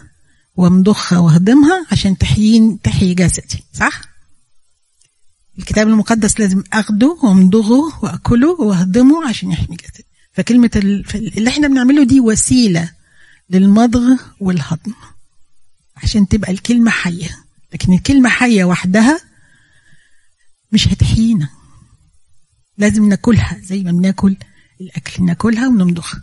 وامضخها 0.57 1.19
واهضمها 1.19 1.87
عشان 1.93 2.19
تحيين 2.19 2.81
تحيي 2.81 3.15
جسدي 3.15 3.65
صح؟ 3.73 4.01
الكتاب 5.59 5.89
المقدس 5.89 6.41
لازم 6.41 6.63
آخده 6.73 7.19
وامضغه 7.23 8.05
وأكله 8.05 8.61
وأهضمه 8.61 9.29
عشان 9.29 9.53
يحمي 9.53 9.77
جسدي. 9.77 10.12
فكلمة 10.33 10.71
ال- 10.77 11.05
اللي 11.39 11.51
إحنا 11.51 11.69
بنعمله 11.69 12.05
دي 12.05 12.21
وسيلة 12.21 12.93
للمضغ 13.51 14.23
والهضم. 14.41 14.93
عشان 15.97 16.29
تبقى 16.29 16.53
الكلمة 16.53 16.91
حية. 16.91 17.45
لكن 17.73 17.93
الكلمة 17.93 18.29
حية 18.29 18.65
وحدها 18.65 19.21
مش 20.73 20.89
هتحيينا. 20.89 21.49
لازم 22.79 23.09
ناكلها 23.09 23.59
زي 23.63 23.83
ما 23.83 23.93
بناكل 23.93 24.37
الأكل. 24.81 25.25
ناكلها 25.25 25.69
ونمضخها 25.69 26.23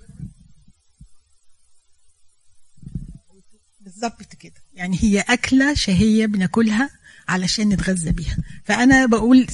بالظبط 3.81 4.35
كده. 4.39 4.53
يعني 4.73 4.97
هي 5.01 5.19
أكلة 5.19 5.73
شهية 5.73 6.25
بناكلها 6.25 6.89
علشان 7.27 7.69
نتغذى 7.69 8.11
بيها. 8.11 8.37
فأنا 8.65 9.05
بقول 9.05 9.47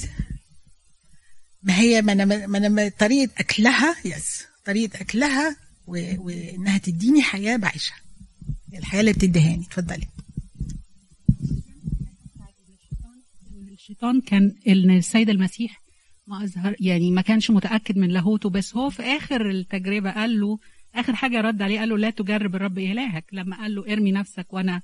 ما 1.66 1.78
هي 1.78 2.02
ما 2.02 2.12
أنا 2.12 2.24
ما 2.24 2.58
أنا 2.58 2.68
ما- 2.68 2.88
طريقة 2.88 3.32
أكلها 3.38 3.96
يس 4.04 4.44
طريقة 4.64 5.00
أكلها 5.00 5.56
و- 5.86 6.14
وإنها 6.26 6.78
تديني 6.78 7.22
حياة 7.22 7.56
بعيشها 7.56 7.96
الحياة 8.78 9.00
اللي 9.00 9.12
بتديهاني. 9.12 9.64
اتفضلي. 9.64 10.06
الشيطان 13.72 14.20
كان 14.20 14.52
إن 14.68 14.90
السيد 14.96 15.30
المسيح 15.30 15.82
ما 16.26 16.44
اظهر 16.44 16.76
يعني 16.80 17.10
ما 17.10 17.22
كانش 17.22 17.50
متأكد 17.50 17.98
من 17.98 18.08
لاهوته 18.08 18.50
بس 18.50 18.76
هو 18.76 18.90
في 18.90 19.02
آخر 19.02 19.50
التجربة 19.50 20.10
قال 20.10 20.40
له 20.40 20.58
آخر 20.94 21.14
حاجة 21.14 21.40
رد 21.40 21.62
عليه 21.62 21.78
قال 21.78 21.88
له 21.88 21.98
لا 21.98 22.10
تجرب 22.10 22.54
الرب 22.56 22.78
إلهك. 22.78 23.24
لما 23.32 23.56
قال 23.56 23.74
له 23.74 23.92
ارمي 23.92 24.12
نفسك 24.12 24.52
وأنا 24.52 24.82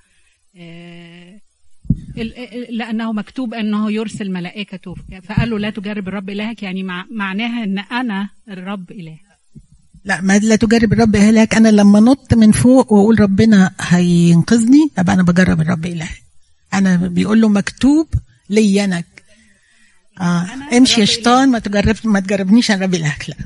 آه 0.57 1.41
لأنه 2.71 3.13
مكتوب 3.13 3.55
أنه 3.55 3.93
يرسل 3.93 4.31
ملائكته. 4.31 4.95
فقال 5.29 5.51
له 5.51 5.59
لا 5.59 5.71
تجرب 5.71 6.09
الرب 6.09 6.31
إلهك 6.31 6.63
يعني 6.63 6.83
مع 6.83 7.07
معناها 7.11 7.65
إن 7.65 7.79
أنا 7.79 8.29
الرب 8.49 8.91
اله 8.91 9.17
لا 10.05 10.21
ما 10.21 10.39
لا 10.39 10.57
تجرب 10.57 10.93
الرب 10.93 11.17
إلهك. 11.17 11.55
أنا 11.55 11.69
لما 11.69 12.01
نط 12.01 12.35
من 12.35 12.53
فوق 12.53 12.93
وأقول 12.93 13.21
ربنا 13.21 13.73
هينقذني 13.81 14.91
أبقى 14.99 15.15
أنا 15.15 15.23
بجرب 15.23 15.61
الرب 15.61 15.87
إلهي. 15.87 16.17
أنا 16.75 16.97
بيقول 16.97 17.41
له 17.41 17.49
مكتوب 17.49 18.09
لي 18.51 18.85
أنا. 18.85 19.03
آه. 20.21 20.47
امشي 20.77 21.01
يا 21.01 21.07
شيطان 21.07 21.49
ما 21.49 21.59
تجرب 21.59 21.97
ما 22.05 22.21
تجربنيش 22.21 22.71
أنا 22.71 22.85
رب 22.85 22.95
إلهك 22.95 23.29
لا. 23.29 23.37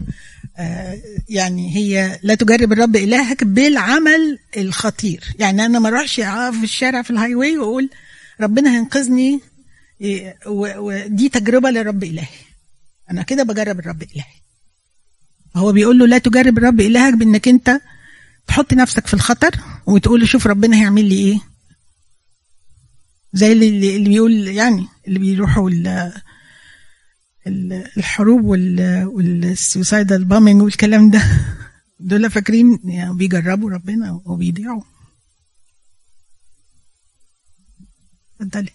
آه 0.59 0.99
يعني 1.29 1.77
هي 1.77 2.19
لا 2.23 2.35
تجرب 2.35 2.73
الرب 2.73 2.97
إلهك 2.97 3.45
بالعمل 3.45 4.39
الخطير. 4.57 5.25
يعني 5.39 5.67
أنا 5.67 5.79
ما 5.79 5.89
أروحش 5.89 6.21
أقف 6.21 6.59
في 6.59 6.65
الشارع 6.65 7.03
في 7.03 7.11
ال 7.11 7.35
highway 7.35 7.59
وأقول 7.59 7.91
ربنا 8.41 8.77
هينقذني 8.77 9.41
إيه، 10.01 10.39
ودي 10.47 11.29
تجربة 11.29 11.71
للرب 11.71 12.05
إلهي. 12.05 12.27
أنا 13.11 13.23
كده 13.23 13.43
بجرب 13.43 13.79
الرب 13.79 14.03
إلهي. 14.03 14.35
هو 15.57 15.73
بيقول 15.73 15.99
له 15.99 16.07
لا 16.07 16.19
تجرب 16.19 16.59
الرب 16.59 16.81
إلهك 16.81 17.15
بإنك 17.15 17.49
أنت 17.49 17.81
تحط 18.47 18.73
نفسك 18.75 19.07
في 19.07 19.15
الخطر 19.15 19.51
وتقول 19.87 20.21
له 20.21 20.27
شوف 20.27 20.47
ربنا 20.47 20.77
هيعمل 20.77 21.05
لي 21.05 21.15
إيه. 21.15 21.41
زي 23.33 23.53
اللي, 23.53 23.97
اللي 23.97 24.09
بيقول 24.09 24.49
يعني 24.49 24.87
اللي 25.09 25.19
بيروحوا 25.19 25.71
ال- 25.71 26.13
ال- 27.47 27.85
الحروب 27.97 28.45
وال 28.45 29.05
وال 29.07 29.30
suicidal 29.30 30.25
bombing 30.25 30.63
والكلام 30.63 31.11
ده. 31.11 31.23
دول 32.01 32.31
فاكرين 32.31 32.79
يعني 32.85 33.15
بيجربوا 33.17 33.71
ربنا 33.71 34.21
وبيضيعوا. 34.25 34.83
اتفضلي 38.41 38.71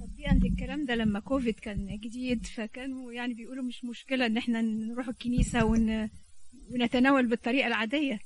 تطبيقا 0.00 0.34
للكلام 0.34 0.84
ده 0.86 0.94
لما 0.94 1.20
كوفيد 1.20 1.54
كان 1.54 1.98
جديد 2.04 2.46
فكانوا 2.46 3.12
يعني 3.12 3.34
بيقولوا 3.34 3.64
مش 3.64 3.84
مشكلة 3.84 4.26
إن 4.26 4.36
إحنا 4.36 4.60
نروح 4.62 5.08
الكنيسة 5.08 5.64
ون... 5.64 6.08
ونتناول 6.70 7.26
بالطريقة 7.26 7.66
العادية. 7.66 8.18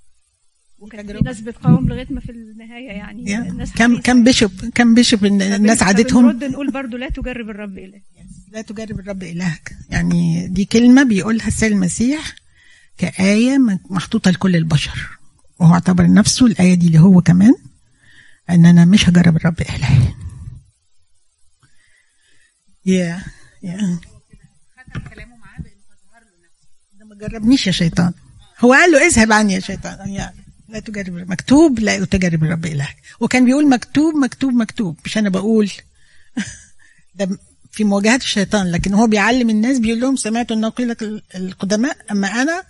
وكان 0.79 1.07
في. 1.07 1.13
ناس 1.25 1.41
بتقاوم 1.41 1.89
لغاية 1.89 2.07
ما 2.11 2.21
في 2.21 2.33
النهاية 2.33 2.87
يعني. 2.87 3.39
الناس 3.39 3.73
كم. 3.73 4.01
كم 4.01 4.25
بيشوب 4.25 4.51
كم 4.75 4.95
بيشوب 4.95 5.25
إن 5.25 5.43
الناس 5.43 5.83
عادتهم؟ 5.83 6.33
فبنرد 6.33 6.45
نقول 6.51 6.71
برضو 6.71 6.97
لا 6.97 7.09
تجرب 7.09 7.51
الرب 7.51 7.79
إلهك. 7.79 8.03
لا 8.53 8.63
تجرب 8.63 9.01
الرب 9.01 9.23
إلهك. 9.23 9.73
يعني 9.91 10.49
دي 10.49 10.65
كلمة 10.65 11.03
بيقولها 11.03 11.47
السيد 11.49 11.73
المسيح 11.73 12.35
كآية 12.99 13.59
محطوطة 13.91 14.31
لكل 14.31 14.57
البشر. 14.57 15.19
وهو 15.61 15.75
اعتبر 15.75 16.13
نفسه 16.13 16.47
الآية 16.47 16.75
دي 16.75 16.87
اللي 16.87 16.99
هو 16.99 17.21
كمان 17.21 17.55
أن 18.53 18.67
أنا 18.67 18.85
مش 18.85 19.09
هجرب 19.09 19.37
الرب 19.37 19.61
إلهي. 19.61 20.15
يا 22.87 23.23
يا 23.63 24.01
ما 27.05 27.15
جربنيش 27.15 27.67
يا 27.67 27.73
شيطان. 27.73 28.13
هو 28.61 28.73
قال 28.73 28.93
له 28.93 29.07
اذهب 29.07 29.33
عني 29.33 29.53
يا 29.53 29.61
شيطان. 29.61 30.09
يعني 30.09 30.37
لا 30.69 30.81
تجرب 30.81 31.31
مكتوب 31.31 31.79
لا 31.79 32.05
تجرب 32.05 32.45
الرب 32.45 32.67
إلهك 32.67 32.97
وكان 33.21 33.45
بيقول 33.45 33.69
مكتوب 33.69 34.15
مكتوب 34.15 34.53
مكتوب. 34.53 34.97
مش 35.05 35.19
أنا 35.19 35.29
بقول. 35.29 35.71
ده 37.15 37.39
في 37.73 37.85
مواجهة 37.85 38.17
الشيطان 38.17 38.71
لكن 38.71 38.95
هو 38.95 39.07
بيعلم 39.07 39.51
الناس 39.51 39.79
بيقول 39.79 40.01
لهم 40.01 40.17
سمعت 40.17 40.53
لك 40.53 41.03
القدماء 41.35 41.97
أما 42.11 42.43
أنا 42.43 42.63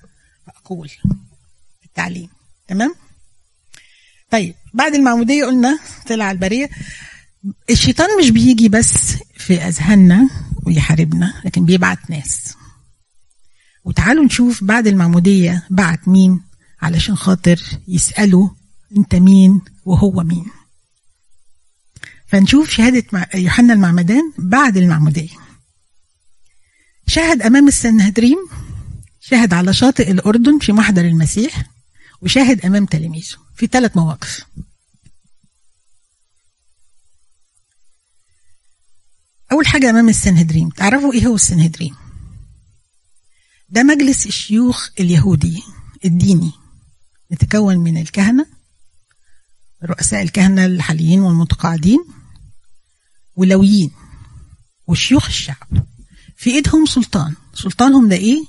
فأقول 0.46 0.90
التعليم. 1.84 2.28
تمام؟ 2.68 2.94
طيب. 4.30 4.54
بعد 4.74 4.94
المعمودية 4.94 5.44
قلنا 5.44 5.78
طلع 6.08 6.30
البرية 6.30 6.70
الشيطان 7.70 8.18
مش 8.18 8.30
بيجي 8.30 8.68
بس 8.68 9.16
في 9.36 9.54
أذهاننا 9.54 10.28
ويحاربنا 10.66 11.34
لكن 11.44 11.64
بيبعت 11.64 12.10
ناس. 12.10 12.54
وتعالوا 13.84 14.24
نشوف 14.24 14.64
بعد 14.64 14.86
المعمودية 14.86 15.66
بعت 15.70 16.08
مين؟ 16.08 16.40
علشان 16.82 17.16
خاطر 17.16 17.60
يسألوا 17.88 18.48
أنت 18.96 19.14
مين 19.14 19.60
وهو 19.84 20.22
مين. 20.22 20.46
فنشوف 22.26 22.70
شهادة 22.70 23.28
يوحنا 23.34 23.72
المعمدان 23.72 24.32
بعد 24.38 24.76
المعمودية. 24.76 25.36
شهد 27.06 27.42
أمام 27.42 27.68
السنهدريم 27.68 28.38
شهد 29.20 29.54
على 29.54 29.74
شاطئ 29.74 30.10
الأردن 30.10 30.58
في 30.58 30.72
محضر 30.72 31.04
المسيح. 31.04 31.71
وشاهد 32.22 32.66
أمام 32.66 32.86
تلاميذه 32.86 33.36
في 33.56 33.66
ثلاث 33.66 33.96
مواقف. 33.96 34.44
أول 39.52 39.66
حاجة 39.66 39.90
أمام 39.90 40.08
السنهدريم 40.08 40.68
تعرفوا 40.68 41.12
إيه 41.12 41.26
هو 41.26 41.34
السنهدريم 41.34 41.96
ده 43.68 43.82
مجلس 43.82 44.26
الشيوخ 44.26 44.88
اليهودي 45.00 45.62
الديني 46.04 46.52
يتكون 47.30 47.78
من 47.78 47.98
الكهنة 47.98 48.46
رؤساء 49.84 50.22
الكهنة 50.22 50.66
الحاليين 50.66 51.20
والمتقاعدين 51.20 52.04
ولويين 53.36 53.90
وشيوخ 54.86 55.26
الشعب. 55.26 55.86
في 56.36 56.50
إيدهم 56.50 56.86
سلطان. 56.86 57.34
سلطانهم 57.54 58.08
ده 58.08 58.16
إيه؟ 58.16 58.44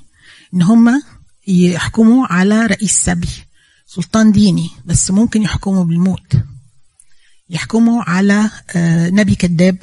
إن 0.53 0.61
هم 0.61 1.03
يحكموا 1.47 2.27
على 2.27 2.65
رئيس 2.65 2.91
سبي. 2.91 3.29
سلطان 3.95 4.31
ديني 4.31 4.69
بس 4.85 5.11
ممكن 5.11 5.41
يحكموا 5.41 5.83
بالموت. 5.83 6.35
يحكموا 7.49 8.03
على 8.03 8.49
آه، 8.75 9.09
نبي 9.09 9.35
كذاب 9.35 9.77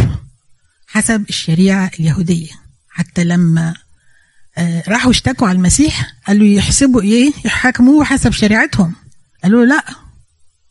حسب 0.86 1.24
الشريعة 1.28 1.90
اليهودية. 2.00 2.50
حتى 2.88 3.24
لما 3.24 3.74
آه، 4.58 4.82
راحوا 4.88 5.10
اشتكوا 5.10 5.48
على 5.48 5.56
المسيح 5.56 6.14
قالوا 6.26 6.46
يحسبوا 6.46 7.02
إيه؟ 7.02 7.32
يحاكموه 7.44 8.04
حسب 8.04 8.30
شريعتهم. 8.30 8.94
قالوا 9.42 9.64
لا 9.64 9.84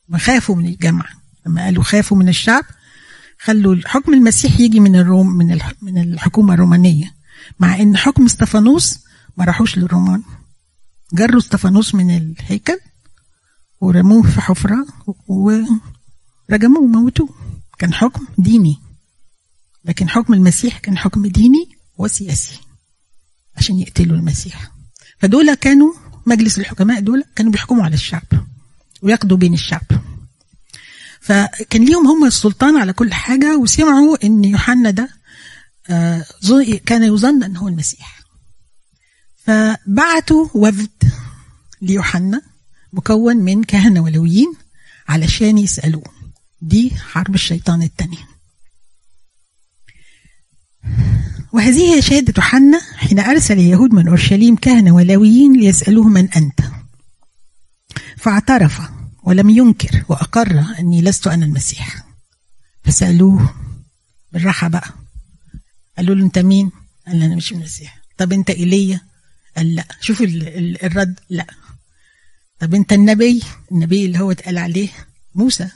ما 0.09 0.17
خافوا 0.17 0.55
من 0.55 0.65
الجمع. 0.65 1.05
لما 1.45 1.63
قالوا 1.63 1.83
خافوا 1.83 2.17
من 2.17 2.29
الشعب 2.29 2.63
خلوا 3.39 3.75
حكم 3.85 4.13
المسيح 4.13 4.59
يجي 4.59 4.79
من 4.79 4.95
الروم 4.95 5.27
من 5.27 5.59
من 5.81 5.97
الحكومة 5.97 6.53
الرومانية. 6.53 7.13
مع 7.59 7.81
إن 7.81 7.97
حكم 7.97 8.25
استفانوس 8.25 8.99
ما 9.37 9.45
راحوش 9.45 9.77
للرومان. 9.77 10.23
جروا 11.13 11.39
استفانوس 11.39 11.95
من 11.95 12.17
الهيكل 12.17 12.79
ورموه 13.82 14.21
في 14.21 14.41
حفرة 14.41 14.88
ورجموه 15.27 16.84
وموتوه. 16.84 17.30
كان 17.80 17.93
حكم 17.93 18.27
ديني. 18.38 18.80
لكن 19.86 20.09
حكم 20.09 20.34
المسيح 20.34 20.77
كان 20.77 20.97
حكم 20.97 21.25
ديني 21.25 21.69
وسياسي 21.97 22.59
عشان 23.57 23.80
يقتلوا 23.80 24.17
المسيح. 24.17 24.71
فدول 25.19 25.53
كانوا 25.53 25.93
مجلس 26.25 26.59
الحكماء 26.59 26.99
دول 26.99 27.23
كانوا 27.36 27.51
بيحكموا 27.51 27.84
على 27.84 27.93
الشعب 27.93 28.23
ويقضوا 29.01 29.38
بين 29.38 29.53
الشعب. 29.53 29.82
فكان 31.21 31.86
ليهم 31.86 32.07
هم 32.07 32.25
السلطان 32.25 32.77
على 32.77 32.93
كل 32.93 33.13
حاجة 33.13 33.57
وسمعوا 33.57 34.25
إن 34.25 34.43
يوحنا 34.43 34.89
ده 34.91 35.09
آه، 35.89 36.25
كان 36.86 37.03
يظن 37.03 37.43
إن 37.43 37.57
هو 37.57 37.67
المسيح. 37.67 38.19
فبعتوا 39.45 40.47
وفد 40.53 41.11
ليوحنا. 41.82 42.41
مكون 42.93 43.37
من 43.37 43.63
كهنة 43.63 43.99
ولويين 43.99 44.53
علشان 45.07 45.57
يسألوه. 45.57 46.03
دي 46.61 46.91
حرب 46.95 47.35
الشيطان 47.35 47.81
الثانية 47.81 48.27
وهذه 51.53 51.95
هي 51.95 52.01
شهادة 52.01 52.33
يوحنا 52.37 52.81
حين 52.95 53.19
أرسل 53.19 53.53
اليهود 53.53 53.93
من 53.93 54.07
أورشليم 54.07 54.55
كهنة 54.55 54.91
ولويين 54.95 55.53
ليسألوه 55.53 56.07
من 56.07 56.29
أنت. 56.31 56.59
فاعترف 58.17 58.81
ولم 59.23 59.49
ينكر 59.49 60.03
وأقر 60.09 60.65
أني 60.79 61.01
لست 61.01 61.27
أنا 61.27 61.45
المسيح. 61.45 62.03
فسألوه 62.83 63.55
بالراحة 64.31 64.67
بقى. 64.67 64.89
قالوا 65.97 66.15
له 66.15 66.25
أنت 66.25 66.39
مين؟ 66.39 66.71
قال 67.07 67.23
أنا 67.23 67.35
مش 67.35 67.51
المسيح. 67.51 68.01
طب 68.17 68.33
أنت 68.33 68.49
إيليا؟ 68.49 69.01
قال 69.57 69.75
لأ. 69.75 69.85
ال- 70.21 70.83
الرد. 70.83 71.19
لأ. 71.29 71.47
طب 72.60 72.74
أنت 72.76 72.93
النبي؟ 72.93 73.43
النبي 73.72 74.05
اللي 74.05 74.20
هو 74.20 74.32
اتقال 74.32 74.57
عليه 74.57 74.89
موسى 75.36 75.70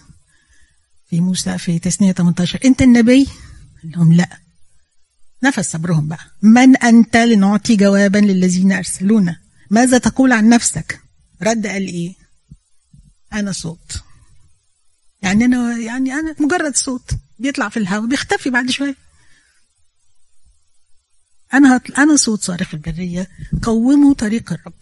في 1.10 1.22
موسى 1.22 1.58
في 1.58 1.80
تثنية 1.80 2.12
18 2.12 2.60
أنت 2.66 2.82
النبي؟ 2.82 3.28
لهم 3.84 4.14
لا. 4.14 4.38
نفس 5.44 5.72
صبرهم 5.72 6.08
بقى. 6.08 6.26
من 6.42 6.76
أنت 6.78 7.18
لنعطي 7.18 7.76
جوابا 7.76 8.18
للذين 8.18 8.72
أرسلونا؟ 8.72 9.40
ماذا 9.70 9.98
تقول 9.98 10.32
عن 10.32 10.50
نفسك؟ 10.50 11.00
رد 11.42 11.68
قال 11.68 11.88
إيه؟ 11.88 12.14
أنا 13.34 13.52
صوت. 13.52 14.04
يعني 15.22 15.46
أنا 15.46 15.78
يعني 15.78 16.14
أنا 16.14 16.36
مجرد 16.40 16.76
صوت 16.76 17.12
بيطلع 17.40 17.70
في 17.70 17.78
الهواء 17.78 18.08
بيختفي 18.08 18.50
بعد 18.50 18.70
شوية. 18.70 18.96
أنا 21.54 21.78
هطل... 21.78 21.94
أنا 21.94 22.16
صوت 22.16 22.44
صارخ 22.44 22.68
في 22.68 22.74
البرية 22.74 23.30
قوموا 23.64 24.14
طريق 24.14 24.54
الرب. 24.54 24.74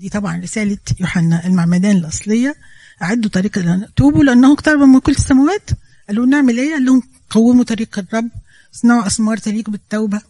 دي 0.00 0.08
طبعا 0.08 0.36
رسالة 0.40 0.78
يوحنا 1.00 1.46
المعمدان 1.46 1.96
الأصلية. 1.96 2.56
أعدوا 3.02 3.30
طريق 3.30 3.58
ال- 3.58 3.94
توبوا 3.96 4.24
لأنه 4.24 4.52
اقترب 4.52 4.78
من 4.80 5.00
كل 5.00 5.12
السماوات. 5.12 5.70
قالوا 6.08 6.26
نعمل 6.26 6.58
إيه؟ 6.58 6.72
قال 6.72 6.84
لهم 6.84 7.02
قوموا 7.30 7.64
طريق 7.64 7.98
الرب. 7.98 8.30
اصنعوا 8.74 9.06
أسمار 9.06 9.36
تليق 9.36 9.70
بالتوبة. 9.70 10.20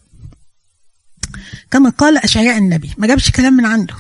كما 1.71 1.91
قال 1.91 2.17
أشعياء 2.19 2.59
النبي 2.59 2.95
ما 2.99 3.07
جابش 3.07 3.31
كلام 3.31 3.53
من 3.53 3.67
عنده. 3.67 3.95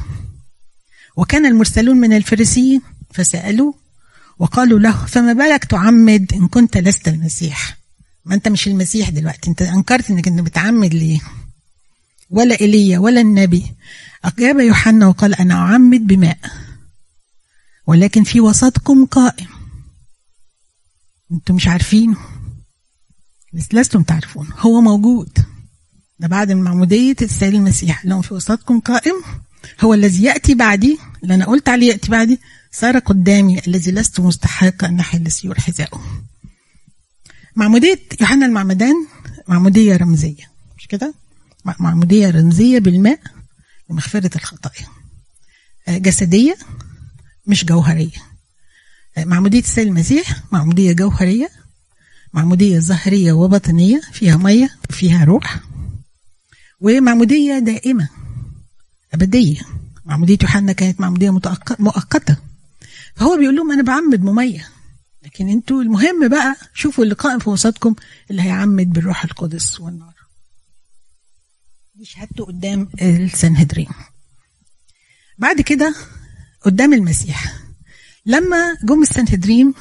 وكان 1.16 1.46
المرسلون 1.46 1.96
من 1.96 2.12
الفريسيين 2.12 2.82
فسألوه 3.14 3.74
وقالوا 4.38 4.78
له 4.78 5.06
فما 5.06 5.32
بالك 5.32 5.64
تعمد 5.64 6.32
إن 6.34 6.48
كنت 6.48 6.76
لست 6.76 7.08
المسيح؟ 7.08 7.78
ما 8.24 8.34
أنت 8.34 8.48
مش 8.48 8.66
المسيح 8.68 9.08
دلوقتي. 9.10 9.50
أنت 9.50 9.62
أنكرت 9.62 10.10
أنك 10.10 10.28
أنت 10.28 10.40
بتعمد 10.40 10.94
ليه؟ 10.94 11.20
ولا 12.30 12.60
إيليا 12.60 12.98
ولا 12.98 13.20
النبي. 13.20 13.66
أجاب 14.26 14.60
يوحنا 14.60 15.06
وقال 15.06 15.34
أنا 15.34 15.54
أعمد 15.54 16.06
بماء 16.06 16.38
ولكن 17.86 18.24
في 18.24 18.40
وسطكم 18.40 19.04
قائم. 19.06 19.46
أنتم 21.32 21.54
مش 21.54 21.68
عارفينه. 21.68 22.16
بس 23.52 23.74
لستم 23.74 24.02
تعرفون 24.02 24.48
هو 24.58 24.80
موجود. 24.80 25.38
ده 26.18 26.28
بعد 26.28 26.50
المعمودية 26.50 27.16
السيد 27.22 27.54
المسيح. 27.54 28.04
لهم 28.04 28.22
في 28.22 28.34
وسطكم 28.34 28.80
قائم 28.80 29.14
هو 29.80 29.94
الذي 29.94 30.22
يأتي 30.22 30.54
بعدي. 30.54 30.98
اللي 31.22 31.34
أنا 31.34 31.44
قلت 31.44 31.68
عليه 31.68 31.88
يأتي 31.88 32.10
بعدي. 32.10 32.40
صار 32.72 32.98
قدامي 32.98 33.58
الذي 33.66 33.90
لست 33.92 34.20
مستحقا 34.20 34.88
أن 34.88 35.00
أحل 35.00 35.32
سيور 35.32 35.60
حذائه 35.60 36.00
معمودية 37.56 38.00
يوحنا 38.20 38.46
المعمدان 38.46 38.94
معمودية 39.48 39.96
رمزية. 39.96 40.50
مش 40.78 40.86
كده؟ 40.86 41.14
معمودية 41.64 42.30
رمزية 42.30 42.78
بالماء. 42.78 43.20
لمغفرة 43.90 44.30
الخطايا 44.36 44.86
جسدية 45.88 46.56
مش 47.46 47.64
جوهرية. 47.64 48.18
معمودية 49.18 49.58
السيد 49.60 49.86
المسيح 49.86 50.42
معمودية 50.52 50.92
جوهرية 50.92 51.48
معمودية 52.32 52.78
ظاهرية 52.78 53.32
وباطنية 53.32 54.00
فيها 54.12 54.36
مية 54.36 54.70
وفيها 54.90 55.24
روح. 55.24 55.60
ومعمودية 56.80 57.58
دائمة 57.58 58.08
أبدية. 59.14 59.60
معمودية 60.04 60.38
يوحنا 60.42 60.72
كانت 60.72 61.00
معمودية 61.00 61.30
مؤقتة. 61.78 62.36
فهو 63.14 63.36
بيقول 63.36 63.56
لهم 63.56 63.72
أنا 63.72 63.82
بعمد 63.82 64.22
ممية 64.22 64.68
لكن 65.24 65.48
أنتوا 65.48 65.82
المهم 65.82 66.28
بقى 66.28 66.56
شوفوا 66.74 67.04
اللي 67.04 67.14
قائم 67.14 67.38
في 67.38 67.50
وسطكم 67.50 67.94
اللي 68.30 68.42
هيعمد 68.42 68.92
بالروح 68.92 69.24
القدس 69.24 69.80
والنار. 69.80 70.14
دي 71.98 72.04
شهادته 72.04 72.44
قدام 72.44 72.88
السنهدرين. 73.02 73.88
بعد 75.38 75.60
كده 75.60 75.94
قدام 76.62 76.92
المسيح. 76.92 77.54
لما 78.26 78.76
جم 78.84 79.02
السنهدرين 79.02 79.74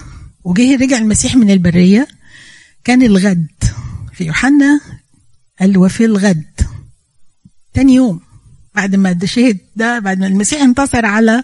وجه 0.43 0.76
رجع 0.76 0.97
المسيح 0.97 1.36
من 1.36 1.51
البرية 1.51 2.07
كان 2.84 3.01
الغد 3.01 3.47
في 4.13 4.24
يوحنا 4.24 4.82
قال 5.59 5.78
وفي 5.78 6.05
الغد. 6.05 6.61
تاني 7.74 7.95
يوم 7.95 8.22
بعد 8.76 8.95
ما 8.95 9.20
شهد 9.26 9.57
ده 9.76 9.99
بعد 9.99 10.20
ما 10.20 10.28
المسيح 10.28 10.61
انتصر 10.61 11.05
على 11.05 11.43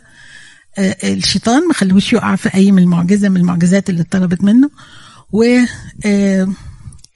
الشيطان 1.04 1.68
ما 1.68 1.74
خلوش 1.74 2.14
يقع 2.14 2.36
في 2.36 2.54
أي 2.54 2.72
من 2.72 2.84
المعجزة 2.84 3.30
من 3.30 3.38
المعجزات 3.38 3.90
اللي 3.90 4.02
اتطلبت 4.02 4.44
منه. 4.44 4.70
و 5.32 5.44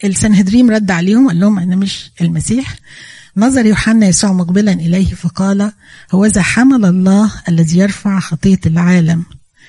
السنهدريم 0.04 0.72
رد 0.72 0.92
عليهم 0.92 1.28
قال 1.28 1.40
لهم 1.40 1.60
أنا 1.60 1.76
مش 1.76 2.12
المسيح. 2.22 2.76
نظر 3.38 3.66
يوحنا 3.66 4.08
يسوع 4.08 4.32
مقبلا 4.34 4.72
إليه 4.74 5.14
فقال 5.14 5.72
هوذا 6.12 6.42
حمل 6.42 6.86
الله 6.86 7.32
الذي 7.50 7.78
يرفع 7.78 8.20
خطية 8.20 8.60
العالم. 8.66 9.26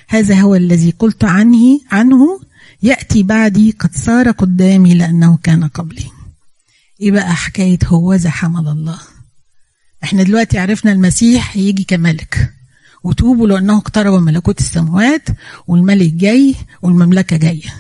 هذا 0.09 0.41
هو 0.41 0.55
الذي 0.55 0.95
قلت 0.99 1.25
عنه 1.25 1.81
عنه. 1.93 2.41
يأتي 2.83 3.23
بعدي 3.23 3.71
قد 3.71 3.95
صار 3.95 4.31
قدامي 4.31 4.95
لأنه 4.95 5.39
كان 5.43 5.69
قبلي. 5.69 6.07
إيه 7.01 7.11
بقى 7.11 7.37
حكاية 7.37 7.79
هوذا 7.87 8.31
حمل 8.31 8.69
الله. 8.69 8.99
إحنا 10.05 10.23
دلوقتي 10.23 10.59
عرفنا 10.59 10.93
المسيح 10.93 11.57
هيجي 11.57 11.85
كملك. 11.85 12.53
وتوبوا 13.05 13.49
لأنه 13.49 13.77
اقترب 13.77 14.23
ملكوت 14.23 14.61
السماوات 14.61 15.29
والملك 15.67 16.13
جاي 16.13 16.55
والمملكة 16.83 17.37
جاية. 17.37 17.75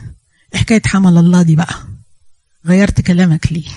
حكاية 0.54 0.82
حمل 0.86 1.18
الله 1.18 1.42
دي 1.42 1.56
بقى؟ 1.56 1.74
غيرت 2.66 3.00
كلامك 3.00 3.52
ليه؟ 3.52 3.68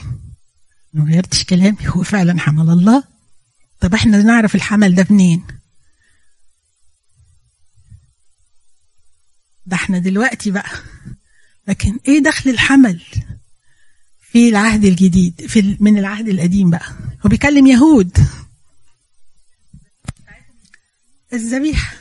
ما 0.93 1.05
غيرتش 1.05 1.43
كلامي. 1.43 1.77
هو 1.87 2.03
فعلا 2.03 2.39
حمل 2.39 2.69
الله. 2.69 3.03
طب 3.79 3.93
إحنا 3.93 4.21
نعرف 4.21 4.55
الحمل 4.55 4.95
ده 4.95 5.07
منين؟ 5.09 5.43
ده 9.65 9.75
إحنا 9.75 9.99
دلوقتي 9.99 10.51
بقى. 10.51 10.69
لكن 11.67 11.99
إيه 12.07 12.23
دخل 12.23 12.49
الحمل 12.49 13.01
في 14.31 14.49
العهد 14.49 14.85
الجديد؟ 14.85 15.45
في 15.47 15.77
من 15.79 15.97
العهد 15.97 16.27
القديم 16.27 16.69
بقى. 16.69 16.89
هو 17.25 17.29
بيكلم 17.29 17.67
يهود. 17.67 18.17
الذبيحة. 21.33 21.95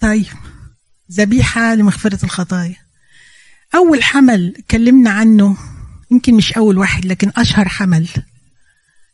طيب. 0.00 0.26
ذبيحة 1.12 1.74
لمغفرة 1.74 2.24
الخطايا. 2.24 2.76
أول 3.74 4.02
حمل 4.02 4.54
اتكلمنا 4.58 5.10
عنه 5.10 5.56
يمكن 6.10 6.34
مش 6.34 6.52
أول 6.52 6.78
واحد 6.78 7.04
لكن 7.04 7.32
أشهر 7.36 7.68
حمل 7.68 8.08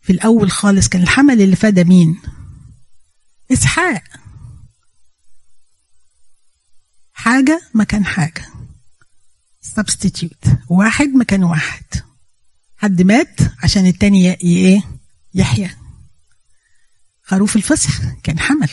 في 0.02 0.12
الأول 0.12 0.50
خالص 0.50 0.88
كان 0.88 1.02
الحمل 1.02 1.42
اللي 1.42 1.56
فدى 1.56 1.84
مين؟ 1.84 2.20
إسحاق. 3.52 4.02
حاجة 7.12 7.60
مكان 7.74 8.04
حاجة. 8.04 8.46
Substitute. 9.78 10.48
واحد 10.68 11.08
مكان 11.08 11.44
واحد. 11.44 11.84
حد 12.76 13.02
مات 13.02 13.40
عشان 13.62 13.86
التاني 13.86 14.34
إيه؟ 14.34 14.82
يحيى. 15.34 15.70
خروف 17.22 17.56
الفصح 17.56 18.14
كان 18.22 18.38
حمل. 18.38 18.70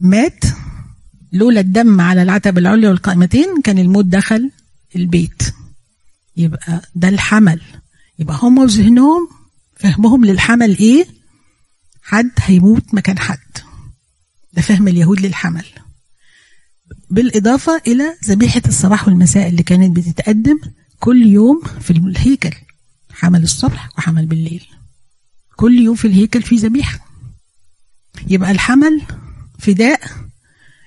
مات. 0.00 0.44
لولا 1.32 1.60
الدم 1.60 2.00
على 2.00 2.22
العتب 2.22 2.58
العليا 2.58 2.88
والقائمتين 2.88 3.62
كان 3.64 3.78
الموت 3.78 4.04
دخل 4.04 4.50
البيت. 4.96 5.54
يبقى 6.36 6.82
ده 6.94 7.08
الحمل. 7.08 7.60
يبقى 8.18 8.38
هم 8.42 8.58
وذهنهم 8.58 9.28
فهمهم 9.76 10.24
للحمل 10.24 10.78
إيه؟ 10.78 11.06
حد 12.02 12.30
هيموت 12.40 12.94
مكان 12.94 13.18
حد. 13.18 13.38
ده 14.52 14.62
فهم 14.62 14.88
اليهود 14.88 15.20
للحمل. 15.20 15.64
بالإضافة 17.10 17.82
إلى 17.86 18.16
ذبيحة 18.24 18.62
الصباح 18.66 19.08
والمساء 19.08 19.48
اللي 19.48 19.62
كانت 19.62 19.96
بتتقدم 19.96 20.58
كل 21.00 21.26
يوم 21.26 21.62
في 21.80 21.90
الهيكل. 21.90 22.56
حمل 23.12 23.42
الصبح 23.42 23.88
وحمل 23.98 24.26
بالليل. 24.26 24.66
كل 25.56 25.78
يوم 25.78 25.96
في 25.96 26.06
الهيكل 26.06 26.42
في 26.42 26.56
ذبيحة. 26.56 27.06
يبقى 28.26 28.50
الحمل 28.50 29.02
فداء 29.58 30.00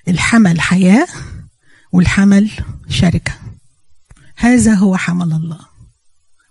الحمل 0.08 0.62
حياة 0.62 1.08
والحمل 1.92 2.52
شركة. 2.90 3.47
هذا 4.38 4.74
هو 4.74 4.98
حمل 4.98 5.34
الله. 5.34 5.60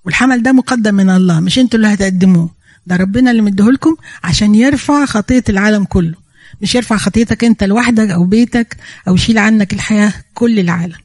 والحمل 0.05 0.43
ده 0.43 0.53
مقدم 0.53 0.95
من 0.95 1.11
الله 1.11 1.41
مش 1.41 1.59
أنتوا 1.59 1.76
اللي 1.76 1.95
هتقدموه. 1.95 2.51
ده 2.87 2.97
ربنا 2.97 3.30
اللي 3.30 3.43
مديهولكم 3.43 3.97
عشان 4.24 4.55
يرفع 4.55 5.05
خطية 5.07 5.45
العالم 5.49 5.84
كله. 5.84 6.14
مش 6.61 6.74
يرفع 6.74 6.97
خطيتك 6.97 7.45
انت 7.45 7.64
لوحدك 7.64 8.11
أو 8.11 8.24
بيتك 8.24 8.76
أو 9.09 9.14
يشيل 9.14 9.39
عنك 9.39 9.72
الحياة 9.72 10.12
كل 10.34 10.59
العالم. 10.59 10.99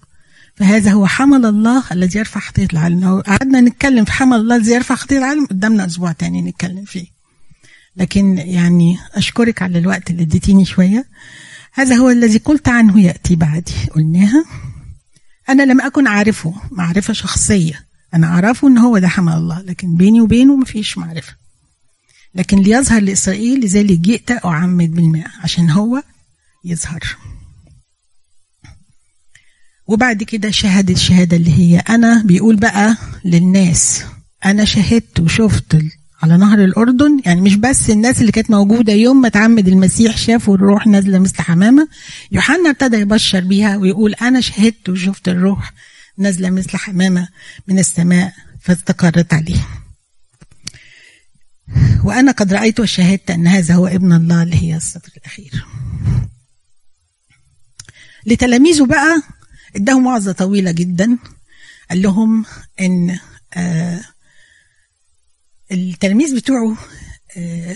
فهذا 0.56 0.92
هو 0.92 1.08
حمل 1.08 1.46
الله 1.46 1.84
الذي 1.92 2.20
يرفع 2.20 2.40
خطية 2.40 2.68
العالم. 2.74 3.00
لو 3.00 3.20
قعدنا 3.20 3.62
نتكلم 3.62 4.06
في 4.06 4.12
حمل 4.12 4.38
الله 4.38 4.56
الذي 4.56 4.72
يرفع 4.72 4.96
خطية 4.96 5.18
العالم 5.18 5.46
قدامنا 5.46 5.86
أسبوع 5.86 6.12
تاني 6.12 6.42
نتكلم 6.42 6.86
فيه. 6.86 7.06
لكن 7.96 8.38
يعني 8.38 8.98
أشكرك 9.14 9.62
على 9.62 9.80
الوقت 9.80 10.10
اللي 10.10 10.24
اديتيني 10.24 10.66
شوية. 10.66 11.06
هذا 11.74 11.96
هو 11.96 12.10
الذي 12.10 12.38
قلت 12.38 12.70
عنه 12.70 13.02
يأتي 13.02 13.36
بعدي. 13.36 13.74
قلناها. 13.96 14.46
أنا 15.52 15.64
لم 15.64 15.82
أكن 15.82 16.08
أعرفه 16.08 16.54
معرفة 16.72 17.14
شخصية. 17.14 17.86
أنا 18.14 18.28
أعرفه 18.28 18.68
إن 18.68 18.78
هو 18.78 18.98
ده 18.98 19.08
حمل 19.08 19.34
الله 19.34 19.62
لكن 19.62 19.96
بيني 19.96 20.22
وبينه 20.22 20.56
مفيش 20.56 20.98
معرفة. 20.98 21.36
لكن 22.36 22.58
ليظهر 22.58 23.02
لإسرائيل 23.02 23.60
لذلك 23.60 24.00
جئت 24.00 24.46
أعمد 24.46 24.92
بالماء 24.92 25.28
عشان 25.44 25.70
هو 25.70 26.04
يظهر. 26.66 27.00
وبعد 29.88 30.24
كده 30.24 30.52
شهد 30.52 30.90
الشهادة 30.90 31.38
اللي 31.38 31.52
هي 31.58 31.80
أنا 31.80 32.24
بيقول 32.24 32.56
بقى 32.56 32.98
للناس 33.26 34.04
أنا 34.46 34.66
شهدت 34.66 35.20
وشفت 35.20 35.78
على 36.24 36.38
نهر 36.38 36.64
الأردن. 36.64 37.22
يعني 37.26 37.42
مش 37.42 37.56
بس 37.56 37.90
الناس 37.90 38.22
اللي 38.22 38.32
كانت 38.32 38.52
موجودة 38.52 38.94
يوم 38.94 39.22
ما 39.22 39.30
تعمد 39.30 39.68
المسيح 39.68 40.18
شافوا 40.18 40.56
الروح 40.56 40.88
نازلة 40.88 41.20
مثل 41.20 41.42
حمامة. 41.42 41.88
يوحنا 42.32 42.70
ابتدى 42.70 42.98
يبشر 42.98 43.40
بيها 43.40 43.78
ويقول 43.78 44.14
أنا 44.14 44.42
شهدت 44.42 44.90
وشفت 44.90 45.28
الروح 45.30 45.74
نازلة 46.18 46.50
مثل 46.50 46.78
حمامة 46.78 47.28
من 47.68 47.80
السماء 47.80 48.34
فاستقرت 48.62 49.34
عليه 49.34 49.68
وأنا 52.04 52.32
قد 52.32 52.54
رأيت 52.54 52.80
وشهدت 52.80 53.32
أن 53.32 53.48
هذا 53.48 53.74
هو 53.76 53.88
ابن 53.88 54.14
الله 54.14 54.44
اللي 54.44 54.56
هي 54.56 54.78
السطر 54.78 55.12
الأخير. 55.18 55.66
لتلاميذه 58.26 58.86
بقى 58.86 59.22
اداهم 59.76 60.06
وعظة 60.06 60.32
طويلة 60.32 60.72
جدا. 60.72 61.18
قال 61.90 62.02
لهم 62.02 62.46
إن 62.82 63.20
آه 63.54 64.02
التلاميذ 65.72 66.36
بتوعه 66.36 66.78
آه 67.38 67.76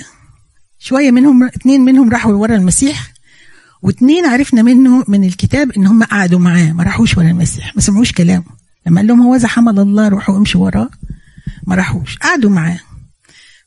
شوية 0.79 1.11
منهم 1.11 1.43
اتنين 1.43 1.81
منهم 1.81 2.09
راحوا 2.09 2.33
ورا 2.33 2.55
المسيح 2.55 3.13
واثنين 3.81 4.25
عرفنا 4.25 4.61
منه 4.61 5.03
من 5.07 5.23
الكتاب 5.23 5.71
إن 5.71 5.87
هم 5.87 6.03
قعدوا 6.03 6.39
معاه 6.39 6.71
ما 6.71 6.83
راحوش 6.83 7.17
ورا 7.17 7.27
المسيح 7.27 7.75
ما 7.75 7.81
سمعوش 7.81 8.11
كلامه. 8.11 8.43
لما 8.87 9.01
قال 9.01 9.07
لهم 9.07 9.21
هو 9.21 9.35
ذا 9.35 9.47
حمل 9.47 9.79
الله 9.79 10.07
روحوا 10.07 10.37
امشوا 10.37 10.65
وراه 10.65 10.89
ما 11.67 11.75
راحوش 11.75 12.17
قعدوا 12.17 12.49
معاه. 12.49 12.79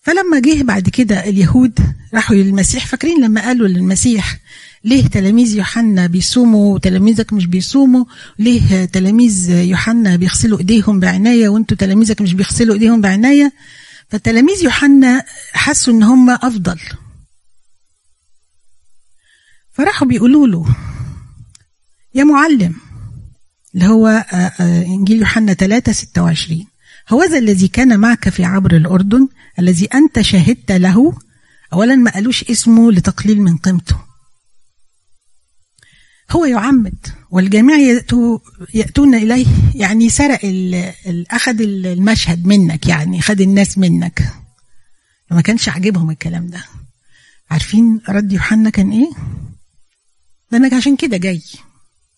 فلما 0.03 0.41
جه 0.41 0.63
بعد 0.63 0.89
كده 0.89 1.21
اليهود 1.29 1.79
راحوا 2.15 2.37
للمسيح 2.37 2.87
فاكرين 2.87 3.25
لما 3.25 3.41
قالوا 3.41 3.69
للمسيح 3.69 4.39
ليه 4.85 5.07
تلاميذ 5.07 5.57
يوحنا 5.57 6.07
بيصوموا 6.07 6.75
وتلاميذك 6.75 7.33
مش 7.33 7.47
بيصوموا؟ 7.47 8.05
ليه 8.39 8.85
تلاميذ 8.85 9.51
يوحنا 9.51 10.17
بيغسلوا 10.17 10.59
إيديهم 10.59 11.01
بعناية 11.01 11.49
وأنتوا 11.49 11.77
تلاميذك 11.77 12.21
مش 12.21 12.35
بيغسلوا 12.35 12.75
إيديهم 12.75 13.01
بعناية؟ 13.01 13.53
فتلاميذ 14.09 14.65
يوحنا 14.65 15.25
حسوا 15.53 15.95
إن 15.95 16.03
هم 16.03 16.31
أفضل. 16.31 16.81
فراحوا 19.73 20.09
بيقولوا 20.09 20.47
له 20.47 20.77
يا 22.15 22.25
معلم 22.25 22.75
اللي 23.75 23.87
هو 23.87 24.07
آه، 24.07 24.37
آه، 24.37 24.83
إنجيل 24.83 25.19
يوحنا 25.19 25.55
3 25.55 25.93
26 25.93 26.67
هوذا 27.09 27.39
الذي 27.39 27.69
كان 27.69 28.01
معك 28.01 28.29
في 28.29 28.45
عبر 28.45 28.77
الأردن 28.77 29.29
الذي 29.59 29.87
أنت 29.87 30.21
شهدت 30.21 30.73
له؟ 30.73 31.19
اولا 31.73 31.97
ما 31.97 32.11
قالوش 32.11 32.45
اسمه 32.51 32.93
لتقليل 32.93 33.43
من 33.43 33.57
قيمته. 33.57 34.08
هو 36.31 36.45
يعمد 36.45 37.07
والجميع 37.31 37.77
يأتوا 37.77 38.39
يأتون 38.75 39.15
إليه 39.15 39.47
يعني 39.75 40.09
سرق 40.11 40.41
أخذ 41.31 41.61
المشهد 41.61 42.47
منك 42.47 42.87
يعني 42.87 43.21
خد 43.21 43.41
الناس 43.41 43.79
منك. 43.79 44.33
ما 45.31 45.41
كانش 45.41 45.69
عاجبهم 45.69 46.11
الكلام 46.11 46.47
ده. 46.47 46.65
عارفين 47.51 48.01
رد 48.09 48.33
يوحنا 48.33 48.71
كان 48.71 48.91
إيه؟ 48.91 49.11
ده 50.53 50.59
أنا 50.59 50.77
عشان 50.77 50.97
كده 50.97 51.17
جاي. 51.17 51.43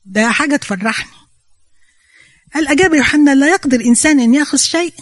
ده 0.04 0.30
حاجة 0.32 0.56
تفرحني. 0.56 1.12
قال 2.54 2.68
أجاب 2.68 2.94
يوحنا 2.94 3.34
لا 3.34 3.48
يقدر 3.48 3.80
إنسان 3.84 4.20
أن 4.20 4.34
يأخذ 4.34 4.58
شيء 4.58 4.94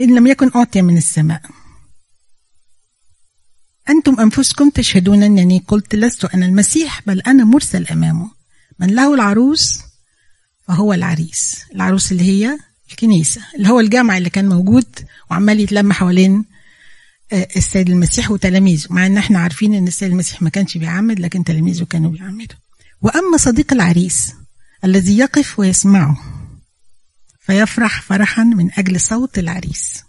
إن 0.00 0.14
لم 0.14 0.26
يكن 0.26 0.50
أعطي 0.56 0.82
من 0.82 0.96
السماء. 0.96 1.42
أنتم 3.88 4.20
أنفسكم 4.20 4.70
تشهدون 4.70 5.22
أنني 5.22 5.64
قلت 5.68 5.94
لست 5.94 6.24
أنا 6.24 6.46
المسيح 6.46 7.02
بل 7.06 7.20
أنا 7.20 7.44
مرسل 7.44 7.86
أمامه. 7.86 8.35
من 8.78 8.94
له 8.94 9.14
العروس 9.14 9.80
فهو 10.68 10.92
العريس. 10.92 11.56
العروس 11.74 12.12
اللي 12.12 12.22
هي 12.24 12.58
الكنيسة 12.90 13.40
اللي 13.56 13.68
هو 13.68 13.80
الجامع 13.80 14.18
اللي 14.18 14.30
كان 14.30 14.48
موجود 14.48 14.86
وعمال 15.30 15.60
يتلم 15.60 15.92
حوالين 15.92 16.44
آه، 17.32 17.48
السيد 17.56 17.90
المسيح 17.90 18.30
وتلاميذه 18.30 18.86
مع 18.90 19.06
إن 19.06 19.16
إحنا 19.18 19.38
عارفين 19.38 19.74
إن 19.74 19.86
السيد 19.88 20.10
المسيح 20.10 20.42
ما 20.42 20.50
كانش 20.50 20.76
بيعمد 20.78 21.20
لكن 21.20 21.44
تلاميذه 21.44 21.84
كانوا 21.84 22.10
بيعمدوا 22.10 22.56
وأما 23.02 23.36
صديق 23.36 23.72
العريس 23.72 24.32
الذي 24.84 25.18
يقف 25.18 25.58
ويسمعه 25.58 26.16
فيفرح 27.40 28.02
فرحا 28.02 28.42
من 28.44 28.70
أجل 28.78 29.00
صوت 29.00 29.38
العريس. 29.38 30.02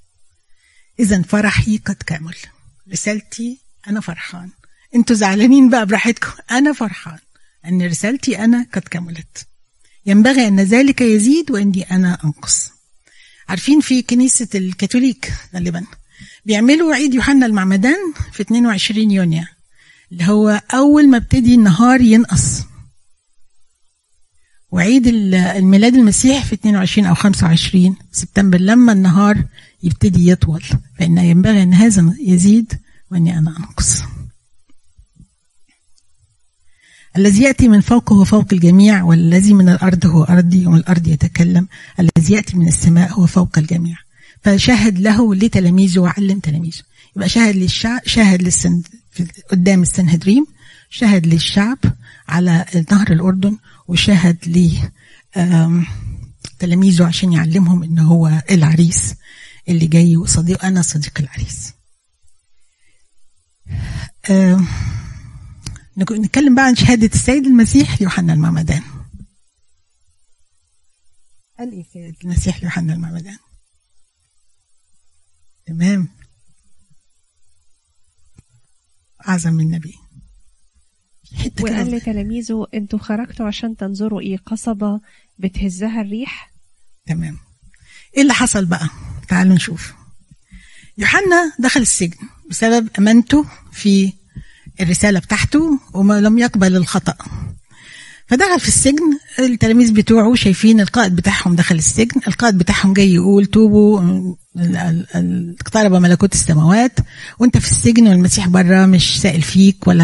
اذا 1.00 1.22
فرحي 1.22 1.78
قد 1.78 1.96
كمل 2.06 2.36
رسالتي 2.92 3.60
أنا 3.88 4.00
فرحان. 4.02 4.50
أنتوا 4.96 5.16
زعلانين 5.16 5.70
بقى 5.70 5.86
براحتكم 5.86 6.32
أنا 6.52 6.74
فرحان. 6.74 7.20
أن 7.68 7.82
رسالتي 7.82 8.44
أنا 8.44 8.66
قد 8.74 8.82
كملت. 8.82 9.48
ينبغي 10.06 10.48
أن 10.48 10.60
ذلك 10.60 11.02
يزيد 11.02 11.52
واني 11.52 11.82
أنا 11.92 12.18
أنقص. 12.26 12.70
عارفين 13.50 13.80
في 13.80 14.02
كنيسة 14.02 14.48
الكاثوليك 14.56 15.34
غالبا 15.56 15.86
بيعملوا 16.46 16.96
عيد 16.96 17.14
يوحنا 17.14 17.46
المعمدان 17.46 18.14
في 18.32 18.44
22 18.44 19.12
يونيو 19.12 19.44
اللي 20.12 20.24
هو 20.28 20.62
أول 20.74 21.10
ما 21.10 21.18
ابتدي 21.18 21.56
النهار 21.56 22.02
ينقص. 22.02 22.62
وعيد 24.72 25.08
ال- 25.08 25.36
الميلاد 25.36 25.96
المسيح 25.96 26.46
في 26.46 26.54
22 26.56 27.08
أو 27.08 27.16
25 27.16 27.96
سبتمبر 28.12 28.58
لما 28.58 28.92
النهار 28.92 29.44
يبتدي 29.84 30.32
يطول. 30.32 30.64
فإن 31.00 31.18
ينبغي 31.18 31.64
أن 31.64 31.74
هذا 31.74 32.14
يزيد 32.20 32.74
وأني 33.12 33.38
أنا 33.38 33.58
أنقص. 33.58 34.02
الذي 37.18 37.44
يأتي 37.44 37.68
من 37.68 37.82
فوق 37.82 38.14
هو 38.14 38.24
فوق 38.24 38.46
الجميع 38.54 39.04
والذي 39.04 39.54
من 39.54 39.70
الأرض 39.70 40.06
هو 40.06 40.24
أرضي 40.24 40.66
ومن 40.66 40.78
الأرض 40.78 41.08
يتكلم. 41.08 41.68
الذي 42.00 42.34
يأتي 42.34 42.58
من 42.58 42.68
السماء 42.68 43.12
هو 43.12 43.26
فوق 43.26 43.58
الجميع. 43.58 43.98
فشهد 44.42 45.00
له 45.00 45.36
لتلاميذه 45.36 46.00
وعلم 46.00 46.40
تلاميذه. 46.40 46.82
يبقى 47.16 47.30
شهد 47.30 47.56
للشعب 47.56 48.02
شهد 48.06 48.42
للسن 48.42 48.82
قدام 49.52 49.82
السنهدريم 49.82 50.46
شهد 50.90 51.28
للشعب 51.28 51.78
على 52.30 52.66
نهر 52.92 53.12
الأردن 53.12 53.58
وشهد 53.88 54.38
ل 54.48 54.70
تلاميذه 56.60 57.06
عشان 57.06 57.34
يعلمهم 57.34 57.84
إن 57.84 58.00
هو 58.00 58.44
العريس 58.52 59.14
اللي 59.70 59.88
جاي 59.88 60.18
وصديق 60.18 60.66
أنا 60.66 60.82
صديق 60.82 61.14
العريس. 61.20 61.74
نتكلم 66.00 66.56
بقى 66.56 66.66
عن 66.66 66.76
شهادة 66.76 67.08
السيد 67.08 67.46
المسيح 67.46 68.02
ليوحنا 68.02 68.34
المعمدان 68.34 68.84
قال 71.60 71.72
إيه 71.72 71.82
السيد 71.82 72.16
المسيح 72.24 72.62
ليوحنا 72.62 72.94
المعمدان 72.94 73.38
تمام. 75.68 76.08
أعظم 79.28 79.54
من 79.54 79.66
النبي. 79.66 79.94
حتة 81.36 81.64
وقال 81.64 81.92
لتلاميذه 81.92 82.68
أنتوا 82.74 83.00
خرجتوا 83.00 83.48
عشان 83.48 83.78
تنظروا 83.78 84.22
إيه؟ 84.22 84.38
قصبة 84.38 85.02
بتهزها 85.40 86.02
الريح. 86.02 86.54
تمام. 87.06 87.38
إيه 88.18 88.22
اللي 88.22 88.34
حصل 88.34 88.66
بقى؟ 88.66 88.90
تعالوا 89.28 89.56
نشوف. 89.56 89.94
يوحنا 90.98 91.54
دخل 91.60 91.82
السجن 91.82 92.18
بسبب 92.50 92.90
أمانته 93.00 93.46
في 93.72 94.14
الرسالة 94.82 95.20
بتاعته 95.20 95.80
وما 95.94 96.22
لم 96.22 96.38
يقبل 96.38 96.76
الخطأ. 96.76 97.14
فدخل 98.28 98.60
في 98.60 98.68
السجن 98.68 99.18
التلاميذ 99.40 99.94
بتوعه 99.94 100.36
شايفين 100.36 100.80
القائد 100.82 101.16
بتاعهم 101.16 101.56
دخل 101.56 101.76
السجن 101.76 102.22
القائد 102.28 102.58
بتاعهم 102.58 102.94
جاي 102.94 103.14
يقول 103.14 103.46
توبوا 103.46 104.02
اقترب 105.62 105.92
ملكوت 105.94 106.34
السماوات 106.34 107.00
وانت 107.40 107.58
في 107.58 107.72
السجن 107.72 108.08
والمسيح 108.08 108.48
بره 108.48 108.86
مش 108.86 109.22
سائل 109.22 109.42
فيك 109.42 109.88
ولا 109.88 110.04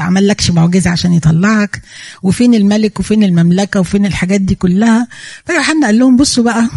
عمل 0.00 0.28
لكش 0.28 0.50
معجزة 0.50 0.90
عشان 0.90 1.12
يطلعك 1.12 1.82
وفين 2.22 2.54
الملك 2.54 3.00
وفين 3.00 3.24
المملكة 3.24 3.80
وفين 3.80 4.06
الحاجات 4.06 4.40
دي 4.40 4.54
كلها. 4.54 5.08
فيوحنا 5.46 5.86
قال 5.86 5.98
لهم 5.98 6.16
بصوا 6.16 6.44
بقى 6.44 6.68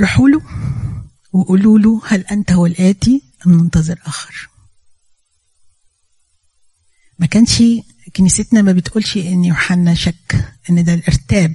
روحوا 0.00 0.28
له 0.28 0.40
وقولوا 1.32 1.78
له 1.78 2.00
هل 2.08 2.24
أنت 2.30 2.52
هو 2.52 2.66
الاتي 2.66 3.22
أم 3.46 3.52
ننتظر 3.52 3.98
آخر؟ 4.06 4.48
ما 7.18 7.26
كانش 7.26 7.62
كنيستنا 8.16 8.62
ما 8.62 8.72
بتقولش 8.72 9.16
إن 9.16 9.44
يوحنا 9.44 9.94
شك 9.94 10.54
إن 10.70 10.84
ده 10.84 10.94
الارتاب. 10.94 11.54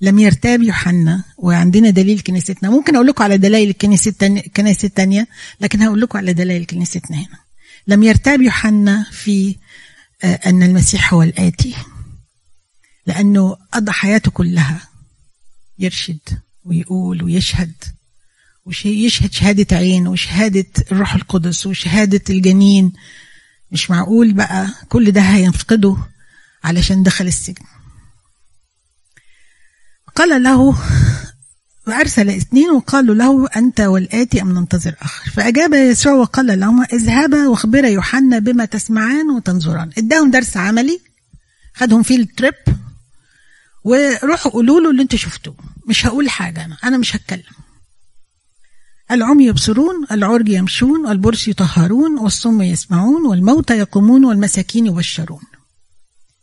لم 0.00 0.18
يرتاب 0.18 0.62
يوحنا 0.62 1.24
وعندنا 1.38 1.90
دليل 1.90 2.20
كنيستنا. 2.20 2.70
ممكن 2.70 2.94
أقول 2.94 3.06
لكم 3.06 3.24
على 3.24 3.38
دلائل 3.38 3.68
الكنيسة 3.68 4.08
التانية 4.08 4.42
التانية 4.84 5.28
لكن 5.60 5.82
هقول 5.82 6.00
لكم 6.00 6.18
على 6.18 6.32
دلائل 6.32 6.66
كنيستنا 6.66 7.16
هنا. 7.16 7.38
لم 7.86 8.02
يرتاب 8.02 8.42
يوحنا 8.42 9.06
في 9.12 9.56
آه، 10.24 10.40
أن 10.46 10.62
المسيح 10.62 11.14
هو 11.14 11.22
الآتي 11.22 11.74
لأنه 13.06 13.56
قضى 13.72 13.92
حياته 13.92 14.30
كلها 14.30 14.88
يرشد 15.78 16.18
ويقول 16.64 17.22
ويشهد 17.22 17.72
ويشهد 18.64 19.32
شهادة 19.32 19.76
عين 19.76 20.08
وشهادة 20.08 20.66
الروح 20.92 21.14
القدس 21.14 21.66
وشهادة 21.66 22.20
الجنين 22.30 22.92
مش 23.72 23.90
معقول 23.90 24.32
بقى 24.32 24.68
كل 24.88 25.10
ده 25.10 25.20
هينفقده 25.20 25.96
علشان 26.64 27.02
دخل 27.02 27.26
السجن. 27.26 27.64
قال 30.14 30.42
له 30.42 30.76
وأرسل 31.86 32.30
اثنين 32.30 32.70
وقالوا 32.70 33.14
له 33.14 33.48
أنت 33.56 33.80
والآتي 33.80 34.42
أم 34.42 34.58
ننتظر 34.58 34.94
آخر؟ 35.02 35.30
فأجاب 35.30 35.74
يسوع 35.74 36.12
وقال 36.12 36.60
لهما 36.60 36.84
اذهبا 36.84 37.48
واخبرا 37.48 37.86
يوحنا 37.86 38.38
بما 38.38 38.64
تسمعان 38.64 39.30
وتنظران. 39.30 39.90
اداهم 39.98 40.30
درس 40.30 40.56
عملي 40.56 41.00
خدهم 41.74 42.02
فيه 42.02 42.16
التريب 42.16 42.54
وروحوا 43.84 44.52
قولوا 44.52 44.80
له 44.80 44.90
اللي 44.90 45.02
أنتوا 45.02 45.18
شفتوه. 45.18 45.56
مش 45.88 46.06
هقول 46.06 46.30
حاجة 46.30 46.64
أنا 46.64 46.76
أنا 46.84 46.98
مش 46.98 47.16
هتكلم. 47.16 47.42
العمي 49.10 49.46
يبصرون 49.46 50.06
العرج 50.10 50.48
يمشون 50.48 51.06
والبرص 51.06 51.48
يطهرون 51.48 52.18
والصم 52.18 52.62
يسمعون 52.62 53.26
والموتى 53.26 53.78
يقومون 53.78 54.24
والمساكين 54.24 54.86
يبشرون. 54.86 55.42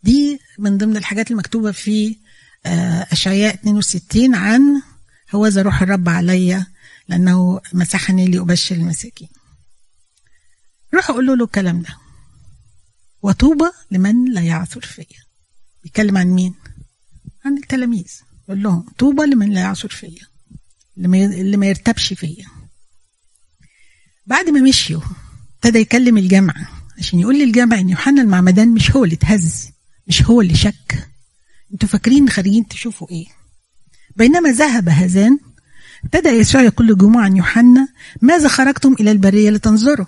دي 0.03 0.39
من 0.59 0.77
ضمن 0.77 0.97
الحاجات 0.97 1.31
المكتوبة 1.31 1.71
في 1.71 2.17
آه، 2.65 3.07
أشعياء 3.11 3.53
62 3.53 4.35
عن 4.35 4.81
هوذا 5.35 5.61
روح 5.61 5.81
الرب 5.81 6.09
علي 6.09 6.65
لأنه 7.07 7.61
مسحني 7.73 8.27
لأبشر 8.27 8.75
المساكين. 8.75 9.29
روحوا 10.93 11.15
قولوا 11.15 11.35
له 11.35 11.45
الكلام 11.45 11.81
ده. 11.81 11.97
وطوبى 13.21 13.69
لمن 13.91 14.31
لا 14.31 14.41
يعثر 14.41 14.81
فيا. 14.81 15.23
بيتكلم 15.83 16.17
عن 16.17 16.27
مين؟ 16.27 16.53
عن 17.45 17.57
التلاميذ. 17.57 18.11
يقول 18.43 18.63
لهم 18.63 18.85
طوبى 18.97 19.23
لمن 19.23 19.49
لا 19.49 19.61
يعثر 19.61 19.89
فيا. 19.89 20.32
اللي 20.97 21.57
ما 21.57 21.65
يرتبش 21.65 22.13
فيا. 22.13 22.45
بعد 24.25 24.49
ما 24.49 24.61
مشيوا 24.61 25.01
ابتدى 25.55 25.79
يكلم 25.79 26.17
الجامعة 26.17 26.67
عشان 26.97 27.19
يقول 27.19 27.39
للجامعة 27.39 27.79
إن 27.79 27.89
يوحنا 27.89 28.21
المعمدان 28.21 28.69
مش 28.73 28.91
هو 28.91 29.03
اللي 29.03 29.15
اتهز 29.15 29.69
مش 30.07 30.23
هو 30.23 30.41
اللي 30.41 30.55
شك. 30.55 31.09
أنتوا 31.73 31.89
فاكرين 31.89 32.29
خارجين 32.29 32.67
تشوفوا 32.67 33.09
إيه؟ 33.11 33.25
بينما 34.15 34.51
ذهب 34.51 34.89
هذان 34.89 35.39
ابتدى 36.03 36.29
يسوع 36.29 36.61
يقول 36.61 36.87
للجموع 36.87 37.23
عن 37.23 37.37
يوحنا 37.37 37.87
ماذا 38.21 38.47
خرجتم 38.47 38.93
إلى 38.93 39.11
البرية 39.11 39.49
لتنظروا؟ 39.49 40.05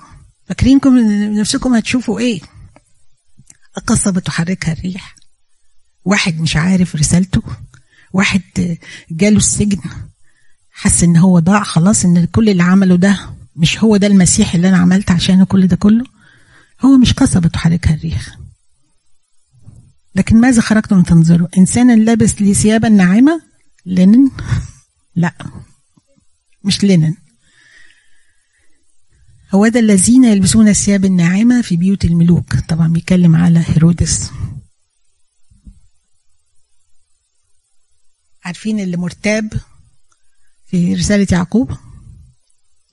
فاكرينكم 0.47 0.97
نفسكم 1.39 1.73
هتشوفوا 1.73 2.19
إيه؟ 2.19 2.41
قصبة 3.87 4.19
تحركها 4.19 4.73
الريح. 4.73 5.15
واحد 6.05 6.41
مش 6.41 6.55
عارف 6.55 6.95
رسالته 6.95 7.41
واحد 8.13 8.41
جاله 9.11 9.37
السجن 9.37 9.81
حس 10.77 11.03
إن 11.03 11.17
هو 11.17 11.39
ضاع 11.39 11.63
خلاص 11.63 12.05
إن 12.05 12.25
كل 12.25 12.49
اللي 12.49 12.63
عمله 12.63 12.95
ده 12.95 13.29
مش 13.55 13.83
هو 13.83 13.97
ده 13.97 14.07
المسيح 14.07 14.55
اللي 14.55 14.69
أنا 14.69 14.77
عملت 14.77 15.11
عشانه 15.11 15.45
كل 15.45 15.67
ده 15.67 15.75
كله؟ 15.75 16.05
هو 16.81 16.97
مش 16.97 17.13
قصبة 17.13 17.49
تحركها 17.49 17.93
الريح. 17.93 18.37
لكن 20.15 20.41
ماذا 20.41 20.61
خرجتم 20.61 21.03
تنظروا؟ 21.03 21.47
إنسانا 21.57 21.95
لابس 21.95 22.41
لي 22.41 22.53
ثيابا 22.53 22.89
ناعمة؟ 22.89 23.41
لينن 23.85 24.31
لا 25.15 25.33
مش 26.63 26.83
لينن 26.83 27.15
هو 29.53 29.67
ده 29.67 29.79
الذين 29.79 30.23
يلبسون 30.23 30.67
الثياب 30.67 31.05
الناعمة 31.05 31.61
في 31.61 31.77
بيوت 31.77 32.05
الملوك. 32.05 32.55
طبعا 32.55 32.87
بيتكلم 32.87 33.35
على 33.35 33.63
هيرودس. 33.67 34.31
عارفين 38.45 38.79
اللي 38.79 38.97
مرتاب؟ 38.97 39.53
في 40.67 40.93
رسالة 40.93 41.27
يعقوب. 41.31 41.71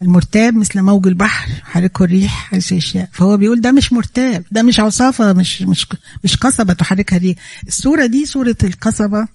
المرتاب 0.02 0.54
مثل 0.54 0.80
موج 0.82 1.06
البحر 1.06 1.50
حركه 1.64 2.04
الريح 2.04 2.48
حيث 2.50 2.72
يشاء. 2.72 3.08
فهو 3.12 3.36
بيقول 3.36 3.60
ده 3.60 3.72
مش 3.72 3.92
مرتاب 3.92 4.44
ده 4.50 4.62
مش 4.62 4.80
عصافة 4.80 5.32
مش 5.32 5.62
مش 5.62 5.86
مش 6.24 6.36
قصبة 6.36 6.72
تحركها 6.72 7.16
الريح. 7.16 7.36
الصورة 7.68 8.06
دي 8.06 8.26
صورة 8.26 8.56
القصبة 8.64 9.28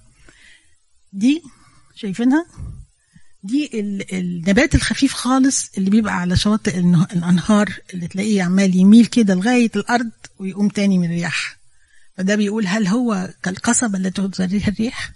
دي 1.12 1.42
شايفينها؟ 1.94 2.46
دي 3.42 3.70
النبات 4.12 4.74
الخفيف 4.74 5.12
خالص 5.12 5.70
اللي 5.78 5.90
بيبقى 5.90 6.14
على 6.20 6.36
شواطئ 6.36 6.78
الأنهار 7.12 7.72
اللي 7.94 8.08
تلاقيه 8.08 8.42
عمال 8.42 8.76
يميل 8.76 9.06
كده 9.06 9.34
لغاية 9.34 9.70
الأرض 9.76 10.10
ويقوم 10.38 10.68
تاني 10.68 10.98
من 10.98 11.04
الرياح. 11.04 11.58
فده 12.16 12.34
بيقول 12.36 12.66
هل 12.66 12.86
هو 12.86 13.34
كالقصبة 13.42 13.98
التي 13.98 14.28
تزريها 14.28 14.68
الريح؟ 14.68 15.12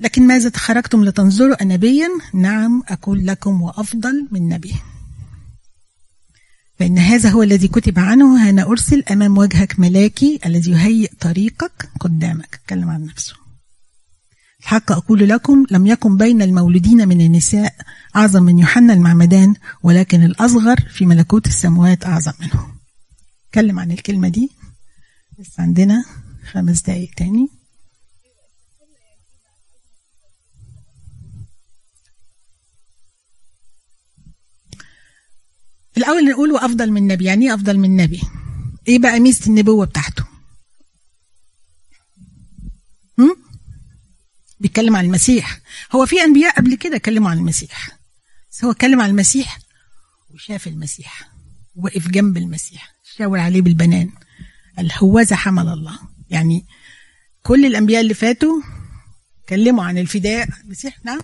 لكن 0.00 0.26
ماذا 0.26 0.50
خرجتم 0.56 1.04
لتنظروا 1.04 1.62
أنبيا؟ 1.62 2.08
نعم 2.34 2.82
أقول 2.88 3.26
لكم 3.26 3.62
وأفضل 3.62 4.28
من 4.30 4.48
نبي. 4.48 4.74
فإن 6.78 6.98
هذا 6.98 7.30
هو 7.30 7.42
الذي 7.42 7.68
كتب 7.68 7.98
عنه 7.98 8.50
أنا 8.50 8.62
أرسل 8.62 9.02
أمام 9.10 9.38
وجهك 9.38 9.80
ملاكي 9.80 10.40
الذي 10.46 10.70
يهيئ 10.70 11.10
طريقك 11.20 11.90
قدامك. 12.00 12.54
أتكلم 12.54 12.88
عن 12.88 13.04
نفسه. 13.04 13.34
الحق 14.60 14.92
أقول 14.92 15.28
لكم 15.28 15.66
لم 15.70 15.86
يكن 15.86 16.16
بين 16.16 16.42
المولودين 16.42 17.08
من 17.08 17.20
النساء 17.20 17.74
أعظم 18.16 18.42
من 18.42 18.58
يوحنا 18.58 18.92
المعمدان 18.92 19.54
ولكن 19.82 20.24
الأصغر 20.24 20.76
في 20.80 21.06
ملكوت 21.06 21.46
السماوات 21.46 22.06
أعظم 22.06 22.32
منه. 22.40 22.66
أتكلم 23.48 23.78
عن 23.78 23.90
الكلمة 23.90 24.28
دي. 24.28 24.50
بس 25.38 25.60
عندنا 25.60 26.04
خمس 26.52 26.82
دقايق 26.82 27.10
تاني. 27.16 27.59
الأول 36.00 36.24
نقول 36.30 36.52
وأفضل 36.52 36.90
من 36.92 37.06
نبي 37.06 37.24
يعني 37.24 37.46
إيه 37.48 37.54
أفضل 37.54 37.78
من 37.78 37.96
نبي 37.96 38.22
إيه 38.88 38.98
بقى 38.98 39.20
ميزة 39.20 39.46
النبوة 39.46 39.86
بتاعته؟ 39.86 40.24
هم؟ 43.18 43.36
بيتكلم 44.60 44.96
عن 44.96 45.04
المسيح. 45.04 45.60
هو 45.92 46.06
في 46.06 46.20
أنبياء 46.24 46.56
قبل 46.56 46.74
كده 46.74 46.96
اتكلموا 46.96 47.30
عن 47.30 47.38
المسيح. 47.38 47.90
بس 48.50 48.64
هو 48.64 48.70
اتكلم 48.70 49.00
عن 49.00 49.10
المسيح 49.10 49.58
وشاف 50.30 50.66
المسيح 50.66 51.28
وقف 51.76 52.08
جنب 52.08 52.36
المسيح 52.36 52.94
شاور 53.16 53.38
عليه 53.40 53.62
بالبنان. 53.62 54.10
قال 54.76 54.92
هوذا 54.98 55.36
حمل 55.36 55.68
الله. 55.68 55.98
يعني 56.30 56.66
كل 57.42 57.66
الأنبياء 57.66 58.00
اللي 58.00 58.14
فاتوا 58.14 58.62
اتكلموا 59.42 59.84
عن 59.84 59.98
الفداء. 59.98 60.48
المسيح 60.64 61.04
نعم؟ 61.04 61.20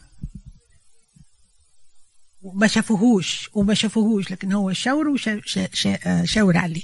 وما 2.47 2.67
شافوهوش 2.67 3.51
وما 3.55 3.75
شافوهوش 3.75 4.31
لكن 4.31 4.53
هو 4.53 4.73
شاور 4.73 5.09
وشاور 5.09 6.57
عليه. 6.57 6.83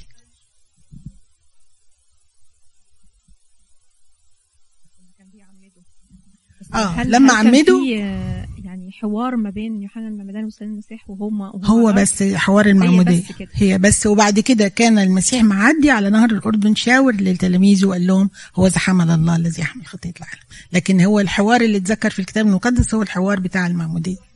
آه 6.75 6.87
هل 6.87 7.11
لما 7.11 7.33
هل 7.33 7.43
كان 7.43 7.55
عمدوا 7.55 7.85
في، 7.85 8.03
آه، 8.03 8.47
يعني 8.65 8.93
حوار 8.93 9.37
ما 9.37 9.51
بين 9.51 9.83
يوحنا 9.83 10.09
المعمدان 10.09 10.45
وسيد 10.45 10.69
المسيح 10.69 11.11
وهم 11.11 11.41
وهم 11.41 11.65
هو؟ 11.65 11.93
بس 11.93 12.23
حوار 12.23 12.67
المعمودية. 12.67 13.23
بس 13.23 13.33
كده. 13.39 13.49
هي 13.53 13.79
بس 13.79 14.07
وبعد 14.07 14.41
كده 14.41 14.69
كان 14.69 14.99
المسيح 14.99 15.43
معدي 15.43 15.91
على 15.91 16.11
نهر 16.11 16.31
الأردن 16.31 16.75
شاور 16.75 17.15
لتلاميذه 17.15 17.87
وقال 17.87 18.07
لهم 18.07 18.31
هو 18.57 18.67
ذا 18.67 18.79
حمل 18.79 19.11
الله 19.11 19.37
الذي 19.37 19.63
يحمل 19.63 19.87
خطية 19.87 20.13
العالم. 20.21 20.43
لكن 20.73 21.01
هو 21.01 21.21
الحوار 21.21 21.61
اللي 21.61 21.77
اتذكر 21.77 22.11
في 22.11 22.19
الكتاب 22.19 22.47
المقدس 22.47 22.95
هو 22.95 23.03
الحوار 23.03 23.41
بتاع 23.41 23.67
المعمودية. 23.67 24.32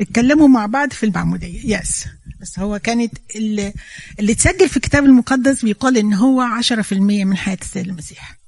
اتكلموا 0.00 0.48
مع 0.48 0.66
بعض 0.66 0.92
في 0.92 1.06
المعمودية. 1.06 1.78
يس 1.78 2.04
بس 2.40 2.58
هو 2.58 2.78
كانت 2.78 3.12
اللي, 3.36 3.72
اللي 4.20 4.32
اتسجل 4.32 4.68
في 4.68 4.76
الكتاب 4.76 5.04
المقدس 5.04 5.64
بيقال 5.64 5.96
إن 5.98 6.14
هو 6.14 6.60
10% 6.62 6.92
من 6.92 7.36
حياة 7.36 7.58
السيد 7.62 7.88
المسيح. 7.88 8.38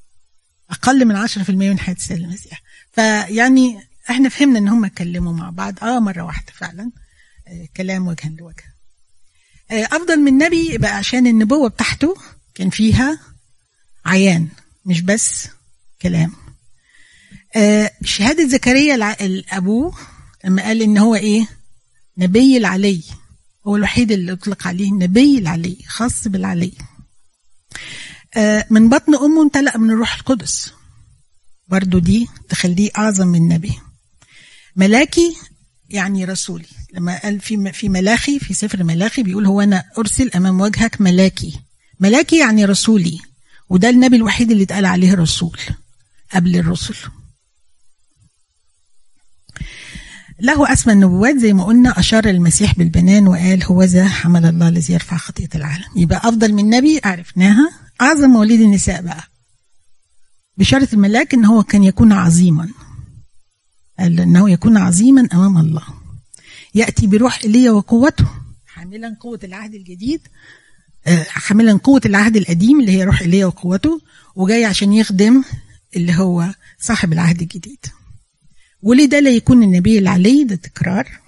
أقل 0.70 1.05
من 1.05 1.26
10% 1.28 1.51
من 1.51 1.78
حياة 1.78 1.94
السيد 1.94 2.18
المسيح. 2.18 2.62
فيعني 2.92 3.78
إحنا 4.11 4.28
فهمنا 4.28 4.59
إن 4.59 4.68
هم 4.68 4.84
اتكلموا 4.84 5.32
مع 5.32 5.51
بعض. 5.51 5.84
آه 5.84 5.99
مرة 6.01 6.22
واحدة 6.22 6.53
فعلا. 6.53 6.90
آه 7.49 7.66
كلام 7.76 8.07
وجها 8.09 8.28
لوجه. 8.38 8.64
آه 9.70 9.84
أفضل 9.84 10.20
من 10.20 10.38
نبي 10.38 10.78
بقى 10.78 10.97
عشان 10.97 11.26
النبوة 11.26 11.68
بتاعته 11.68 12.14
كان 12.55 12.70
فيها 12.70 13.18
عيان 14.07 14.49
مش 14.86 15.01
بس 15.01 15.49
كلام. 16.03 16.32
آه 17.57 17.90
شهادة 18.05 18.49
زكريا 18.49 19.16
الأبوه 19.26 19.94
لما 20.47 20.62
قال 20.62 20.82
إن 20.82 20.99
هو 20.99 21.14
إيه؟ 21.14 21.49
نبي 22.18 22.57
العلي. 22.57 23.03
هو 23.66 23.76
الوحيد 23.76 24.12
اللي 24.12 24.32
أطلق 24.32 24.66
عليه 24.66 24.92
نبي 24.92 25.38
العلي 25.38 25.76
خاص 25.86 26.28
بالعلي. 26.28 26.72
آه 28.36 28.66
من 28.70 28.88
بطن 28.88 29.14
أمه 29.14 29.42
امتلأ 29.42 29.78
من 29.78 29.90
الروح 29.90 30.16
القدس. 30.16 30.72
برضو 31.68 31.99
دي 31.99 32.28
تخليه 32.49 32.90
أعظم 32.99 33.26
من 33.26 33.49
نبي 33.49 33.72
ملاكي 34.76 35.36
يعني 35.88 36.24
رسولي. 36.24 36.66
لما 36.94 37.22
قال 37.22 37.40
في 37.40 37.72
في 37.72 37.88
ملاخي 37.88 38.38
في 38.38 38.55
سفر 38.55 38.84
ملاخي 38.84 39.22
بيقول 39.22 39.47
هو 39.47 39.61
أنا 39.61 39.84
أرسل 39.99 40.30
أمام 40.34 40.61
وجهك 40.61 41.01
ملاكي. 41.01 41.61
ملاكي 42.01 42.38
يعني 42.38 42.64
رسولي. 42.64 43.18
وده 43.68 43.90
النبي 43.90 44.16
الوحيد 44.16 44.51
اللي 44.51 44.62
اتقال 44.62 44.86
عليه 44.86 45.14
رسول 45.14 45.59
قبل 46.32 46.57
الرسل. 46.57 46.97
له 50.41 50.72
أسمى 50.72 50.93
النبوات 50.93 51.37
زي 51.37 51.53
ما 51.53 51.64
قلنا 51.64 51.99
أشار 51.99 52.24
المسيح 52.24 52.74
بالبنان 52.74 53.28
وقال 53.28 53.64
هو 53.64 53.82
ذا 53.82 54.09
حمل 54.09 54.47
الله 54.47 54.68
الذي 54.68 54.93
يرفع 54.93 55.16
خطية 55.16 55.49
العالم. 55.55 55.84
يبقى 55.97 56.18
أفضل 56.18 56.53
من 56.53 56.70
نبي 56.70 57.01
عرفناها. 57.05 57.70
أعظم 58.01 58.30
مواليد 58.30 58.61
النساء 58.61 59.03
بقى. 59.03 59.24
بشارة 60.59 60.89
الملاك 60.93 61.34
إن 61.34 61.45
هو 61.45 61.62
كان 61.62 61.84
يكون 61.84 62.12
عظيما. 62.12 62.68
قال 63.99 64.20
إنه 64.20 64.51
يكون 64.51 64.76
عظيما 64.76 65.28
أمام 65.34 65.59
الله. 65.59 65.82
يأتي 66.74 67.07
بروح 67.07 67.41
إيليا 67.45 67.70
وقوته 67.70 68.26
حاملا 68.66 69.16
قوة 69.20 69.41
العهد 69.45 69.74
الجديد 69.74 70.20
آه، 71.07 71.22
حاملا 71.22 71.72
قوة 71.84 72.01
العهد 72.07 72.37
القديم 72.37 72.80
اللي 72.80 72.93
هي 72.93 73.05
روح 73.05 73.20
إيليا 73.20 73.47
وقوته 73.47 74.01
وجاي 74.34 74.64
عشان 74.64 74.93
يخدم 74.93 75.45
اللي 75.97 76.14
هو 76.14 76.55
صاحب 76.80 77.12
العهد 77.12 77.41
الجديد. 77.43 77.87
ولده 78.87 79.20
لا 79.20 79.30
يكون 79.30 79.62
النبي 79.62 79.99
العلي 79.99 80.45
ده 80.45 80.57
تكرار. 80.57 81.20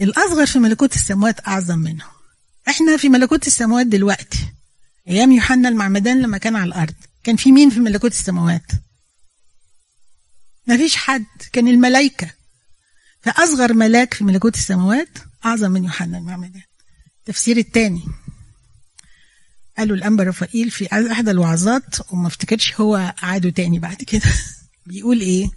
الأصغر 0.00 0.46
في 0.46 0.58
ملكوت 0.58 0.94
السماوات 0.94 1.48
أعظم 1.48 1.78
منه. 1.78 2.04
إحنا 2.68 2.96
في 2.96 3.08
ملكوت 3.08 3.46
السماوات 3.46 3.86
دلوقتي. 3.86 4.38
أيام 5.08 5.32
يوحنا 5.32 5.68
المعمدان 5.68 6.22
لما 6.22 6.38
كان 6.38 6.56
على 6.56 6.68
الأرض. 6.68 6.94
كان 7.24 7.36
في 7.36 7.52
مين 7.52 7.70
في 7.70 7.80
ملكوت 7.80 8.12
السماوات 8.12 8.72
ما 10.66 10.76
فيش 10.76 10.96
حد. 10.96 11.24
كان 11.52 11.68
الملائكة. 11.68 12.30
فأصغر 13.22 13.72
ملاك 13.72 14.14
في 14.14 14.24
ملكوت 14.24 14.54
السماوات 14.54 15.18
أعظم 15.44 15.70
من 15.70 15.84
يوحنا 15.84 16.18
المعمدان. 16.18 16.62
التفسير 17.18 17.56
الثاني 17.56 18.02
قالوا 19.78 19.96
الأنبا 19.96 20.24
رفائيل 20.24 20.70
في 20.70 20.88
أحد 21.12 21.28
الوعظات 21.28 22.12
وما 22.12 22.26
افتكرش 22.26 22.80
هو 22.80 23.14
عاده 23.22 23.50
تاني 23.50 23.78
بعد 23.78 23.96
كده. 23.96 24.32
بيقول 24.86 25.20
إيه؟ 25.20 25.50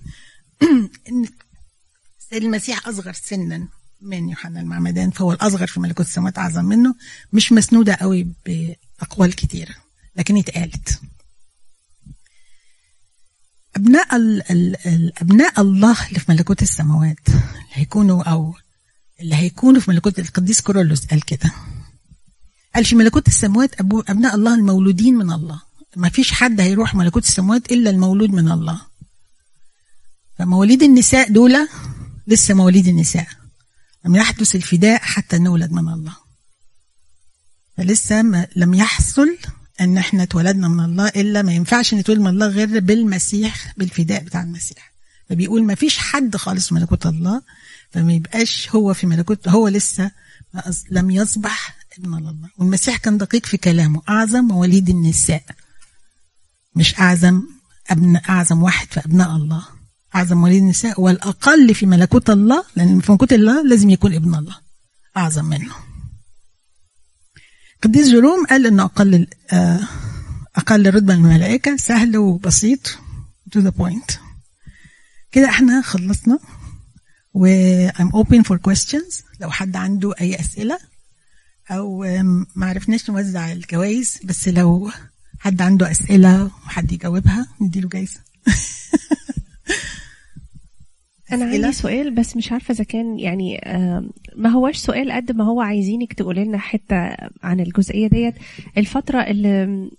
المسيح 2.34 2.88
أصغر 2.88 3.14
سنا 3.14 3.68
من 4.02 4.30
يوحنا 4.30 4.62
المعمدان 4.62 5.12
فهو 5.12 5.32
الأصغر 5.32 5.68
في 5.68 5.80
ملكوت 5.80 6.06
السماوات 6.06 6.38
أعظم 6.38 6.66
منه. 6.66 6.96
مش 7.34 7.52
مسنودة 7.52 7.94
قوي 7.96 8.28
بأقوال 8.46 9.36
كتيرة 9.36 9.76
لكن 10.16 10.38
اتقالت. 10.38 11.02
أبناء 13.76 14.16
ال 14.16 14.52
ال 14.52 15.12
أبناء 15.22 15.62
الله 15.62 16.08
اللي 16.08 16.20
في 16.20 16.32
ملكوت 16.32 16.62
السماوات 16.62 17.20
اللي 17.30 17.42
هيكونوا 17.74 18.24
أو 18.24 18.56
اللي 19.20 19.36
هيكونوا 19.36 19.82
في 19.82 19.92
ملكوت 19.92 20.20
القديس 20.20 20.62
كورولوس 20.62 21.06
قال 21.06 21.26
كده. 21.26 21.52
قال 22.76 22.86
في 22.86 22.96
ملكوت 22.96 23.28
السماوات 23.28 23.82
أبناء 23.82 24.36
الله 24.36 24.54
المولودين 24.56 25.16
من 25.16 25.32
الله. 25.32 25.62
ما 25.96 26.10
فيش 26.10 26.32
حد 26.32 26.62
هيروح 26.62 26.96
ملكوت 26.96 27.24
السماوات 27.24 27.72
إلا 27.72 27.90
المولود 27.90 28.30
من 28.30 28.52
الله. 28.52 28.82
فمواليد 30.38 30.84
النساء 30.84 31.32
دول 31.32 31.68
لسه 32.28 32.54
مواليد 32.54 32.88
النساء. 32.88 33.28
لم 34.06 34.16
يحدث 34.16 34.56
الفداء 34.56 35.02
حتى 35.02 35.38
نولد 35.38 35.72
من 35.72 35.94
الله. 35.94 36.16
فلسه 37.78 38.22
ما 38.22 38.48
لم 38.56 38.74
يحصل 38.74 39.38
أن 39.82 39.98
إحنا 39.98 40.24
اتولدنا 40.24 40.68
من 40.68 40.86
الله 40.86 41.08
إلا 41.08 41.42
ما 41.42 41.54
ينفعش 41.54 41.94
نتولد 41.94 42.20
من 42.20 42.28
الله 42.28 42.48
غير 42.48 42.80
بالمسيح 42.80 43.74
بالفداء 43.78 44.24
بتاع 44.24 44.42
المسيح. 44.42 44.94
فبيقول 45.30 45.64
ما 45.64 45.76
فيش 45.76 45.98
حد 45.98 46.36
خالص 46.36 46.68
في 46.68 46.74
ملكوت 46.74 47.06
الله 47.06 47.42
فما 47.92 48.14
يبقاش 48.14 48.70
هو 48.76 48.94
في 48.94 49.08
ملكوت 49.08 49.48
هو 49.48 49.68
لسه 49.68 50.12
لم 50.92 51.12
يصبح 51.12 51.78
ابن 51.98 52.14
الله. 52.14 52.50
والمسيح 52.58 52.98
كان 52.98 53.18
دقيق 53.18 53.46
في 53.46 53.58
كلامه. 53.58 54.02
أعظم 54.10 54.44
مواليد 54.44 54.90
النساء. 54.90 55.44
مش 56.76 57.00
أعظم 57.00 57.44
ابن 57.90 58.22
أعظم 58.30 58.64
واحد 58.64 58.88
في 58.92 59.00
أبناء 59.00 59.36
الله. 59.36 59.77
أعظم 60.16 60.38
مواليد 60.38 60.62
النساء 60.62 61.02
والأقل 61.02 61.76
في 61.76 61.86
ملكوت 61.86 62.30
الله 62.30 62.64
لأن 62.76 63.00
في 63.00 63.12
ملكوت 63.12 63.34
الله 63.34 63.64
لازم 63.68 63.90
يكون 63.90 64.14
ابن 64.14 64.36
الله. 64.36 64.56
أعظم 65.18 65.46
منه. 65.46 65.76
قديس 67.84 68.08
جيروم 68.08 68.46
قال 68.46 68.66
إنه 68.68 68.84
أقل 68.84 69.28
آه، 69.52 69.80
أقل 70.56 70.94
رتبة 70.96 71.16
من 71.16 71.26
الملائكة 71.26 71.78
سهل 71.78 72.18
وبسيط 72.18 72.88
to 73.58 73.60
the 73.62 73.72
point. 73.72 74.18
كده 75.32 75.50
إحنا 75.50 75.82
خلصنا 75.82 76.40
و 77.34 77.48
I'm 77.90 78.12
open 78.12 78.44
for 78.44 78.58
questions. 78.70 79.24
لو 79.42 79.52
حد 79.52 79.76
عنده 79.76 80.14
أسئلة 80.20 80.78
أو 81.72 82.04
آم، 82.04 82.46
ما 82.56 82.66
عرفناش 82.66 83.10
نوزع 83.10 83.52
الجوائز 83.52 84.18
بس 84.24 84.48
لو 84.48 84.92
حد 85.40 85.62
عنده 85.62 85.92
أسئلة 85.92 86.44
وحد 86.66 86.92
يجاوبها 86.92 87.48
نديله 87.62 87.90
جايزة. 87.90 88.20
أسئلة؟ 91.36 91.46
عندي 91.66 91.72
سؤال 91.72 92.12
بس 92.16 92.38
مش 92.38 92.52
عارفة 92.52 92.72
إذا 92.72 92.84
كان 92.84 93.20
يعني 93.20 93.62
ما 94.36 94.50
هوش 94.50 94.78
سؤال 94.78 95.12
قد 95.12 95.32
ما 95.32 95.44
هو 95.44 95.62
عايزينك 95.62 96.14
تقولي 96.14 96.44
لنا 96.46 96.58
حتة 96.58 96.96
عن 97.44 97.60
الجزئية 97.60 98.08
ديت 98.08 98.34
الفترة 98.78 99.22
اللي 99.22 99.90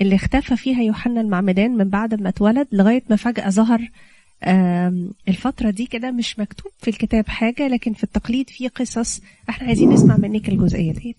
اللي 0.00 0.14
اختفى 0.14 0.56
فيها 0.56 0.82
يوحنا 0.82 1.20
المعمدان 1.20 1.70
من 1.76 1.88
بعد 1.88 2.14
ما 2.22 2.28
اتولد 2.28 2.66
لغاية 2.72 3.02
ما 3.10 3.16
فجأة 3.16 3.50
ظهر 3.50 3.90
آم، 4.44 5.10
الفترة 5.28 5.70
دي 5.70 5.86
كده 5.86 6.10
مش 6.10 6.38
مكتوب 6.38 6.72
في 6.78 6.88
الكتاب 6.90 7.28
حاجة 7.28 7.68
لكن 7.68 7.92
في 7.92 8.04
التقليد 8.04 8.50
في 8.50 8.68
قصص 8.68 9.20
إحنا 9.48 9.66
عايزين 9.66 9.90
نسمع 9.90 10.16
منك 10.16 10.48
الجزئية 10.48 10.92
ديت 10.92 11.16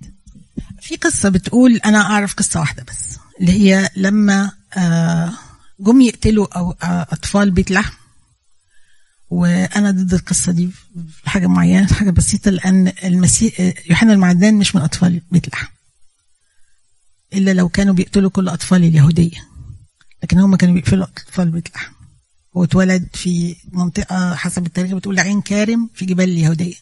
في 0.82 0.95
قصة 0.95 1.30
بتقول 1.30 1.76
أنا 1.86 2.01
أعرف 2.01 2.34
قصة 2.34 2.59
واحدة 2.59 2.84
بس 2.88 3.17
اللي 3.41 3.51
هي 3.51 3.89
لما 3.97 4.51
آه، 4.78 5.32
جم 5.80 6.01
يقتلوا 6.01 6.47
أو 6.57 6.72
آه، 6.84 7.01
أطفال 7.11 7.51
بيت 7.51 7.72
لحم 7.72 7.93
وأنا 9.30 9.91
ضد 9.91 10.13
القصة 10.13 10.51
دي 10.51 10.69
في 11.23 11.30
حاجة 11.30 11.47
معينة 11.47 11.88
في 11.88 11.93
حاجة 11.93 12.09
بسيطة 12.09 12.51
لأن 12.51 12.93
المسيح 13.03 13.61
آه، 13.61 13.73
يوحنا 13.89 14.13
المعدان 14.13 14.53
مش 14.53 14.75
من 14.75 14.82
أطفال 14.82 15.21
بيت 15.32 15.49
لحم. 15.49 15.67
إلا 17.34 17.53
لو 17.53 17.69
كانوا 17.69 17.93
بيقتلوا 17.93 18.30
كل 18.30 18.47
أطفال 18.49 18.84
اليهودية. 18.84 19.47
لكن 20.23 20.39
هم 20.39 20.55
كانوا 20.55 20.75
بيقتلوا 20.75 21.03
أطفال 21.05 21.49
بيت 21.51 21.75
لحم. 21.75 21.93
هو 22.57 22.63
اتولد 22.63 23.07
في 23.13 23.55
منطقة 23.71 24.36
حسب 24.36 24.65
التاريخ 24.65 24.93
بتقول 24.93 25.19
عين 25.19 25.41
كارم 25.41 25.89
في 25.93 26.05
جبال 26.05 26.30
اليهودية. 26.30 26.75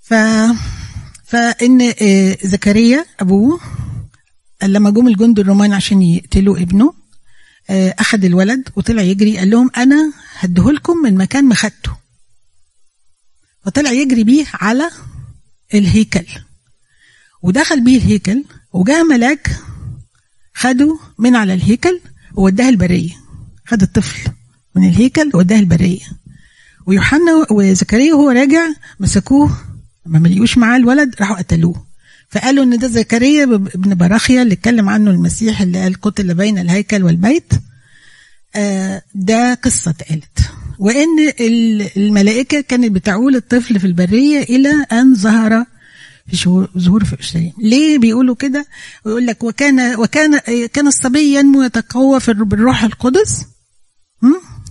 ف 0.00 0.14
فإن 1.24 1.92
آه، 2.02 2.38
زكريا 2.44 3.04
أبوه 3.20 3.60
لما 4.62 4.90
جم 4.90 5.08
الجند 5.08 5.38
الرومان 5.38 5.72
عشان 5.72 6.02
يقتلوا 6.02 6.58
ابنه 6.58 6.94
آه، 7.70 7.94
أخذ 7.98 8.24
الولد 8.24 8.68
وطلع 8.76 9.02
يجري 9.02 9.38
قال 9.38 9.50
لهم 9.50 9.70
أنا 9.76 10.12
هديهولكم 10.38 10.96
من 10.96 11.14
مكان 11.14 11.44
ما 11.44 11.54
خدته. 11.54 11.90
فطلع 13.64 13.90
يجري 13.90 14.24
بيه 14.24 14.44
على 14.54 14.90
الهيكل. 15.74 16.26
ودخل 17.42 17.84
بيه 17.84 17.96
الهيكل 17.96 18.44
وجاء 18.72 19.04
ملاك 19.04 19.56
خده 20.54 20.98
من 21.18 21.36
على 21.36 21.54
الهيكل 21.54 22.00
ووداه 22.34 22.68
البرية. 22.68 23.16
خد 23.66 23.82
الطفل 23.82 24.30
من 24.74 24.88
الهيكل 24.88 25.30
ووداه 25.34 25.58
البرية. 25.58 26.04
ويوحنا 26.86 27.46
وزكريا 27.50 28.14
وهو 28.14 28.30
راجع 28.30 28.66
مسكوه. 29.00 29.58
ما 30.06 30.28
لقيوش 30.28 30.58
معاه 30.58 30.76
الولد 30.76 31.14
راحوا 31.20 31.36
قتلوه. 31.36 31.86
فقالوا 32.30 32.64
إن 32.64 32.78
ده 32.78 32.88
زكريا 32.88 33.44
ابن 33.44 33.94
براخيا 33.94 34.42
اللي 34.42 34.54
اتكلم 34.54 34.88
عنه 34.88 35.10
المسيح 35.10 35.60
اللي 35.60 35.82
قال 35.82 36.00
قتل 36.00 36.34
بين 36.34 36.58
الهيكل 36.58 37.02
والبيت. 37.02 37.52
ده 39.14 39.54
قصة 39.54 39.90
اتقالت. 39.90 40.38
ال- 41.40 41.90
الملائكة 41.96 42.60
كانت 42.60 42.92
بتعول 42.92 43.36
الطفل 43.36 43.80
في 43.80 43.86
البرية 43.86 44.42
إلى 44.42 44.70
أن 44.92 45.14
ظهر 45.14 45.64
في 46.30 46.36
ظهور 46.78 47.04
في 47.04 47.12
اورشليم 47.12 47.52
ليه 47.58 47.98
بيقولوا 47.98 48.34
كده؟ 48.34 48.66
ويقول 49.04 49.26
لك 49.26 49.44
وكان 49.44 49.94
وكان 50.00 50.38
كان 50.66 50.86
الصبي 50.86 51.34
ينمو 51.36 51.62
يتقوى 51.62 52.20
بالروح 52.44 52.82
القدس؟ 52.82 53.44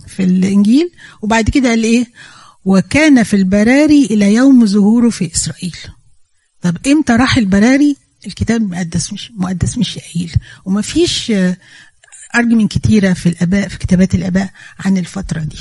في 0.06 0.22
الإنجيل. 0.24 0.90
وبعد 1.22 1.50
كده 1.50 1.68
قال 1.68 1.84
إيه؟ 1.84 2.06
وكان 2.64 3.22
في 3.22 3.36
البراري 3.36 4.04
إلى 4.04 4.34
يوم 4.34 4.66
ظهوره 4.66 5.10
في 5.10 5.34
إسرائيل. 5.34 5.76
طب 6.62 6.76
إمتى 6.86 7.12
راح 7.12 7.36
البراري؟ 7.36 7.96
الكتاب 8.26 8.62
مقدس 8.70 9.12
مش 9.12 9.32
مقدس 9.36 9.78
مش 9.78 9.98
قايل. 9.98 10.32
وما 10.64 10.82
فيش 12.32 12.36
ارجمنت 12.40 12.72
كتيرة 12.78 13.12
في 13.12 13.28
الآباء 13.28 13.68
في 13.68 13.78
كتابات 13.78 14.14
الآباء 14.14 14.50
عن 14.80 14.98
الفترة 14.98 15.40
دي. 15.40 15.58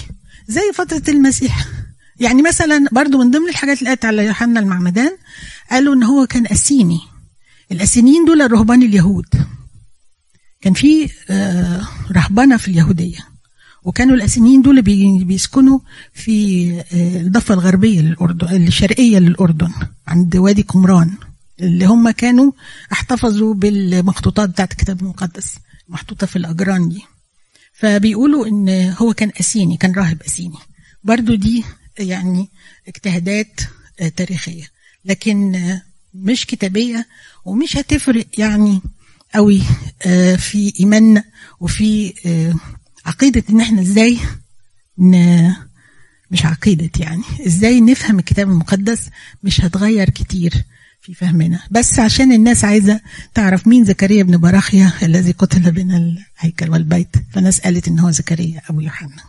زي 0.47 0.61
فترة 0.73 1.01
المسيح. 1.13 1.67
يعني 2.19 2.41
مثلا 2.41 2.85
برضو 2.91 3.17
من 3.23 3.31
ضمن 3.31 3.49
الحاجات 3.49 3.79
اللي 3.79 3.89
قالت 3.89 4.05
على 4.05 4.25
يوحنا 4.25 4.59
المعمدان 4.59 5.11
قالوا 5.71 5.93
إن 5.95 6.03
هو 6.03 6.25
كان 6.27 6.47
أسيني. 6.47 6.99
الأسينيين 7.71 8.25
دول 8.25 8.41
الرهبان 8.41 8.81
اليهود. 8.83 9.25
كان 10.61 10.73
في 10.73 11.09
آه، 11.29 11.87
رهبنه 12.11 12.57
في 12.57 12.67
اليهودية. 12.67 13.17
وكانوا 13.83 14.15
الأسينيين 14.15 14.61
دول 14.61 14.81
بي- 14.81 15.23
بيسكنوا 15.23 15.79
في 16.13 16.71
آه، 16.79 17.21
الضفة 17.21 17.53
الغربية 17.53 18.01
للأردن 18.01 18.67
الشرقية 18.67 19.19
للأردن 19.19 19.71
عند 20.07 20.35
وادي 20.35 20.61
قمران 20.61 21.13
اللي 21.59 21.85
هم 21.85 22.09
كانوا 22.09 22.51
احتفظوا 22.91 23.53
بالمخطوطات 23.53 24.49
بتاعت 24.49 24.71
الكتاب 24.71 25.01
المقدس. 25.01 25.53
محطوطة 25.89 26.27
في 26.27 26.35
الأجران 26.35 26.89
دي. 26.89 27.01
فبيقولوا 27.73 28.47
إن 28.47 28.93
هو 28.97 29.13
كان 29.13 29.31
أسيني 29.39 29.77
كان 29.77 29.91
راهب 29.91 30.21
أسيني. 30.21 30.57
برضو 31.03 31.35
دي 31.35 31.63
يعني 31.99 32.49
اجتهادات 32.87 33.61
آه، 33.99 34.07
تاريخية. 34.07 34.63
لكن 35.05 35.55
آه، 35.55 35.81
مش 36.13 36.45
كتابية 36.45 37.07
ومش 37.45 37.77
هتفرق 37.77 38.25
يعني 38.37 38.81
قوي 39.35 39.61
آه، 40.01 40.35
في 40.35 40.73
ايماننا 40.79 41.23
وفي 41.59 42.13
عقيدة 43.05 43.43
إن 43.49 43.61
إحنا 43.61 43.81
إزاي 43.81 44.19
ن... 44.97 45.51
مش 46.31 46.45
عقيدة 46.45 46.89
يعني 46.99 47.23
إزاي 47.47 47.81
نفهم 47.81 48.19
الكتاب 48.19 48.49
المقدس 48.49 49.09
مش 49.43 49.61
هتغير 49.61 50.09
كتير. 50.09 50.53
في 51.07 51.13
فهمنا. 51.13 51.59
بس 51.71 51.99
عشان 51.99 52.31
الناس 52.31 52.65
عايزة 52.65 52.99
تعرف 53.33 53.67
مين 53.67 53.85
زكريا 53.85 54.23
بن 54.23 54.37
براخيا 54.37 54.91
الذي 55.03 55.31
قتل 55.31 55.71
بين 55.71 55.91
الهيكل 55.91 56.69
والبيت. 56.69 57.15
فناس 57.33 57.59
قالت 57.59 57.87
إن 57.87 57.99
هو 57.99 58.11
زكريا 58.11 58.61
أبو 58.69 58.81
يوحنا. 58.81 59.23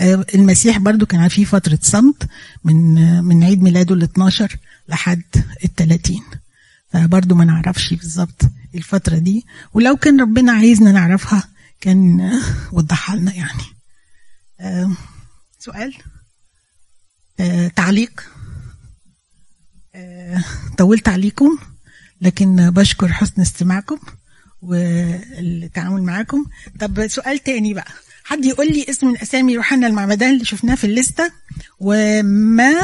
آه، 0.00 0.26
المسيح 0.34 0.78
برضو 0.78 1.06
كان 1.06 1.28
فيه 1.28 1.44
فترة 1.44 1.78
صمت 1.82 2.28
من 2.64 2.94
من 3.24 3.44
عيد 3.44 3.62
ميلاده 3.62 3.94
ال 3.94 4.02
12 4.02 4.56
لحد 4.88 5.22
ال 5.64 5.74
30 5.74 6.22
فبرضو 6.92 7.34
ما 7.34 7.44
نعرفش 7.44 7.94
بالظبط 7.94 8.42
الفترة 8.74 9.18
دي. 9.18 9.46
ولو 9.74 9.96
كان 9.96 10.20
ربنا 10.20 10.52
عايزنا 10.52 10.92
نعرفها 10.92 11.48
كان 11.80 12.32
وضحها 12.72 13.16
لنا 13.16 13.34
يعني. 13.34 13.64
آه، 14.60 14.90
سؤال؟ 15.58 15.94
آه، 17.40 17.68
تعليق؟ 17.68 18.30
طولت 20.78 21.08
عليكم 21.08 21.58
لكن 22.20 22.70
بشكر 22.70 23.12
حسن 23.12 23.42
استماعكم 23.42 23.98
والتعامل 24.62 26.02
معاكم. 26.02 26.46
طب 26.80 27.06
سؤال 27.06 27.38
تاني 27.38 27.74
بقى. 27.74 27.92
حد 28.24 28.44
يقول 28.44 28.66
لي 28.72 28.86
اسم 28.88 29.06
من 29.06 29.18
اسامي 29.18 29.52
يوحنا 29.52 29.86
المعمدان 29.86 30.34
اللي 30.34 30.44
شفناه 30.44 30.74
في 30.74 30.84
الليستة 30.84 31.32
وما 31.78 32.74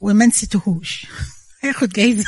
وما 0.00 0.26
نسيتهوش. 0.26 1.06
هياخد 1.62 1.88
جايزة. 1.88 2.24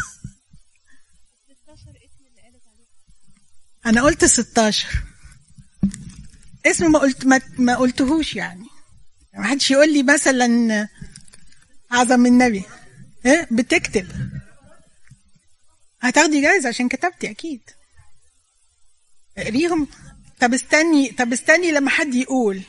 أنا 3.87 4.03
قلت 4.03 4.25
16 4.25 4.87
اسم 6.67 6.93
ما 6.93 6.99
قلت 6.99 7.27
ما, 7.27 7.41
ما 7.59 7.77
قلتهوش 7.77 8.37
يعني. 8.37 8.67
ما 9.39 9.45
حدش 9.45 9.71
يقول 9.71 9.93
لي 9.93 10.03
مثلا 10.03 10.89
اعظم 11.93 12.27
النبي. 12.27 12.65
بتكتب. 13.51 14.07
هتاخدي 16.01 16.43
جايزة 16.43 16.69
عشان 16.69 16.89
كتبتي 16.89 17.31
أكيد. 17.31 17.61
اقريهم. 19.39 19.89
طب 20.41 20.55
استني 20.55 21.09
طب 21.09 21.33
استني 21.33 21.73
لما 21.73 21.91
حد 21.91 22.15
يقول. 22.15 22.63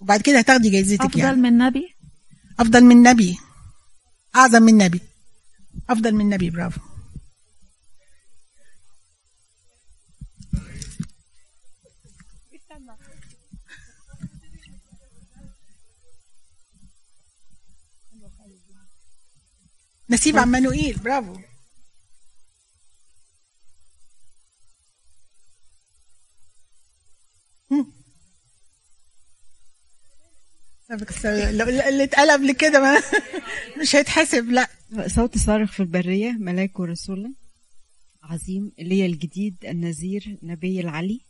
وبعد 0.00 0.20
كده 0.22 0.38
هتاخدي 0.38 0.70
جايزتك 0.70 1.00
أفضل 1.00 1.20
يعني. 1.20 1.36
من 1.36 1.58
نبي؟ 1.58 1.94
أفضل 2.60 2.84
من 2.84 3.02
نبي. 3.02 3.38
أعظم 4.36 4.62
من 4.62 4.78
نبي. 4.78 5.00
أفضل 5.90 6.14
من 6.14 6.28
نبي 6.28 6.50
برافو. 6.50 6.80
نسيب 20.10 20.38
عمانوئيل 20.38 20.96
برافو. 20.98 21.36
اللي 31.88 32.04
اتقال 32.04 32.30
قبل 32.30 32.52
كده 32.52 32.80
ما 32.80 33.00
مش 33.82 33.96
هيتحسب 33.96 34.50
لا. 34.50 34.68
صوت 35.06 35.38
صارخ 35.38 35.72
في 35.72 35.80
البرية 35.80 36.32
ملاك 36.32 36.80
ورسول 36.80 37.34
عظيم 38.22 38.72
اللي 38.78 38.94
هي 39.02 39.06
الجديد 39.06 39.56
النذير 39.64 40.38
نبي 40.42 40.80
العلي 40.80 41.20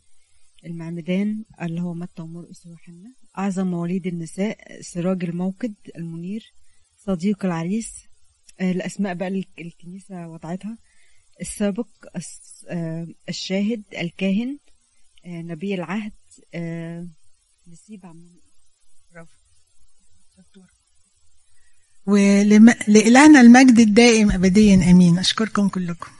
المعمدان 0.65 1.43
اللي 1.61 1.81
هو 1.81 1.93
متى 1.93 2.21
ومرقس 2.21 2.65
ويوحنا 2.65 3.13
أعظم 3.37 3.67
مواليد 3.67 4.07
النساء 4.07 4.81
سراج 4.81 5.23
الموقد 5.23 5.73
المنير 5.95 6.53
صديق 6.97 7.45
العريس 7.45 8.08
الأسماء 8.61 9.13
بقى 9.13 9.43
الكنيسة 9.59 10.27
وضعتها. 10.27 10.77
السابق 11.41 11.87
الس- 12.15 12.65
آه، 12.69 13.07
الشاهد 13.29 13.83
الكاهن 13.97 14.57
آه، 15.25 15.41
نبي 15.41 15.73
العهد 15.75 16.11
آه، 16.53 17.07
نسيب 17.67 18.05
عمان 18.05 18.29
ولإلهنا 22.05 23.41
المجد 23.41 23.79
الدائم 23.79 24.31
أبديا 24.31 24.75
أمين. 24.91 25.19
أشكركم 25.19 25.69
كلكم. 25.69 26.11